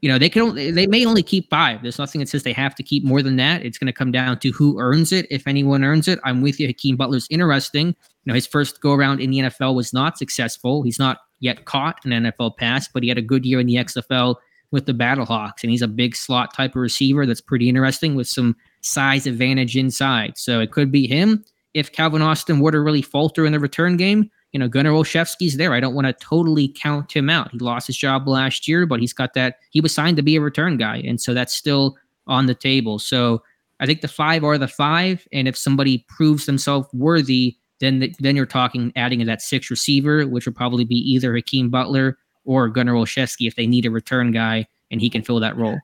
you 0.00 0.08
know 0.08 0.18
they 0.18 0.28
can 0.28 0.42
only, 0.42 0.70
they 0.70 0.86
may 0.86 1.04
only 1.04 1.22
keep 1.22 1.48
five. 1.50 1.82
There's 1.82 1.98
nothing 1.98 2.20
that 2.20 2.28
says 2.28 2.42
they 2.42 2.52
have 2.52 2.74
to 2.76 2.82
keep 2.82 3.04
more 3.04 3.22
than 3.22 3.36
that. 3.36 3.64
It's 3.64 3.78
going 3.78 3.86
to 3.86 3.92
come 3.92 4.12
down 4.12 4.38
to 4.40 4.52
who 4.52 4.78
earns 4.80 5.12
it. 5.12 5.26
If 5.30 5.46
anyone 5.46 5.84
earns 5.84 6.08
it 6.08 6.18
i'm 6.24 6.42
with 6.42 6.60
you. 6.60 6.66
Hakeem 6.66 6.96
butler's 6.96 7.26
interesting. 7.30 7.88
You 7.88 7.94
know 8.26 8.34
his 8.34 8.46
first 8.46 8.80
go 8.80 8.92
around 8.92 9.20
in 9.20 9.30
the 9.30 9.38
nfl 9.38 9.74
was 9.74 9.92
not 9.92 10.18
successful. 10.18 10.82
He's 10.82 10.98
not 10.98 11.18
yet 11.40 11.64
caught 11.64 12.04
an 12.04 12.10
nfl 12.10 12.56
pass 12.56 12.88
but 12.88 13.02
he 13.02 13.08
had 13.08 13.18
a 13.18 13.22
good 13.22 13.46
year 13.46 13.60
in 13.60 13.66
the 13.66 13.76
xfl 13.76 14.34
with 14.70 14.86
the 14.86 14.92
battlehawks 14.92 15.62
and 15.62 15.70
he's 15.70 15.82
a 15.82 15.88
big 15.88 16.16
slot 16.16 16.52
type 16.52 16.72
of 16.72 16.82
receiver 16.82 17.24
that's 17.24 17.40
pretty 17.40 17.68
interesting 17.68 18.14
with 18.14 18.26
some 18.26 18.56
size 18.80 19.26
advantage 19.26 19.76
inside. 19.76 20.36
So 20.36 20.60
it 20.60 20.72
could 20.72 20.90
be 20.90 21.06
him. 21.06 21.44
If 21.74 21.92
calvin 21.92 22.22
austin 22.22 22.60
were 22.60 22.72
to 22.72 22.80
really 22.80 23.02
falter 23.02 23.46
in 23.46 23.52
the 23.52 23.60
return 23.60 23.96
game 23.96 24.30
you 24.52 24.58
know, 24.58 24.68
Gunnar 24.68 24.92
Olszewski's 24.92 25.56
there. 25.56 25.74
I 25.74 25.80
don't 25.80 25.94
want 25.94 26.06
to 26.06 26.12
totally 26.24 26.68
count 26.68 27.14
him 27.14 27.28
out. 27.28 27.50
He 27.52 27.58
lost 27.58 27.86
his 27.86 27.96
job 27.96 28.26
last 28.26 28.66
year, 28.66 28.86
but 28.86 29.00
he's 29.00 29.12
got 29.12 29.34
that. 29.34 29.56
He 29.70 29.80
was 29.80 29.94
signed 29.94 30.16
to 30.16 30.22
be 30.22 30.36
a 30.36 30.40
return 30.40 30.76
guy, 30.76 30.98
and 30.98 31.20
so 31.20 31.34
that's 31.34 31.54
still 31.54 31.96
on 32.26 32.46
the 32.46 32.54
table. 32.54 32.98
So 32.98 33.42
I 33.80 33.86
think 33.86 34.00
the 34.00 34.08
five 34.08 34.44
are 34.44 34.58
the 34.58 34.68
five, 34.68 35.26
and 35.32 35.46
if 35.46 35.56
somebody 35.56 36.04
proves 36.08 36.46
themselves 36.46 36.88
worthy, 36.92 37.56
then 37.80 38.00
the, 38.00 38.14
then 38.18 38.36
you're 38.36 38.46
talking 38.46 38.92
adding 38.96 39.24
that 39.26 39.42
six 39.42 39.70
receiver, 39.70 40.26
which 40.26 40.46
would 40.46 40.56
probably 40.56 40.84
be 40.84 40.96
either 40.96 41.34
Hakeem 41.34 41.70
Butler 41.70 42.18
or 42.44 42.68
Gunnar 42.68 42.94
Olszewski 42.94 43.46
if 43.46 43.56
they 43.56 43.66
need 43.66 43.86
a 43.86 43.90
return 43.90 44.32
guy 44.32 44.66
and 44.90 45.00
he 45.00 45.10
can 45.10 45.22
fill 45.22 45.38
that 45.40 45.56
role. 45.56 45.78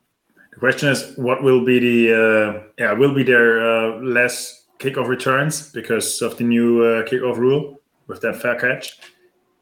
The 0.53 0.59
question 0.59 0.89
is, 0.89 1.13
what 1.17 1.43
will 1.43 1.65
be 1.65 1.79
the 1.79 2.15
uh, 2.15 2.63
yeah 2.79 2.93
will 2.93 3.15
be 3.15 3.23
there 3.23 3.61
uh, 3.61 4.01
less 4.01 4.67
kickoff 4.79 5.09
returns 5.09 5.71
because 5.73 6.23
of 6.23 6.37
the 6.39 6.45
new 6.45 6.83
uh, 6.83 7.05
kickoff 7.05 7.37
rule? 7.37 7.81
With 8.07 8.21
that 8.23 8.37
fair 8.37 8.59
catch? 8.59 8.99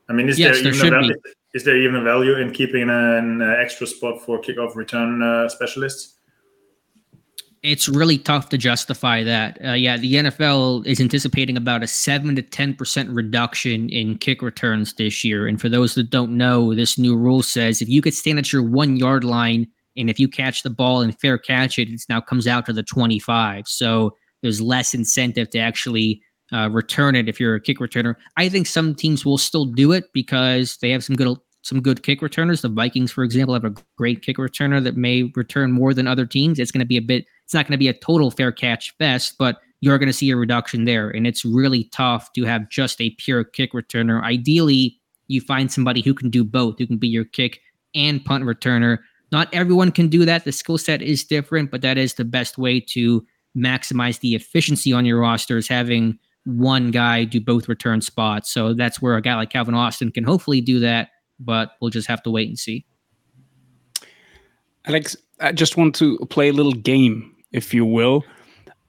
I 0.09 0.13
mean, 0.13 0.29
is 0.29 0.39
yes, 0.39 0.61
there, 0.63 0.73
there 0.73 0.75
even 0.75 0.95
a 0.95 1.01
value, 1.01 1.15
is 1.55 1.65
there 1.65 1.77
even 1.77 1.97
a 1.97 2.03
value 2.03 2.37
in 2.37 2.53
keeping 2.53 2.89
an 2.91 3.43
uh, 3.43 3.55
extra 3.59 3.87
spot 3.87 4.21
for 4.23 4.41
kickoff 4.41 4.75
return 4.75 5.23
uh, 5.23 5.49
specialists? 5.49 6.19
It's 7.63 7.89
really 7.89 8.19
tough 8.19 8.49
to 8.49 8.59
justify 8.59 9.23
that. 9.23 9.65
Uh, 9.65 9.73
yeah, 9.75 9.97
the 9.97 10.15
NFL 10.15 10.85
is 10.85 11.01
anticipating 11.01 11.57
about 11.57 11.85
a 11.85 11.87
seven 11.87 12.35
to 12.35 12.43
ten 12.43 12.75
percent 12.75 13.09
reduction 13.11 13.89
in 13.89 14.19
kick 14.19 14.43
returns 14.43 14.95
this 14.95 15.23
year. 15.23 15.47
And 15.47 15.61
for 15.61 15.69
those 15.69 15.95
that 15.95 16.11
don't 16.11 16.37
know, 16.37 16.75
this 16.75 16.99
new 16.99 17.17
rule 17.17 17.43
says 17.43 17.81
if 17.81 17.89
you 17.89 18.03
could 18.03 18.15
stand 18.15 18.41
at 18.41 18.53
your 18.53 18.65
one 18.65 18.97
yard 18.97 19.23
line 19.23 19.69
and 19.97 20.11
if 20.11 20.19
you 20.19 20.27
catch 20.27 20.65
the 20.65 20.71
ball 20.71 21.03
and 21.03 21.19
fair 21.21 21.39
catch 21.39 21.79
it, 21.79 21.89
it 21.89 22.03
now 22.09 22.21
comes 22.21 22.49
out 22.49 22.67
to 22.67 22.73
the 22.73 22.83
twenty 22.83 23.21
five. 23.21 23.69
So 23.69 24.17
there's 24.41 24.61
less 24.61 24.93
incentive 24.93 25.49
to 25.51 25.59
actually 25.59 26.21
uh, 26.53 26.69
return 26.71 27.15
it 27.15 27.29
if 27.29 27.41
you're 27.41 27.55
a 27.55 27.61
kick 27.61 27.79
returner. 27.79 28.15
I 28.37 28.49
think 28.49 28.67
some 28.67 28.95
teams 28.95 29.25
will 29.25 29.39
still 29.39 29.65
do 29.65 29.93
it 29.93 30.13
because 30.13 30.77
they 30.79 30.91
have 30.91 31.05
some 31.05 31.17
good 31.17 31.39
some 31.65 31.81
good 31.81 32.03
kick 32.03 32.23
returners. 32.23 32.63
The 32.63 32.69
Vikings, 32.69 33.13
for 33.13 33.23
example, 33.23 33.55
have 33.55 33.65
a 33.65 33.75
great 33.97 34.23
kick 34.23 34.37
returner 34.37 34.83
that 34.83 34.97
may 34.97 35.31
return 35.37 35.71
more 35.71 35.95
than 35.95 36.09
other 36.09 36.27
teams. 36.27 36.59
It's 36.59 36.73
going 36.73 36.81
to 36.81 36.87
be 36.87 36.97
a 36.97 37.03
bit. 37.03 37.25
It's 37.45 37.55
not 37.55 37.67
going 37.67 37.75
to 37.75 37.79
be 37.79 37.89
a 37.89 37.95
total 37.95 38.31
fair 38.31 38.51
catch 38.51 38.97
fest, 38.99 39.37
but 39.39 39.61
you're 39.81 39.99
going 39.99 40.09
to 40.09 40.13
see 40.13 40.31
a 40.31 40.37
reduction 40.37 40.85
there, 40.85 41.11
and 41.11 41.27
it's 41.27 41.45
really 41.45 41.85
tough 41.85 42.33
to 42.35 42.45
have 42.45 42.69
just 42.69 43.01
a 43.01 43.11
pure 43.19 43.45
kick 43.45 43.73
returner. 43.73 44.23
Ideally, 44.23 44.99
you 45.29 45.41
find 45.41 45.73
somebody 45.73 46.03
who 46.03 46.15
can 46.15 46.31
do 46.31 46.45
both, 46.45 46.79
who 46.79 46.87
can 46.87 46.99
be 46.99 47.09
your 47.09 47.25
kick 47.25 47.61
and 47.95 48.25
punt 48.25 48.45
returner. 48.45 48.99
Not 49.31 49.53
everyone 49.53 49.91
can 49.91 50.09
do 50.09 50.25
that. 50.25 50.45
The 50.45 50.53
skill 50.53 50.79
set 50.79 51.03
is 51.03 51.25
different, 51.25 51.71
but 51.71 51.83
that 51.83 51.99
is 51.99 52.15
the 52.15 52.25
best 52.25 52.59
way 52.59 52.81
to 52.81 53.27
maximize 53.57 54.21
the 54.21 54.35
efficiency 54.35 54.93
on 54.93 55.05
your 55.05 55.21
roster 55.21 55.57
is 55.57 55.69
having 55.69 56.19
one 56.45 56.91
guy 56.91 57.25
do 57.25 57.41
both 57.41 57.69
return 57.69 58.01
spots. 58.01 58.51
So 58.51 58.75
that's 58.75 59.01
where 59.01 59.17
a 59.17 59.23
guy 59.23 59.35
like 59.37 59.51
Calvin 59.51 59.75
Austin 59.75 60.11
can 60.11 60.25
hopefully 60.25 60.61
do 60.61 60.81
that, 60.81 61.11
but 61.39 61.73
we'll 61.81 61.91
just 61.91 62.09
have 62.09 62.23
to 62.25 62.31
wait 62.31 62.49
and 62.49 62.59
see. 62.59 62.85
Alex, 64.87 65.17
I 65.41 65.53
just 65.53 65.77
want 65.77 65.95
to 65.97 66.19
play 66.31 66.49
a 66.49 66.53
little 66.53 66.73
game, 66.73 67.35
if 67.53 67.73
you 67.73 67.85
will. 67.85 68.25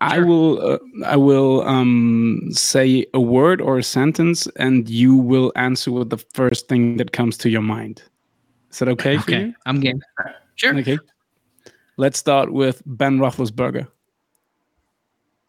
I 0.02 0.20
will 0.20 0.74
uh, 0.74 0.80
I 1.06 1.16
will 1.16 1.62
um, 1.62 2.50
say 2.52 3.06
a 3.14 3.22
word 3.22 3.62
or 3.62 3.78
a 3.78 3.84
sentence, 3.84 4.48
and 4.58 4.90
you 4.90 5.16
will 5.16 5.54
answer 5.56 5.92
with 5.94 6.10
the 6.10 6.18
first 6.18 6.68
thing 6.68 6.98
that 6.98 7.14
comes 7.14 7.38
to 7.38 7.50
your 7.50 7.62
mind. 7.62 8.04
Is 8.70 8.80
that 8.80 8.90
okay? 8.90 9.18
Okay, 9.20 9.54
I'm 9.66 9.80
game. 9.80 10.02
Sure. 10.56 10.78
Okay. 10.78 10.98
Let's 11.96 12.20
start 12.20 12.52
with 12.52 12.82
Ben 12.86 13.18
Roethlisberger. 13.20 13.88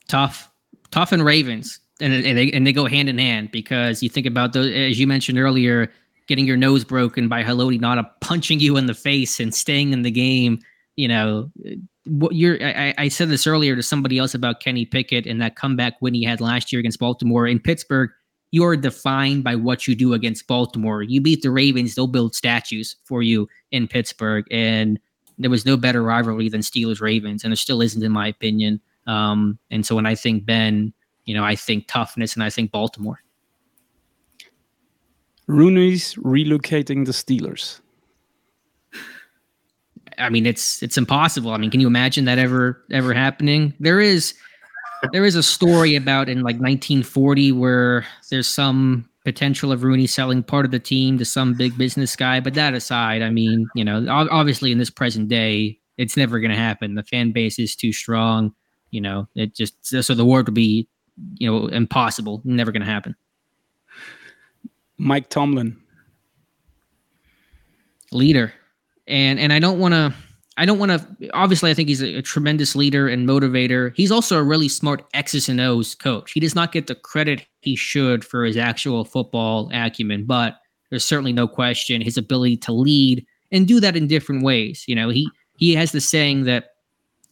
Tough, 0.06 0.52
tough 0.90 1.10
and 1.10 1.24
Ravens 1.24 1.80
and, 2.04 2.24
and 2.26 2.38
they 2.38 2.50
and 2.52 2.66
they 2.66 2.72
go 2.72 2.86
hand 2.86 3.08
in 3.08 3.18
hand 3.18 3.50
because 3.50 4.02
you 4.02 4.08
think 4.08 4.26
about 4.26 4.52
those 4.52 4.70
as 4.72 5.00
you 5.00 5.06
mentioned 5.06 5.38
earlier, 5.38 5.90
getting 6.26 6.46
your 6.46 6.56
nose 6.56 6.84
broken 6.84 7.28
by 7.28 7.42
Haloti 7.42 7.80
Ngata 7.80 8.08
punching 8.20 8.60
you 8.60 8.76
in 8.76 8.86
the 8.86 8.94
face 8.94 9.40
and 9.40 9.54
staying 9.54 9.92
in 9.92 10.02
the 10.02 10.10
game. 10.10 10.60
you 10.96 11.08
know, 11.08 11.50
what 12.06 12.34
you're. 12.34 12.62
I, 12.62 12.94
I 12.98 13.08
said 13.08 13.28
this 13.28 13.46
earlier 13.46 13.74
to 13.74 13.82
somebody 13.82 14.18
else 14.18 14.34
about 14.34 14.60
Kenny 14.60 14.84
Pickett 14.84 15.26
and 15.26 15.40
that 15.40 15.56
comeback 15.56 15.94
win 16.00 16.14
he 16.14 16.24
had 16.24 16.40
last 16.40 16.72
year 16.72 16.80
against 16.80 16.98
Baltimore 16.98 17.46
in 17.46 17.58
Pittsburgh. 17.58 18.10
You're 18.50 18.76
defined 18.76 19.42
by 19.42 19.56
what 19.56 19.88
you 19.88 19.96
do 19.96 20.12
against 20.12 20.46
Baltimore. 20.46 21.02
You 21.02 21.20
beat 21.20 21.42
the 21.42 21.50
Ravens, 21.50 21.94
they'll 21.94 22.06
build 22.06 22.36
statues 22.36 22.94
for 23.04 23.22
you 23.22 23.48
in 23.72 23.88
Pittsburgh, 23.88 24.44
and 24.50 25.00
there 25.38 25.50
was 25.50 25.66
no 25.66 25.76
better 25.76 26.02
rivalry 26.02 26.48
than 26.48 26.60
Steelers 26.60 27.00
Ravens, 27.00 27.42
and 27.42 27.50
there 27.50 27.56
still 27.56 27.82
isn't, 27.82 28.02
in 28.02 28.12
my 28.12 28.28
opinion. 28.28 28.80
Um, 29.08 29.58
and 29.72 29.84
so 29.84 29.96
when 29.96 30.06
I 30.06 30.14
think 30.14 30.46
Ben, 30.46 30.92
you 31.24 31.34
know, 31.34 31.44
I 31.44 31.56
think 31.56 31.86
toughness, 31.88 32.34
and 32.34 32.42
I 32.42 32.50
think 32.50 32.70
Baltimore. 32.70 33.20
Rooney's 35.46 36.14
relocating 36.14 37.04
the 37.04 37.12
Steelers. 37.12 37.80
I 40.18 40.28
mean, 40.30 40.46
it's 40.46 40.82
it's 40.82 40.96
impossible. 40.96 41.50
I 41.50 41.58
mean, 41.58 41.70
can 41.70 41.80
you 41.80 41.86
imagine 41.86 42.24
that 42.26 42.38
ever 42.38 42.82
ever 42.92 43.12
happening? 43.12 43.74
There 43.80 44.00
is 44.00 44.34
there 45.12 45.24
is 45.24 45.34
a 45.34 45.42
story 45.42 45.96
about 45.96 46.28
in 46.28 46.38
like 46.38 46.56
1940 46.56 47.52
where 47.52 48.06
there's 48.30 48.48
some 48.48 49.08
potential 49.24 49.72
of 49.72 49.82
Rooney 49.82 50.06
selling 50.06 50.42
part 50.42 50.64
of 50.64 50.70
the 50.70 50.78
team 50.78 51.18
to 51.18 51.24
some 51.24 51.54
big 51.54 51.76
business 51.76 52.14
guy. 52.14 52.40
But 52.40 52.54
that 52.54 52.74
aside, 52.74 53.22
I 53.22 53.30
mean, 53.30 53.66
you 53.74 53.84
know, 53.84 54.06
obviously 54.08 54.70
in 54.70 54.78
this 54.78 54.90
present 54.90 55.28
day, 55.28 55.78
it's 55.96 56.16
never 56.16 56.40
going 56.40 56.50
to 56.50 56.56
happen. 56.56 56.94
The 56.94 57.02
fan 57.02 57.32
base 57.32 57.58
is 57.58 57.74
too 57.74 57.92
strong. 57.92 58.54
You 58.90 59.00
know, 59.00 59.28
it 59.34 59.54
just 59.54 59.74
so 59.84 60.14
the 60.14 60.24
word 60.24 60.46
would 60.46 60.54
be, 60.54 60.88
you 61.38 61.50
know, 61.50 61.66
impossible. 61.68 62.40
Never 62.44 62.72
going 62.72 62.84
to 62.84 62.90
happen. 62.90 63.14
Mike 64.96 65.28
Tomlin, 65.28 65.76
leader, 68.12 68.52
and 69.06 69.38
and 69.38 69.52
I 69.52 69.58
don't 69.58 69.78
want 69.78 69.94
to. 69.94 70.14
I 70.56 70.66
don't 70.66 70.78
want 70.78 70.92
to. 70.92 71.30
Obviously, 71.34 71.70
I 71.70 71.74
think 71.74 71.88
he's 71.88 72.02
a, 72.02 72.18
a, 72.18 72.22
tremendous 72.22 72.76
leader 72.76 73.08
and 73.08 73.28
motivator. 73.28 73.92
He's 73.96 74.12
also 74.12 74.38
a 74.38 74.42
really 74.42 74.68
smart 74.68 75.04
X's 75.12 75.48
and 75.48 75.60
O's 75.60 75.96
coach. 75.96 76.30
He 76.30 76.38
does 76.38 76.54
not 76.54 76.70
get 76.70 76.86
the 76.86 76.94
credit 76.94 77.44
he 77.60 77.74
should 77.74 78.24
for 78.24 78.44
his 78.44 78.56
actual 78.56 79.04
football 79.04 79.68
acumen, 79.74 80.26
but 80.26 80.58
there's 80.90 81.04
certainly 81.04 81.32
no 81.32 81.48
question 81.48 82.00
his 82.00 82.16
ability 82.16 82.56
to 82.58 82.72
lead 82.72 83.26
and 83.50 83.66
do 83.66 83.80
that 83.80 83.96
in 83.96 84.06
different 84.06 84.44
ways. 84.44 84.84
You 84.86 84.94
know, 84.94 85.08
he 85.08 85.28
he 85.56 85.74
has 85.74 85.90
the 85.90 86.00
saying 86.00 86.44
that 86.44 86.70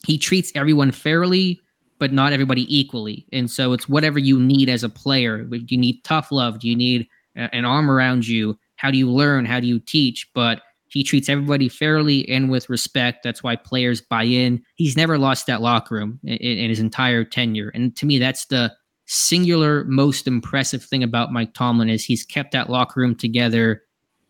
he 0.05 0.19
treats 0.19 0.51
everyone 0.57 0.91
fairly, 0.91 1.61
but 2.03 2.13
not 2.13 2.33
everybody 2.33 2.67
equally. 2.69 3.25
And 3.33 3.49
so 3.49 3.73
it's 3.73 3.89
whatever 3.89 4.19
you 4.19 4.41
need 4.41 4.69
as 4.69 4.83
a 4.83 4.89
player. 4.89 5.45
Do 5.45 5.65
you 5.69 5.79
need 5.79 6.03
tough 6.03 6.33
love? 6.33 6.59
Do 6.59 6.69
you 6.69 6.75
need 6.75 7.07
an 7.37 7.65
arm 7.65 7.89
around 7.89 8.27
you. 8.27 8.59
How 8.75 8.91
do 8.91 8.99
you 8.99 9.09
learn? 9.09 9.45
How 9.45 9.61
do 9.61 9.69
you 9.69 9.79
teach? 9.79 10.29
But 10.35 10.63
he 10.89 11.05
treats 11.05 11.29
everybody 11.29 11.69
fairly 11.69 12.29
and 12.29 12.51
with 12.51 12.69
respect. 12.69 13.23
That's 13.23 13.45
why 13.45 13.55
players 13.55 14.01
buy 14.01 14.25
in. 14.25 14.65
He's 14.75 14.97
never 14.97 15.17
lost 15.17 15.47
that 15.47 15.63
locker 15.63 15.95
room 15.95 16.19
in, 16.25 16.39
in 16.39 16.71
his 16.71 16.81
entire 16.81 17.23
tenure. 17.23 17.71
And 17.73 17.95
to 17.99 18.05
me, 18.05 18.19
that's 18.19 18.47
the 18.47 18.73
singular 19.07 19.85
most 19.85 20.27
impressive 20.27 20.83
thing 20.83 21.05
about 21.05 21.33
Mike 21.33 21.55
Tomlin 21.55 21.89
is 21.89 22.05
he's 22.05 22.25
kept 22.25 22.51
that 22.51 22.69
locker 22.69 22.99
room 22.99 23.15
together 23.15 23.83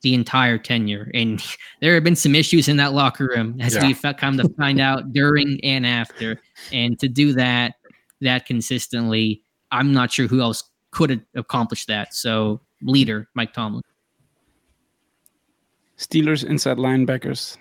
the 0.03 0.15
entire 0.15 0.59
tenure. 0.59 1.11
And 1.15 1.43
there 1.81 1.95
have 1.95 2.05
been 2.05 2.17
some 2.17 2.35
issues 2.35 2.69
in 2.69 2.77
that 2.77 2.93
locker 2.93 3.29
room 3.35 3.61
as 3.61 3.75
yeah. 3.75 3.87
we've 3.87 4.03
come 4.19 4.37
to 4.37 4.49
find 4.59 4.81
out 4.81 5.13
during 5.13 5.61
and 5.63 5.87
after. 5.87 6.41
And 6.73 6.99
to 7.01 7.09
do 7.09 7.33
that 7.35 7.75
that 8.21 8.47
consistently, 8.47 9.43
I'm 9.71 9.93
not 9.93 10.13
sure 10.13 10.29
who 10.29 10.41
else 10.41 10.65
could 10.93 11.25
accomplish 11.35 11.87
that. 11.87 12.15
So 12.15 12.61
leader, 12.83 13.29
Mike 13.35 13.53
Tomlin. 13.53 13.83
Steelers 15.99 16.45
inside 16.45 16.79
linebackers. 16.79 17.57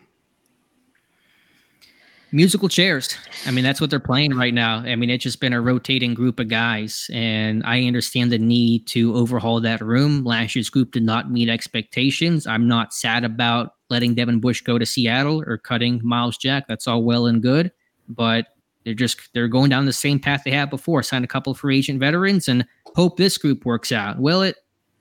Musical 2.33 2.69
chairs. 2.69 3.17
I 3.45 3.51
mean, 3.51 3.65
that's 3.65 3.81
what 3.81 3.89
they're 3.89 3.99
playing 3.99 4.35
right 4.35 4.53
now. 4.53 4.77
I 4.77 4.95
mean, 4.95 5.09
it's 5.09 5.23
just 5.23 5.41
been 5.41 5.51
a 5.51 5.59
rotating 5.59 6.13
group 6.13 6.39
of 6.39 6.47
guys, 6.47 7.09
and 7.11 7.61
I 7.65 7.83
understand 7.83 8.31
the 8.31 8.39
need 8.39 8.87
to 8.87 9.13
overhaul 9.15 9.59
that 9.59 9.81
room. 9.81 10.23
Last 10.23 10.55
year's 10.55 10.69
group 10.69 10.93
did 10.93 11.03
not 11.03 11.29
meet 11.29 11.49
expectations. 11.49 12.47
I'm 12.47 12.69
not 12.69 12.93
sad 12.93 13.25
about 13.25 13.73
letting 13.89 14.15
Devin 14.15 14.39
Bush 14.39 14.61
go 14.61 14.77
to 14.77 14.85
Seattle 14.85 15.43
or 15.45 15.57
cutting 15.57 15.99
Myles 16.03 16.37
Jack. 16.37 16.67
That's 16.69 16.87
all 16.87 17.03
well 17.03 17.25
and 17.25 17.41
good, 17.41 17.69
but 18.07 18.47
they're 18.85 18.93
just 18.93 19.29
they're 19.33 19.49
going 19.49 19.69
down 19.69 19.85
the 19.85 19.91
same 19.91 20.17
path 20.17 20.43
they 20.45 20.51
had 20.51 20.69
before. 20.69 21.03
Sign 21.03 21.25
a 21.25 21.27
couple 21.27 21.53
free 21.53 21.79
agent 21.79 21.99
veterans 21.99 22.47
and 22.47 22.65
hope 22.95 23.17
this 23.17 23.37
group 23.37 23.65
works 23.65 23.91
out. 23.91 24.19
Will 24.19 24.41
it? 24.41 24.55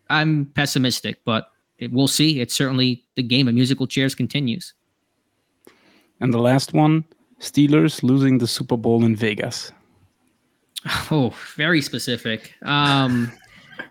I'm 0.08 0.46
pessimistic, 0.46 1.20
but 1.24 1.46
it, 1.78 1.92
we'll 1.92 2.08
see. 2.08 2.40
It's 2.40 2.54
certainly 2.54 3.04
the 3.14 3.22
game 3.22 3.46
of 3.46 3.54
musical 3.54 3.86
chairs 3.86 4.16
continues. 4.16 4.74
And 6.20 6.34
the 6.34 6.38
last 6.38 6.74
one 6.74 7.04
Steelers 7.40 8.02
losing 8.02 8.38
the 8.38 8.46
Super 8.46 8.76
Bowl 8.76 9.04
in 9.04 9.16
Vegas. 9.16 9.72
Oh, 11.10 11.34
very 11.56 11.82
specific. 11.82 12.54
Um, 12.62 13.30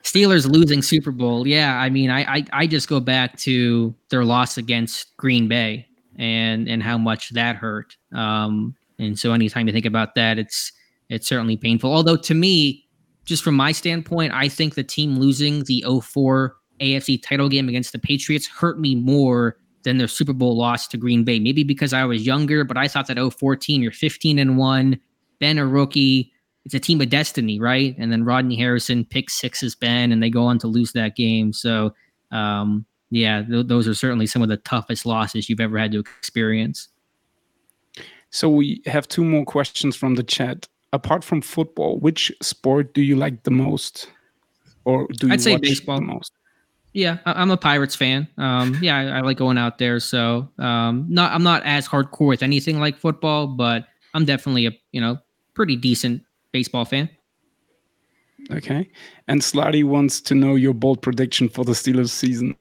Steelers 0.02 0.50
losing 0.50 0.82
Super 0.82 1.12
Bowl. 1.12 1.48
Yeah, 1.48 1.78
I 1.78 1.90
mean, 1.90 2.10
I, 2.10 2.38
I 2.38 2.46
I 2.52 2.68
just 2.68 2.88
go 2.88 3.00
back 3.00 3.38
to 3.40 3.94
their 4.10 4.26
loss 4.26 4.58
against 4.58 5.16
Green 5.18 5.48
Bay 5.48 5.88
and 6.18 6.68
and 6.68 6.82
how 6.82 6.98
much 6.98 7.30
that 7.32 7.58
hurt. 7.58 7.96
Um, 8.12 8.76
and 8.98 9.20
so 9.20 9.34
anytime 9.34 9.68
you 9.68 9.74
think 9.74 9.86
about 9.86 10.16
that, 10.16 10.40
it's 10.40 10.72
it's 11.10 11.28
certainly 11.28 11.58
painful. 11.58 11.94
Although 11.94 12.18
to 12.18 12.34
me, 12.34 12.88
just 13.26 13.44
from 13.44 13.56
my 13.56 13.72
standpoint, 13.72 14.34
I 14.34 14.50
think 14.50 14.74
the 14.74 14.84
team 14.84 15.20
losing 15.20 15.64
the 15.66 15.84
04 16.02 16.56
AFC 16.82 17.22
title 17.22 17.50
game 17.50 17.70
against 17.70 17.92
the 17.92 18.00
Patriots 18.00 18.48
hurt 18.48 18.80
me 18.80 18.96
more 18.96 19.58
than 19.84 19.98
their 19.98 20.08
Super 20.08 20.34
Bowl 20.34 20.58
loss 20.58 20.88
to 20.88 20.98
Green 20.98 21.24
Bay. 21.24 21.40
Maybe 21.40 21.64
because 21.64 21.94
I 21.94 22.06
was 22.06 22.26
younger, 22.26 22.64
but 22.64 22.78
I 22.78 22.88
thought 22.88 23.08
that 23.08 23.34
04 23.34 23.56
team, 23.56 23.82
you're 23.82 23.92
15 23.92 24.40
and 24.40 24.58
1, 24.58 25.00
Ben 25.40 25.58
a 25.58 25.66
rookie. 25.66 26.32
It's 26.66 26.74
a 26.74 26.80
team 26.80 27.02
of 27.02 27.10
destiny, 27.10 27.60
right? 27.60 27.96
And 27.98 28.12
then 28.12 28.26
Rodney 28.26 28.56
Harrison 28.56 29.06
picks 29.06 29.34
sixes 29.34 29.76
Ben, 29.76 30.12
and 30.12 30.22
they 30.22 30.30
go 30.30 30.44
on 30.44 30.60
to 30.60 30.68
lose 30.68 30.92
that 30.94 31.16
game. 31.16 31.54
So, 31.54 31.94
um, 32.32 32.86
yeah, 33.10 33.42
th- 33.42 33.68
those 33.68 33.88
are 33.88 33.94
certainly 33.96 34.28
some 34.28 34.42
of 34.42 34.50
the 34.50 34.58
toughest 34.58 35.06
losses 35.06 35.50
you've 35.50 35.62
ever 35.62 35.78
had 35.78 35.92
to 35.94 36.00
experience. 36.00 36.90
So 38.32 38.50
we 38.50 38.82
have 38.86 39.08
two 39.08 39.24
more 39.24 39.46
questions 39.46 39.96
from 39.96 40.16
the 40.16 40.24
chat 40.24 40.68
apart 40.94 41.24
from 41.24 41.42
football, 41.42 42.00
which 42.00 42.32
sport 42.42 42.94
do 42.94 43.02
you 43.02 43.16
like 43.16 43.44
the 43.44 43.52
most, 43.52 44.12
or 44.86 45.08
do 45.08 45.28
you 45.28 45.34
I'd 45.34 45.42
say 45.42 45.58
baseball 45.58 45.98
the 45.98 46.06
most? 46.06 46.32
Yeah, 46.94 47.20
I'm 47.26 47.52
a 47.52 47.58
Pirates 47.58 47.96
fan. 47.96 48.28
Um, 48.38 48.78
yeah, 48.82 48.98
I, 48.98 49.04
I, 49.18 49.22
like 49.22 49.38
going 49.38 49.60
out 49.60 49.78
there. 49.78 50.00
So, 50.00 50.50
um, 50.58 51.06
not 51.08 51.32
I'm 51.32 51.44
not 51.44 51.64
as 51.64 51.88
hardcore 51.88 52.28
with 52.28 52.42
anything 52.42 52.80
like 52.80 52.98
football, 52.98 53.46
but 53.46 53.88
I'm 54.14 54.26
definitely 54.26 54.66
a 54.66 54.72
you 54.92 55.00
know 55.00 55.20
pretty 55.54 55.76
decent 55.76 56.24
baseball 56.52 56.86
fan. 56.86 57.10
Okay, 58.52 58.90
and 59.28 59.42
Slotty 59.42 59.84
wants 59.84 60.20
to 60.22 60.36
know 60.36 60.56
your 60.56 60.74
bold 60.74 61.02
prediction 61.02 61.48
for 61.48 61.64
the 61.64 61.74
Steelers 61.74 62.10
season. 62.10 62.56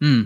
Hmm, 0.00 0.24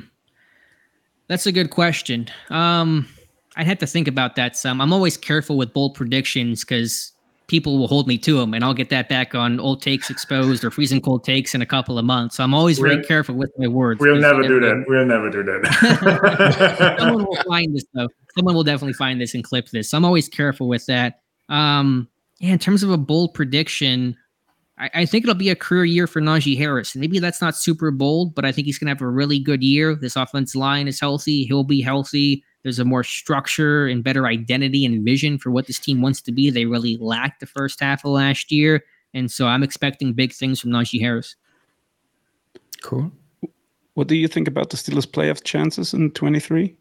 that's 1.29 1.47
a 1.47 1.53
good 1.53 1.71
question. 1.71 2.27
Um, 2.49 3.07
I'd 3.55 3.69
have 3.69 3.79
to 3.79 3.87
think 3.87 4.09
about 4.09 4.35
that 4.35 4.57
some. 4.57 4.81
I'm 4.81 4.93
always 4.93 5.17
careful 5.17 5.57
with 5.57 5.73
bold 5.73 5.95
predictions 5.95 6.65
because 6.65 7.13
people 7.51 7.79
will 7.79 7.89
hold 7.89 8.07
me 8.07 8.17
to 8.17 8.39
them, 8.39 8.55
and 8.55 8.63
I'll 8.63 8.73
get 8.73 8.91
that 8.91 9.09
back 9.09 9.35
on 9.35 9.59
old 9.59 9.83
takes 9.83 10.09
exposed 10.09 10.63
or 10.63 10.71
freezing 10.71 11.01
cold 11.01 11.25
takes 11.25 11.53
in 11.53 11.61
a 11.61 11.67
couple 11.67 11.99
of 11.99 12.05
months. 12.05 12.37
So 12.37 12.45
I'm 12.45 12.55
always 12.55 12.81
we're, 12.81 12.91
very 12.91 13.05
careful 13.05 13.35
with 13.35 13.51
my 13.59 13.67
words. 13.67 14.01
We'll 14.01 14.21
never 14.21 14.43
do 14.43 14.61
that. 14.61 14.85
We'll 14.87 15.05
never 15.05 15.29
do 15.29 15.43
that. 15.43 16.97
Someone 17.01 17.27
will 17.27 17.43
find 17.43 17.75
this 17.75 17.85
though. 17.93 18.09
Someone 18.37 18.55
will 18.55 18.63
definitely 18.63 18.93
find 18.93 19.21
this 19.21 19.35
and 19.35 19.43
clip 19.43 19.69
this. 19.71 19.91
So 19.91 19.99
I'm 19.99 20.05
always 20.05 20.29
careful 20.29 20.69
with 20.69 20.87
that. 20.87 21.23
Um, 21.49 22.09
yeah, 22.39 22.53
in 22.53 22.61
terms 22.61 22.85
of 22.85 22.91
a 22.91 22.97
bold 22.97 23.35
prediction, 23.35 24.17
I, 24.79 24.91
I 24.95 25.05
think 25.05 25.25
it'll 25.25 25.35
be 25.35 25.51
a 25.51 25.57
career 25.57 25.85
year 25.85 26.07
for 26.07 26.21
Najee 26.21 26.57
Harris. 26.57 26.95
Maybe 26.95 27.19
that's 27.19 27.43
not 27.43 27.57
super 27.57 27.91
bold, 27.91 28.33
but 28.33 28.45
I 28.45 28.53
think 28.53 28.67
he's 28.67 28.79
going 28.79 28.87
to 28.87 28.93
have 28.93 29.03
a 29.03 29.09
really 29.09 29.41
good 29.41 29.65
year. 29.65 29.97
This 29.97 30.15
offensive 30.15 30.61
line 30.61 30.87
is 30.87 31.01
healthy. 31.01 31.47
He'll 31.47 31.65
be 31.65 31.83
healthy. 31.83 32.45
There's 32.63 32.79
a 32.79 32.85
more 32.85 33.05
structure 33.05 33.87
and 33.87 34.05
better 34.05 34.27
identity 34.27 34.85
and 34.85 35.05
vision 35.05 35.39
for 35.39 35.51
what 35.51 35.67
this 35.67 35.79
team 35.79 36.03
wants 36.03 36.21
to 36.23 36.33
be. 36.33 36.51
They 36.51 36.67
really 36.67 36.97
lacked 36.99 37.41
the 37.41 37.47
first 37.47 37.81
half 37.81 38.05
of 38.05 38.11
last 38.11 38.53
year. 38.53 38.85
And 39.15 39.31
so 39.31 39.47
I'm 39.47 39.63
expecting 39.63 40.13
big 40.13 40.33
things 40.33 40.61
from 40.61 40.71
Najee 40.71 41.01
Harris. 41.01 41.37
Cool. 42.83 43.11
What 43.95 44.09
do 44.09 44.15
you 44.15 44.29
think 44.29 44.49
about 44.49 44.71
the 44.71 44.77
Steelers' 44.77 45.07
playoff 45.07 45.43
chances 45.43 45.95
in 45.95 46.11
23? 46.13 46.77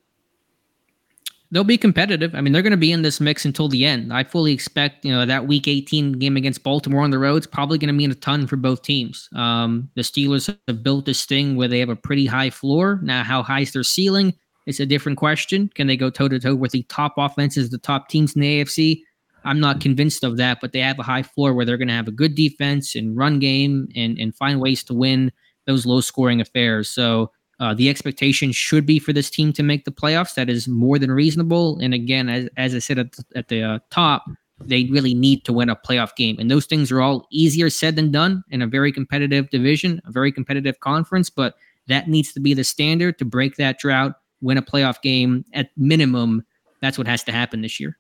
They'll 1.52 1.64
be 1.64 1.78
competitive. 1.78 2.36
I 2.36 2.42
mean, 2.42 2.54
they're 2.54 2.62
going 2.62 2.72
to 2.72 2.78
be 2.78 2.92
in 2.92 3.02
this 3.02 3.20
mix 3.20 3.44
until 3.44 3.68
the 3.68 3.84
end. 3.84 4.14
I 4.14 4.24
fully 4.24 4.52
expect, 4.52 5.04
you 5.04 5.12
know, 5.12 5.26
that 5.26 5.48
Week 5.48 5.68
18 5.68 6.14
game 6.14 6.38
against 6.38 6.62
Baltimore 6.62 7.02
on 7.02 7.10
the 7.10 7.18
road 7.18 7.42
is 7.42 7.48
probably 7.48 7.80
going 7.80 7.88
to 7.88 7.94
mean 7.94 8.12
a 8.12 8.16
ton 8.16 8.46
for 8.46 8.56
both 8.56 8.84
teams. 8.84 9.28
Um, 9.34 9.90
the 9.96 10.04
Steelers 10.04 10.56
have 10.68 10.84
built 10.84 11.06
this 11.06 11.26
thing 11.26 11.56
where 11.56 11.68
they 11.68 11.80
have 11.80 11.90
a 11.90 11.96
pretty 11.96 12.28
high 12.28 12.52
floor. 12.52 13.00
Now, 13.02 13.24
how 13.24 13.42
high 13.42 13.62
is 13.62 13.74
their 13.74 13.84
ceiling? 13.84 14.36
It's 14.70 14.80
a 14.80 14.86
different 14.86 15.18
question. 15.18 15.70
Can 15.76 15.88
they 15.88 15.98
go 15.98 16.10
toe 16.10 16.30
to 16.30 16.40
toe 16.40 16.56
with 16.56 16.72
the 16.72 16.84
top 16.84 17.14
offenses, 17.18 17.70
the 17.70 17.78
top 17.78 18.08
teams 18.08 18.36
in 18.36 18.42
the 18.42 18.62
AFC? 18.62 19.02
I'm 19.44 19.60
not 19.60 19.82
convinced 19.82 20.24
of 20.24 20.38
that, 20.38 20.60
but 20.62 20.72
they 20.72 20.80
have 20.82 21.00
a 21.00 21.04
high 21.04 21.24
floor 21.24 21.54
where 21.54 21.66
they're 21.66 21.78
going 21.84 21.88
to 21.88 21.94
have 22.02 22.08
a 22.08 22.12
good 22.22 22.36
defense 22.36 22.96
and 22.96 23.18
run 23.18 23.40
game 23.40 23.88
and, 23.96 24.20
and 24.20 24.36
find 24.36 24.62
ways 24.62 24.84
to 24.84 24.94
win 24.94 25.32
those 25.66 25.86
low 25.86 26.02
scoring 26.02 26.40
affairs. 26.40 26.90
So 26.90 27.32
Uh, 27.60 27.74
the 27.76 27.90
expectation 27.90 28.54
should 28.54 28.86
be 28.86 29.00
for 29.00 29.12
this 29.14 29.30
team 29.30 29.52
to 29.52 29.64
make 29.64 29.84
the 29.84 29.92
playoffs. 29.92 30.34
That 30.36 30.50
is 30.50 30.66
more 30.68 30.98
than 30.98 31.12
reasonable. 31.12 31.78
And 31.84 31.94
again, 31.94 32.30
as, 32.30 32.48
as 32.56 32.74
I 32.74 32.80
said 32.80 33.00
at 33.00 33.12
the, 33.12 33.24
at 33.36 33.48
the 33.50 33.64
uh, 33.64 33.80
top, 33.90 34.24
they 34.64 34.86
really 34.86 35.14
need 35.14 35.44
to 35.44 35.54
win 35.54 35.70
a 35.70 35.76
playoff 35.76 36.16
game. 36.16 36.38
And 36.40 36.50
those 36.50 36.66
things 36.66 36.90
are 36.90 37.02
all 37.02 37.28
easier 37.32 37.70
said 37.70 37.96
than 37.98 38.12
done 38.12 38.44
in 38.50 38.62
a 38.62 38.68
very 38.68 38.94
competitive 38.94 39.50
division, 39.50 40.00
a 40.06 40.12
very 40.12 40.32
competitive 40.32 40.80
conference. 40.80 41.30
But 41.30 41.56
that 41.88 42.08
needs 42.08 42.32
to 42.34 42.40
be 42.40 42.54
the 42.54 42.64
standard 42.64 43.18
to 43.18 43.26
break 43.26 43.58
that 43.58 43.80
drought, 43.80 44.14
win 44.42 44.58
a 44.58 44.62
playoff 44.62 45.02
game 45.02 45.46
at 45.54 45.70
minimum. 45.78 46.44
That's 46.82 46.98
what 46.98 47.08
has 47.08 47.24
to 47.24 47.32
happen 47.32 47.62
this 47.62 47.80
year. 47.80 47.98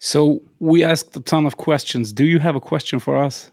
So 0.00 0.40
we 0.60 0.84
asked 0.84 1.16
a 1.16 1.20
ton 1.20 1.46
of 1.46 1.56
questions. 1.56 2.12
Do 2.12 2.24
you 2.24 2.38
have 2.38 2.54
a 2.54 2.60
question 2.60 2.98
for 2.98 3.16
us? 3.16 3.50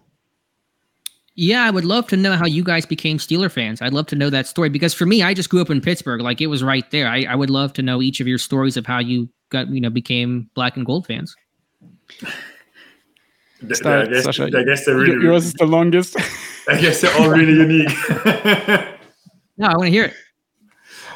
Yeah, 1.38 1.66
I 1.66 1.70
would 1.70 1.84
love 1.84 2.08
to 2.08 2.18
know 2.18 2.34
how 2.34 2.46
you 2.46 2.64
guys 2.64 2.86
became 2.86 3.18
Steeler 3.18 3.52
fans. 3.52 3.82
I'd 3.82 3.94
love 3.94 4.08
to 4.08 4.16
know 4.16 4.30
that 4.30 4.48
story 4.48 4.70
because 4.70 4.94
for 4.94 5.06
me, 5.06 5.22
I 5.22 5.34
just 5.34 5.50
grew 5.50 5.62
up 5.62 5.70
in 5.70 5.82
Pittsburgh. 5.82 6.22
Like 6.22 6.40
it 6.40 6.48
was 6.48 6.64
right 6.64 6.90
there. 6.92 7.08
I, 7.08 7.24
I 7.24 7.36
would 7.36 7.50
love 7.50 7.74
to 7.74 7.82
know 7.82 8.02
each 8.02 8.22
of 8.22 8.28
your 8.28 8.38
stories 8.38 8.78
of 8.78 8.86
how 8.86 9.00
you 9.00 9.28
got, 9.50 9.68
you 9.70 9.82
know, 9.82 9.90
became 9.90 10.50
black 10.56 10.78
and 10.78 10.86
gold 10.86 11.08
fans. 11.08 11.36
Start, 13.74 14.08
I, 14.08 14.12
guess, 14.12 14.24
Sasha, 14.24 14.46
I 14.46 14.64
guess 14.64 14.86
they're 14.86 14.96
really. 14.96 15.26
Yours 15.26 15.48
is 15.48 15.54
the 15.54 15.66
longest. 15.66 16.16
I 16.70 16.80
guess 16.80 17.02
they're 17.02 17.16
all 17.20 17.30
really 17.30 17.54
unique. 17.60 17.90
no, 19.58 19.68
I 19.68 19.76
want 19.76 19.84
to 19.84 19.90
hear 19.90 20.06
it. 20.06 20.14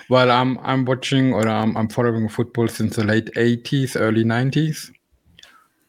Well, 0.10 0.32
I'm 0.32 0.58
I'm 0.64 0.86
watching 0.86 1.34
or 1.34 1.48
I'm 1.48 1.78
I'm 1.78 1.88
following 1.88 2.28
football 2.30 2.68
since 2.68 2.96
the 2.96 3.04
late 3.04 3.30
'80s, 3.36 3.96
early 3.96 4.24
'90s, 4.24 4.92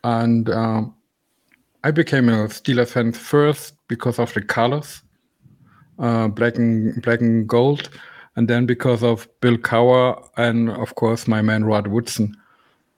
and 0.04 0.50
um, 0.50 0.94
I 1.84 1.90
became 1.90 2.28
a 2.28 2.48
Steelers 2.48 2.90
fan 2.90 3.12
first 3.12 3.74
because 3.88 4.18
of 4.18 4.32
the 4.34 4.42
colors, 4.42 5.02
uh, 5.98 6.28
black 6.28 6.56
and 6.56 7.00
black 7.02 7.22
and 7.22 7.48
gold, 7.48 7.88
and 8.36 8.46
then 8.46 8.66
because 8.66 9.02
of 9.02 9.26
Bill 9.40 9.56
Cowher 9.56 10.22
and 10.36 10.68
of 10.68 10.94
course 10.96 11.26
my 11.26 11.40
man 11.40 11.64
Rod 11.64 11.86
Woodson. 11.86 12.36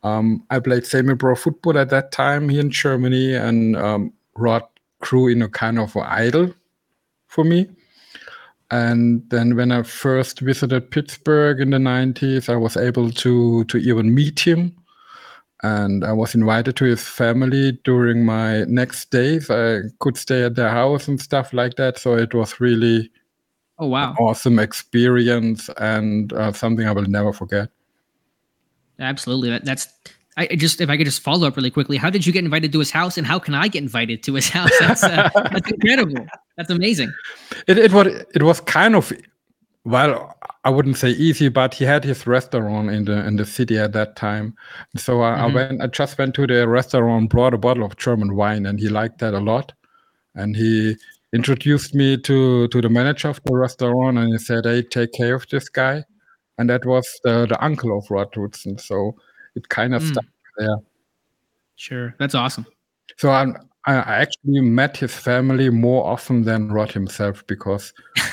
Um, 0.02 0.44
I 0.50 0.58
played 0.58 0.84
semi-pro 0.84 1.36
football 1.36 1.78
at 1.78 1.90
that 1.90 2.10
time 2.10 2.48
here 2.48 2.60
in 2.60 2.70
Germany, 2.70 3.34
and 3.34 3.76
um, 3.76 4.12
Rod 4.34 4.64
grew 5.00 5.28
in 5.28 5.42
a 5.42 5.48
kind 5.48 5.78
of 5.78 5.96
idol 5.96 6.52
for 7.28 7.44
me. 7.44 7.68
And 8.72 9.22
then 9.28 9.54
when 9.54 9.70
I 9.70 9.82
first 9.82 10.40
visited 10.40 10.90
Pittsburgh 10.90 11.60
in 11.60 11.70
the 11.70 11.76
90s, 11.76 12.48
I 12.48 12.56
was 12.56 12.74
able 12.74 13.10
to 13.10 13.64
to 13.64 13.76
even 13.76 14.14
meet 14.14 14.40
him. 14.40 14.74
And 15.62 16.02
I 16.02 16.12
was 16.12 16.34
invited 16.34 16.74
to 16.76 16.86
his 16.86 17.06
family 17.06 17.72
during 17.84 18.24
my 18.24 18.64
next 18.64 19.10
days. 19.10 19.50
I 19.50 19.82
could 20.00 20.16
stay 20.16 20.44
at 20.44 20.56
their 20.56 20.70
house 20.70 21.06
and 21.06 21.20
stuff 21.20 21.52
like 21.52 21.74
that. 21.76 21.98
So 21.98 22.14
it 22.14 22.32
was 22.32 22.60
really 22.60 23.10
oh 23.78 23.88
wow 23.88 24.14
awesome 24.18 24.58
experience 24.58 25.68
and 25.76 26.32
uh, 26.32 26.52
something 26.52 26.88
I 26.88 26.92
will 26.92 27.02
never 27.02 27.34
forget. 27.34 27.68
Absolutely. 28.98 29.50
That, 29.50 29.66
that's 29.66 29.88
I 30.38 30.46
just 30.46 30.80
if 30.80 30.88
I 30.88 30.96
could 30.96 31.04
just 31.04 31.20
follow 31.20 31.46
up 31.46 31.56
really 31.56 31.70
quickly. 31.70 31.98
How 31.98 32.08
did 32.08 32.24
you 32.24 32.32
get 32.32 32.42
invited 32.42 32.72
to 32.72 32.78
his 32.78 32.90
house, 32.90 33.18
and 33.18 33.26
how 33.26 33.38
can 33.38 33.54
I 33.54 33.68
get 33.68 33.82
invited 33.82 34.22
to 34.22 34.32
his 34.32 34.48
house? 34.48 34.70
That's 34.80 35.04
uh, 35.04 35.28
that's 35.34 35.70
incredible. 35.76 36.26
That's 36.56 36.70
amazing. 36.70 37.12
It 37.66 37.78
it 37.78 37.92
was 37.92 38.06
it 38.34 38.42
was 38.42 38.60
kind 38.60 38.94
of 38.94 39.12
well, 39.84 40.36
I 40.64 40.70
wouldn't 40.70 40.96
say 40.96 41.10
easy, 41.10 41.48
but 41.48 41.74
he 41.74 41.84
had 41.84 42.04
his 42.04 42.26
restaurant 42.26 42.90
in 42.90 43.04
the 43.04 43.26
in 43.26 43.36
the 43.36 43.44
city 43.44 43.78
at 43.78 43.92
that 43.92 44.14
time. 44.16 44.54
So 44.96 45.22
I, 45.22 45.30
mm-hmm. 45.30 45.42
I 45.42 45.54
went. 45.54 45.82
I 45.82 45.86
just 45.88 46.18
went 46.18 46.34
to 46.36 46.46
the 46.46 46.68
restaurant, 46.68 47.30
brought 47.30 47.54
a 47.54 47.58
bottle 47.58 47.84
of 47.84 47.96
German 47.96 48.36
wine, 48.36 48.66
and 48.66 48.78
he 48.78 48.88
liked 48.88 49.18
that 49.18 49.34
a 49.34 49.40
lot. 49.40 49.72
And 50.34 50.56
he 50.56 50.96
introduced 51.32 51.94
me 51.94 52.16
to 52.18 52.68
to 52.68 52.80
the 52.80 52.88
manager 52.88 53.28
of 53.28 53.40
the 53.44 53.56
restaurant, 53.56 54.18
and 54.18 54.32
he 54.32 54.38
said, 54.38 54.64
"Hey, 54.64 54.82
take 54.82 55.12
care 55.12 55.34
of 55.34 55.48
this 55.48 55.68
guy." 55.68 56.04
And 56.58 56.70
that 56.70 56.84
was 56.84 57.06
the 57.24 57.46
the 57.46 57.62
uncle 57.64 57.98
of 57.98 58.08
Rod 58.10 58.36
Woodson. 58.36 58.78
So 58.78 59.16
it 59.56 59.68
kind 59.68 59.94
of 59.94 60.02
mm. 60.02 60.12
stuck 60.12 60.26
there. 60.58 60.76
Sure, 61.76 62.14
that's 62.18 62.36
awesome. 62.36 62.66
So 63.16 63.30
I'm, 63.30 63.56
I 63.84 63.94
actually 63.94 64.60
met 64.60 64.96
his 64.96 65.14
family 65.14 65.68
more 65.68 66.06
often 66.06 66.42
than 66.42 66.70
Rod 66.70 66.92
himself 66.92 67.44
because 67.48 67.92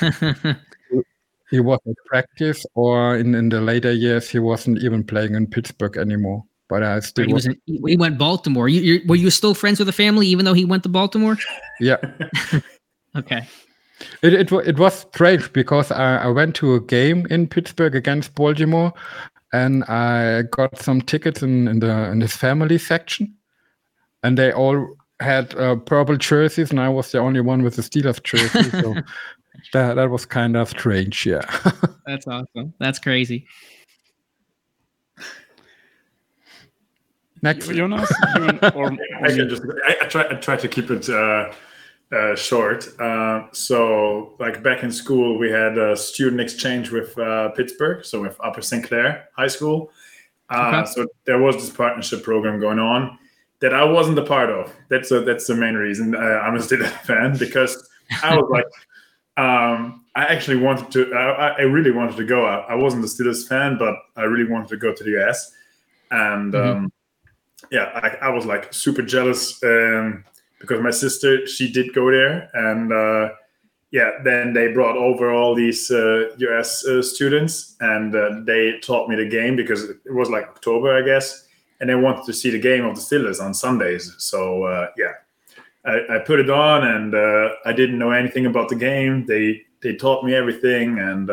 he 1.50 1.58
was 1.58 1.80
at 1.88 1.96
practice, 2.06 2.64
or 2.74 3.16
in, 3.16 3.34
in 3.34 3.48
the 3.48 3.60
later 3.60 3.92
years 3.92 4.28
he 4.28 4.38
wasn't 4.38 4.82
even 4.82 5.02
playing 5.02 5.34
in 5.34 5.48
Pittsburgh 5.48 5.96
anymore. 5.96 6.44
But 6.68 6.84
I 6.84 7.00
still 7.00 7.26
he 7.26 7.32
was. 7.32 7.46
In, 7.46 7.60
he 7.66 7.96
went 7.96 8.16
Baltimore. 8.16 8.68
You, 8.68 9.00
were 9.08 9.16
you 9.16 9.30
still 9.30 9.54
friends 9.54 9.80
with 9.80 9.86
the 9.86 9.92
family 9.92 10.28
even 10.28 10.44
though 10.44 10.54
he 10.54 10.64
went 10.64 10.84
to 10.84 10.88
Baltimore? 10.88 11.36
Yeah. 11.80 11.96
okay. 13.16 13.48
It, 14.22 14.32
it 14.32 14.52
it 14.52 14.78
was 14.78 15.00
strange 15.00 15.52
because 15.52 15.90
I, 15.90 16.18
I 16.18 16.28
went 16.28 16.54
to 16.56 16.74
a 16.74 16.80
game 16.80 17.26
in 17.28 17.48
Pittsburgh 17.48 17.96
against 17.96 18.36
Baltimore, 18.36 18.92
and 19.52 19.82
I 19.84 20.42
got 20.42 20.78
some 20.78 21.02
tickets 21.02 21.42
in, 21.42 21.66
in 21.66 21.80
the 21.80 22.10
in 22.12 22.20
this 22.20 22.36
family 22.36 22.78
section, 22.78 23.34
and 24.22 24.38
they 24.38 24.52
all 24.52 24.96
had 25.20 25.54
uh, 25.56 25.76
purple 25.76 26.16
jerseys, 26.16 26.70
and 26.70 26.80
I 26.80 26.88
was 26.88 27.12
the 27.12 27.18
only 27.18 27.40
one 27.40 27.62
with 27.62 27.76
the 27.76 27.82
Steelers 27.82 28.22
jersey. 28.22 28.70
so 28.70 28.94
that 29.72 29.94
that 29.94 30.10
was 30.10 30.26
kind 30.26 30.56
of 30.56 30.70
strange. 30.70 31.26
Yeah, 31.26 31.42
that's 32.06 32.26
awesome. 32.26 32.74
That's 32.78 32.98
crazy. 32.98 33.46
Next, 37.42 37.68
Jonas, 37.68 38.10
or, 38.74 38.92
I 39.22 39.28
can 39.28 39.48
just 39.48 39.62
I, 39.88 39.96
I, 40.02 40.06
try 40.06 40.24
I 40.30 40.34
try 40.34 40.56
to 40.56 40.68
keep 40.68 40.90
it. 40.90 41.08
Uh, 41.08 41.52
uh, 42.12 42.34
short. 42.34 42.88
Uh, 43.00 43.46
so, 43.52 44.34
like 44.40 44.64
back 44.64 44.82
in 44.82 44.90
school, 44.90 45.38
we 45.38 45.48
had 45.48 45.78
a 45.78 45.96
student 45.96 46.40
exchange 46.40 46.90
with 46.90 47.16
uh, 47.16 47.50
Pittsburgh, 47.50 48.04
so 48.04 48.20
with 48.20 48.36
Upper 48.40 48.60
St. 48.60 48.84
Clair 48.84 49.28
High 49.36 49.46
School. 49.46 49.92
Uh, 50.48 50.82
okay. 50.82 50.90
So 50.90 51.06
there 51.24 51.38
was 51.38 51.54
this 51.54 51.70
partnership 51.70 52.24
program 52.24 52.58
going 52.58 52.80
on 52.80 53.16
that 53.60 53.74
I 53.74 53.84
wasn't 53.84 54.18
a 54.18 54.24
part 54.24 54.50
of. 54.50 54.74
That's 54.88 55.10
a, 55.10 55.20
that's 55.20 55.46
the 55.46 55.54
main 55.54 55.74
reason 55.74 56.14
uh, 56.14 56.18
I'm 56.18 56.56
a 56.56 56.58
Steelers 56.58 56.90
fan 57.04 57.36
because 57.38 57.88
I 58.22 58.36
was 58.36 58.48
like, 58.50 58.66
um, 59.36 60.04
I 60.14 60.24
actually 60.24 60.56
wanted 60.56 60.90
to. 60.92 61.14
I, 61.14 61.48
I, 61.48 61.60
really 61.62 61.92
wanted 61.92 62.16
to 62.16 62.24
go. 62.24 62.46
I, 62.46 62.58
I, 62.70 62.74
wasn't 62.74 63.04
a 63.04 63.06
Steelers 63.06 63.48
fan, 63.48 63.78
but 63.78 63.94
I 64.16 64.22
really 64.22 64.50
wanted 64.50 64.68
to 64.68 64.76
go 64.76 64.92
to 64.92 65.04
the 65.04 65.22
US, 65.22 65.52
and 66.10 66.52
mm-hmm. 66.52 66.84
um, 66.84 66.92
yeah, 67.70 67.90
I, 67.94 68.26
I, 68.26 68.28
was 68.30 68.44
like 68.44 68.74
super 68.74 69.02
jealous. 69.02 69.62
Um, 69.62 70.24
because 70.60 70.80
my 70.82 70.90
sister 70.90 71.46
she 71.46 71.72
did 71.72 71.92
go 71.92 72.10
there 72.10 72.48
and 72.54 72.92
uh, 72.92 73.30
yeah 73.90 74.10
then 74.22 74.52
they 74.52 74.72
brought 74.72 74.96
over 74.96 75.32
all 75.32 75.54
these 75.54 75.90
uh, 75.90 76.28
us 76.38 76.86
uh, 76.86 77.02
students 77.02 77.76
and 77.80 78.14
uh, 78.14 78.40
they 78.44 78.78
taught 78.80 79.08
me 79.08 79.16
the 79.16 79.28
game 79.28 79.56
because 79.56 79.84
it 79.84 79.98
was 80.06 80.30
like 80.30 80.44
october 80.44 80.96
i 80.96 81.02
guess 81.02 81.48
and 81.80 81.88
they 81.88 81.94
wanted 81.94 82.24
to 82.26 82.32
see 82.32 82.50
the 82.50 82.58
game 82.58 82.84
of 82.84 82.94
the 82.94 83.00
steelers 83.00 83.40
on 83.42 83.54
sundays. 83.54 84.14
So 84.18 84.64
uh, 84.64 84.88
yeah. 84.96 85.12
I, 85.84 86.16
I, 86.16 86.18
put 86.18 86.40
it 86.40 86.50
on 86.50 86.86
and 86.86 87.14
uh, 87.14 87.54
i 87.64 87.72
didn't 87.72 87.98
know 87.98 88.10
anything 88.10 88.44
about 88.44 88.68
the 88.68 88.74
game. 88.74 89.24
They 89.24 89.62
they 89.80 89.96
taught 89.96 90.24
me 90.24 90.34
everything 90.34 90.98
and 90.98 91.30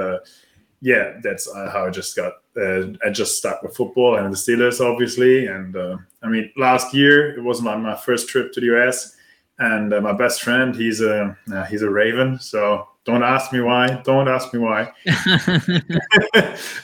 yeah 0.80 1.20
that's 1.22 1.52
how 1.54 1.88
i 1.88 1.90
just 1.90 2.16
got 2.16 2.34
i 2.56 3.10
just 3.12 3.36
stuck 3.38 3.62
with 3.62 3.76
football 3.76 4.16
and 4.16 4.32
the 4.32 4.38
steelers 4.38 4.80
obviously. 4.80 5.48
And 5.48 5.76
i 6.24 6.28
mean 6.30 6.50
last 6.56 6.94
year 6.94 7.38
it 7.38 7.44
was 7.44 7.62
my, 7.62 7.76
my 7.76 7.96
first 7.96 8.30
trip 8.30 8.54
to 8.54 8.62
the 8.62 8.68
us 8.68 9.18
and 9.60 9.94
uh, 9.94 10.02
my 10.02 10.14
best 10.14 10.42
friend 10.42 10.76
he's 10.76 11.02
a 11.02 11.36
uh, 11.54 11.66
he's 11.66 11.82
a 11.82 11.90
raven. 11.90 12.40
So 12.40 12.88
don't 13.04 13.24
ask 13.24 13.52
me 13.52 13.62
why. 13.62 14.02
Don't 14.04 14.28
ask 14.28 14.54
me 14.54 14.60
why. 14.60 14.92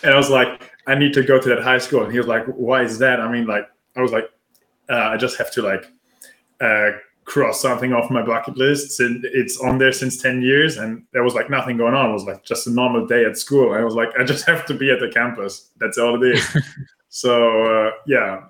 And 0.03 0.11
i 0.11 0.17
was 0.17 0.29
like 0.29 0.72
i 0.87 0.95
need 0.95 1.13
to 1.13 1.23
go 1.23 1.39
to 1.39 1.49
that 1.49 1.63
high 1.63 1.77
school. 1.77 2.03
And 2.03 2.11
he 2.11 2.17
was 2.17 2.27
like 2.27 2.45
why 2.45 2.83
is 2.83 2.99
that? 2.99 3.19
I 3.19 3.31
mean 3.31 3.45
like 3.45 3.67
i 3.95 4.01
was 4.01 4.11
like 4.11 4.29
uh, 4.89 5.09
i 5.13 5.17
just 5.17 5.37
have 5.37 5.51
to 5.51 5.61
like 5.61 5.85
uh, 6.61 6.91
cross 7.25 7.61
something 7.61 7.93
off 7.93 8.09
my 8.09 8.21
bucket 8.21 8.57
list. 8.57 8.99
And 8.99 9.25
it's 9.25 9.59
on 9.59 9.77
there 9.77 9.91
since 9.91 10.21
10 10.21 10.41
years. 10.41 10.77
And 10.77 11.03
there 11.13 11.23
was 11.23 11.33
like 11.33 11.49
nothing 11.49 11.77
going 11.77 11.93
on. 11.93 12.09
It 12.09 12.13
was 12.13 12.25
like 12.25 12.43
just 12.43 12.67
a 12.67 12.71
normal 12.71 13.05
day 13.07 13.25
at 13.25 13.37
school. 13.37 13.73
And 13.73 13.81
i 13.81 13.85
was 13.85 13.95
like 13.95 14.09
i 14.19 14.23
just 14.23 14.45
have 14.51 14.65
to 14.67 14.73
be 14.73 14.91
at 14.91 14.99
the 14.99 15.09
campus. 15.09 15.69
That's 15.79 15.97
all 15.97 16.21
it 16.21 16.35
is. 16.35 16.57
So 17.13 17.67
uh, 17.67 17.91
yeah. 18.07 18.45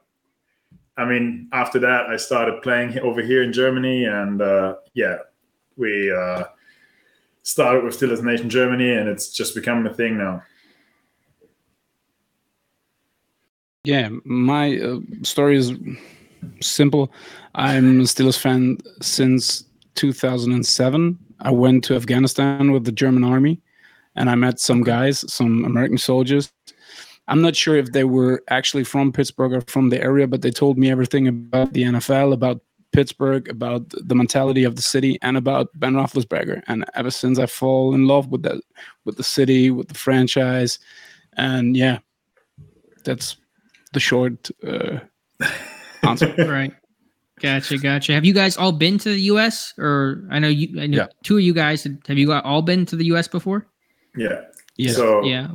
I 0.95 1.03
mean, 1.03 1.49
after 1.51 1.79
that, 1.79 2.05
I 2.05 2.15
started 2.15 2.61
playing 2.61 2.97
over 2.99 3.21
here 3.21 3.43
in 3.43 3.51
Germany, 3.51 4.05
and 4.05 4.41
uh, 4.41 4.75
yeah, 4.93 5.17
we 5.75 6.09
uh, 6.09 6.45
started 7.41 7.83
with 7.83 7.99
Steelers 7.99 8.23
Nation 8.23 8.49
Germany, 8.49 8.93
and 8.93 9.09
it's 9.09 9.29
just 9.29 9.53
become 9.53 9.85
a 9.85 9.93
thing 9.93 10.17
now. 10.17 10.43
Yeah, 13.83 14.09
my 14.23 14.77
uh, 14.79 14.99
story 15.23 15.57
is 15.57 15.73
simple. 16.61 17.11
I'm 17.55 17.99
a 17.99 18.03
Steelers 18.03 18.37
fan 18.39 18.77
since 19.01 19.65
2007. 19.95 21.19
I 21.41 21.51
went 21.51 21.83
to 21.85 21.95
Afghanistan 21.95 22.71
with 22.71 22.85
the 22.85 22.91
German 22.91 23.23
army, 23.23 23.61
and 24.15 24.29
I 24.29 24.35
met 24.35 24.59
some 24.59 24.83
guys, 24.83 25.25
some 25.31 25.65
American 25.65 25.97
soldiers, 25.97 26.51
I'm 27.27 27.41
not 27.41 27.55
sure 27.55 27.77
if 27.77 27.91
they 27.91 28.03
were 28.03 28.43
actually 28.49 28.83
from 28.83 29.11
Pittsburgh 29.11 29.53
or 29.53 29.61
from 29.61 29.89
the 29.89 30.01
area, 30.01 30.27
but 30.27 30.41
they 30.41 30.51
told 30.51 30.77
me 30.77 30.91
everything 30.91 31.27
about 31.27 31.73
the 31.73 31.83
NFL, 31.83 32.33
about 32.33 32.61
Pittsburgh, 32.91 33.47
about 33.49 33.89
the 33.89 34.15
mentality 34.15 34.65
of 34.65 34.75
the 34.75 34.81
city, 34.81 35.17
and 35.21 35.37
about 35.37 35.69
Ben 35.75 35.93
Roethlisberger. 35.93 36.61
And 36.67 36.85
ever 36.95 37.11
since 37.11 37.39
I 37.39 37.45
fall 37.45 37.95
in 37.95 38.07
love 38.07 38.27
with 38.27 38.43
that, 38.43 38.61
with 39.05 39.17
the 39.17 39.23
city, 39.23 39.71
with 39.71 39.87
the 39.87 39.93
franchise, 39.93 40.79
and 41.37 41.77
yeah, 41.77 41.99
that's 43.05 43.37
the 43.93 43.99
short 43.99 44.49
uh, 44.65 44.99
answer. 46.03 46.33
right. 46.47 46.73
Gotcha, 47.41 47.77
gotcha. 47.77 48.13
Have 48.13 48.23
you 48.25 48.33
guys 48.33 48.55
all 48.57 48.71
been 48.71 48.97
to 48.99 49.09
the 49.09 49.21
U.S. 49.33 49.73
or 49.77 50.25
I 50.31 50.39
know 50.39 50.47
you? 50.47 50.79
I 50.81 50.87
know 50.87 50.97
Yeah. 50.97 51.07
two 51.23 51.37
of 51.37 51.43
you 51.43 51.53
guys. 51.53 51.83
Have 52.07 52.17
you 52.17 52.31
all 52.31 52.61
been 52.61 52.85
to 52.85 52.95
the 52.95 53.05
U.S. 53.05 53.27
before? 53.27 53.67
Yeah. 54.15 54.41
Yeah. 54.77 54.91
So 54.91 55.23
Yeah. 55.23 55.47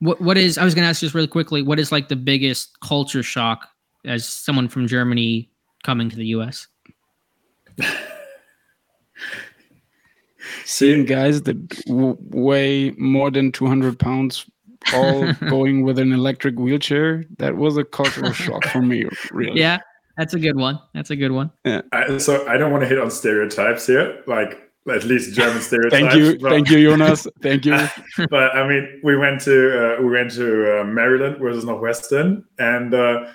What 0.00 0.20
What 0.20 0.36
is? 0.38 0.58
I 0.58 0.64
was 0.64 0.74
going 0.74 0.84
to 0.84 0.88
ask 0.88 1.00
just 1.00 1.14
really 1.14 1.26
quickly. 1.28 1.62
What 1.62 1.78
is 1.78 1.90
like 1.92 2.08
the 2.08 2.16
biggest 2.16 2.78
culture 2.80 3.22
shock 3.22 3.68
as 4.04 4.28
someone 4.28 4.68
from 4.68 4.86
Germany 4.86 5.50
coming 5.82 6.10
to 6.10 6.16
the 6.16 6.26
U.S.? 6.26 6.66
seeing 10.64 11.04
guys 11.04 11.42
that 11.42 11.68
w- 11.86 12.16
weigh 12.20 12.90
more 12.92 13.30
than 13.30 13.50
200 13.52 13.98
pounds 13.98 14.44
all 14.92 15.32
going 15.48 15.82
with 15.82 15.98
an 15.98 16.12
electric 16.12 16.58
wheelchair 16.58 17.24
that 17.38 17.56
was 17.56 17.76
a 17.76 17.84
cultural 17.84 18.32
shock 18.44 18.64
for 18.66 18.82
me 18.82 19.06
really 19.32 19.58
Yeah, 19.60 19.78
that's 20.16 20.34
a 20.34 20.38
good 20.38 20.56
one. 20.56 20.78
That's 20.94 21.10
a 21.10 21.16
good 21.16 21.32
one. 21.32 21.50
I, 21.64 22.18
so 22.18 22.46
I 22.46 22.56
don't 22.56 22.70
want 22.70 22.82
to 22.82 22.88
hit 22.88 22.98
on 22.98 23.10
stereotypes 23.10 23.86
here, 23.86 24.22
like 24.26 24.60
at 24.90 25.04
least 25.04 25.34
German 25.34 25.60
stereotypes. 25.68 26.12
thank 26.12 26.14
you 26.14 26.38
but- 26.38 26.50
thank 26.50 26.68
you 26.70 26.90
jonas 26.90 27.26
thank 27.42 27.64
you 27.64 27.76
but 28.28 28.54
I 28.54 28.68
mean, 28.68 29.00
we 29.02 29.16
went 29.16 29.40
to 29.42 29.96
uh, 29.96 30.02
we 30.02 30.10
went 30.10 30.30
to 30.32 30.80
uh, 30.80 30.84
Maryland 30.84 31.38
versus 31.38 31.64
Northwestern, 31.64 32.44
and 32.58 32.92
uh, 32.94 33.26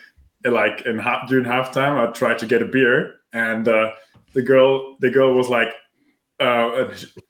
like 0.46 0.82
in 0.86 1.00
half 1.00 1.28
during 1.28 1.46
halftime, 1.46 1.98
I 1.98 2.12
tried 2.12 2.38
to 2.40 2.46
get 2.46 2.62
a 2.62 2.66
beer, 2.66 3.16
and 3.34 3.68
uh, 3.68 3.92
the 4.34 4.42
girl 4.44 4.96
the 5.00 5.10
girl 5.10 5.34
was 5.34 5.50
like, 5.50 5.70
uh, 6.40 6.88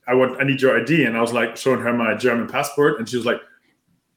"I 0.07 0.13
want 0.13 0.39
I 0.39 0.43
need 0.43 0.61
your 0.61 0.79
ID," 0.79 1.05
and 1.05 1.17
I 1.17 1.21
was 1.21 1.33
like 1.33 1.55
showing 1.57 1.79
her 1.79 1.93
my 1.93 2.13
German 2.15 2.47
passport, 2.47 2.99
and 2.99 3.07
she 3.09 3.15
was 3.15 3.25
like, 3.25 3.39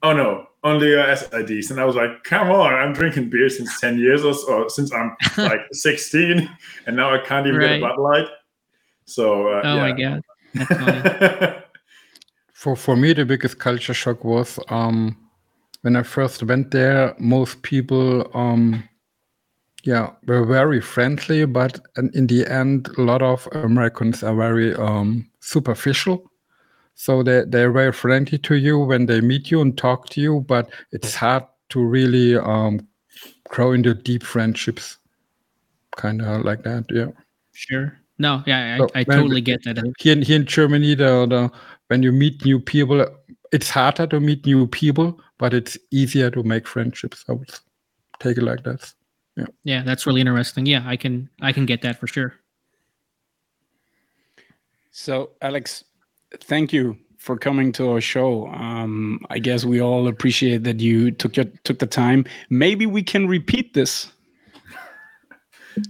"Oh 0.02 0.12
no." 0.12 0.46
Only 0.64 0.94
US 0.96 1.28
IDs, 1.32 1.72
and 1.72 1.80
I 1.80 1.84
was 1.84 1.96
like, 1.96 2.22
"Come 2.22 2.48
on! 2.50 2.72
I'm 2.72 2.92
drinking 2.92 3.30
beer 3.30 3.48
since 3.48 3.80
ten 3.80 3.98
years 3.98 4.24
or 4.24 4.32
so, 4.34 4.68
since 4.68 4.92
I'm 4.92 5.16
like 5.38 5.60
16, 5.72 6.48
and 6.86 6.96
now 6.96 7.12
I 7.12 7.18
can't 7.18 7.46
even 7.46 7.58
Right. 7.60 7.80
get 7.80 7.90
a 7.90 7.94
Bud 7.96 7.98
Light." 8.00 8.28
So, 9.06 9.48
uh, 9.48 9.62
Oh 9.64 9.78
my 9.80 9.92
god. 9.92 10.22
For 12.54 12.76
for 12.76 12.94
me, 12.96 13.12
the 13.12 13.24
biggest 13.24 13.58
culture 13.58 13.94
shock 13.94 14.24
was 14.24 14.56
um, 14.68 15.16
when 15.80 15.96
I 15.96 16.04
first 16.04 16.44
went 16.44 16.70
there. 16.70 17.12
Most 17.18 17.62
people, 17.62 18.30
um, 18.34 18.88
yeah, 19.82 20.10
were 20.28 20.44
very 20.44 20.80
friendly, 20.80 21.44
but 21.44 21.80
in 21.96 22.10
in 22.14 22.28
the 22.28 22.46
end, 22.46 22.88
a 22.98 23.02
lot 23.02 23.20
of 23.20 23.48
Americans 23.52 24.22
are 24.22 24.36
very 24.36 24.74
um, 24.76 25.28
superficial. 25.40 26.30
So 26.94 27.22
they 27.22 27.44
they're 27.46 27.72
very 27.72 27.92
friendly 27.92 28.38
to 28.38 28.54
you 28.54 28.78
when 28.78 29.06
they 29.06 29.20
meet 29.20 29.50
you 29.50 29.60
and 29.60 29.76
talk 29.76 30.08
to 30.10 30.20
you, 30.20 30.40
but 30.46 30.70
it's 30.92 31.14
hard 31.14 31.44
to 31.70 31.82
really 31.84 32.36
um, 32.36 32.86
grow 33.48 33.72
into 33.72 33.94
deep 33.94 34.22
friendships. 34.22 34.98
Kind 35.96 36.22
of 36.22 36.44
like 36.44 36.62
that, 36.64 36.84
yeah. 36.90 37.08
sure. 37.52 37.98
No, 38.18 38.42
yeah, 38.46 38.74
I, 38.74 38.78
So 38.78 38.88
I 38.94 39.02
when- 39.04 39.18
totally 39.18 39.40
get 39.40 39.64
that. 39.64 39.78
here 39.98 40.12
in, 40.12 40.22
here 40.22 40.36
in 40.36 40.46
Germany, 40.46 40.94
the, 40.94 41.26
the 41.26 41.50
when 41.88 42.02
you 42.02 42.12
meet 42.12 42.44
new 42.44 42.60
people, 42.60 43.04
it's 43.52 43.68
harder 43.68 44.06
to 44.06 44.20
meet 44.20 44.46
new 44.46 44.66
people, 44.66 45.20
but 45.38 45.52
it's 45.52 45.76
easier 45.90 46.30
to 46.30 46.42
make 46.42 46.68
friendships. 46.68 47.24
I 47.28 47.32
would 47.32 47.50
take 48.20 48.38
it 48.38 48.42
like 48.44 48.62
that. 48.64 48.92
Yeah 49.36 49.46
yeah, 49.64 49.82
that's 49.82 50.06
really 50.06 50.20
interesting. 50.20 50.66
Yeah, 50.66 50.82
I 50.86 50.96
can 50.96 51.28
I 51.40 51.52
can 51.52 51.64
get 51.66 51.80
that 51.82 51.98
for 51.98 52.06
sure. 52.06 52.34
so 54.90 55.30
alex 55.40 55.84
thank 56.40 56.72
you 56.72 56.96
for 57.18 57.36
coming 57.36 57.70
to 57.72 57.90
our 57.90 58.00
show 58.00 58.46
um, 58.48 59.18
i 59.30 59.38
guess 59.38 59.64
we 59.64 59.80
all 59.80 60.08
appreciate 60.08 60.64
that 60.64 60.80
you 60.80 61.10
took 61.10 61.36
your 61.36 61.46
took 61.64 61.78
the 61.78 61.86
time 61.86 62.24
maybe 62.50 62.86
we 62.86 63.02
can 63.02 63.26
repeat 63.28 63.74
this 63.74 64.12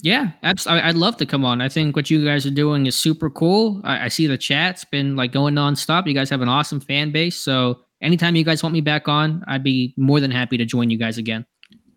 Yeah, 0.02 0.30
absolutely. 0.44 0.88
I'd 0.88 0.94
love 0.94 1.16
to 1.16 1.26
come 1.26 1.44
on. 1.44 1.60
I 1.60 1.68
think 1.68 1.96
what 1.96 2.08
you 2.08 2.24
guys 2.24 2.46
are 2.46 2.50
doing 2.54 2.86
is 2.86 2.94
super 2.94 3.28
cool. 3.28 3.80
I, 3.82 4.04
I 4.04 4.08
see 4.08 4.28
the 4.28 4.38
chat's 4.38 4.84
been 4.84 5.16
like 5.16 5.32
going 5.32 5.54
nonstop. 5.54 6.06
You 6.06 6.14
guys 6.14 6.30
have 6.30 6.40
an 6.40 6.48
awesome 6.48 6.78
fan 6.80 7.10
base. 7.10 7.34
So 7.36 7.80
anytime 8.00 8.36
you 8.36 8.44
guys 8.44 8.62
want 8.62 8.74
me 8.74 8.80
back 8.80 9.08
on, 9.08 9.42
I'd 9.48 9.64
be 9.64 9.92
more 9.96 10.20
than 10.20 10.30
happy 10.30 10.56
to 10.56 10.64
join 10.64 10.88
you 10.90 10.98
guys 10.98 11.18
again. 11.18 11.44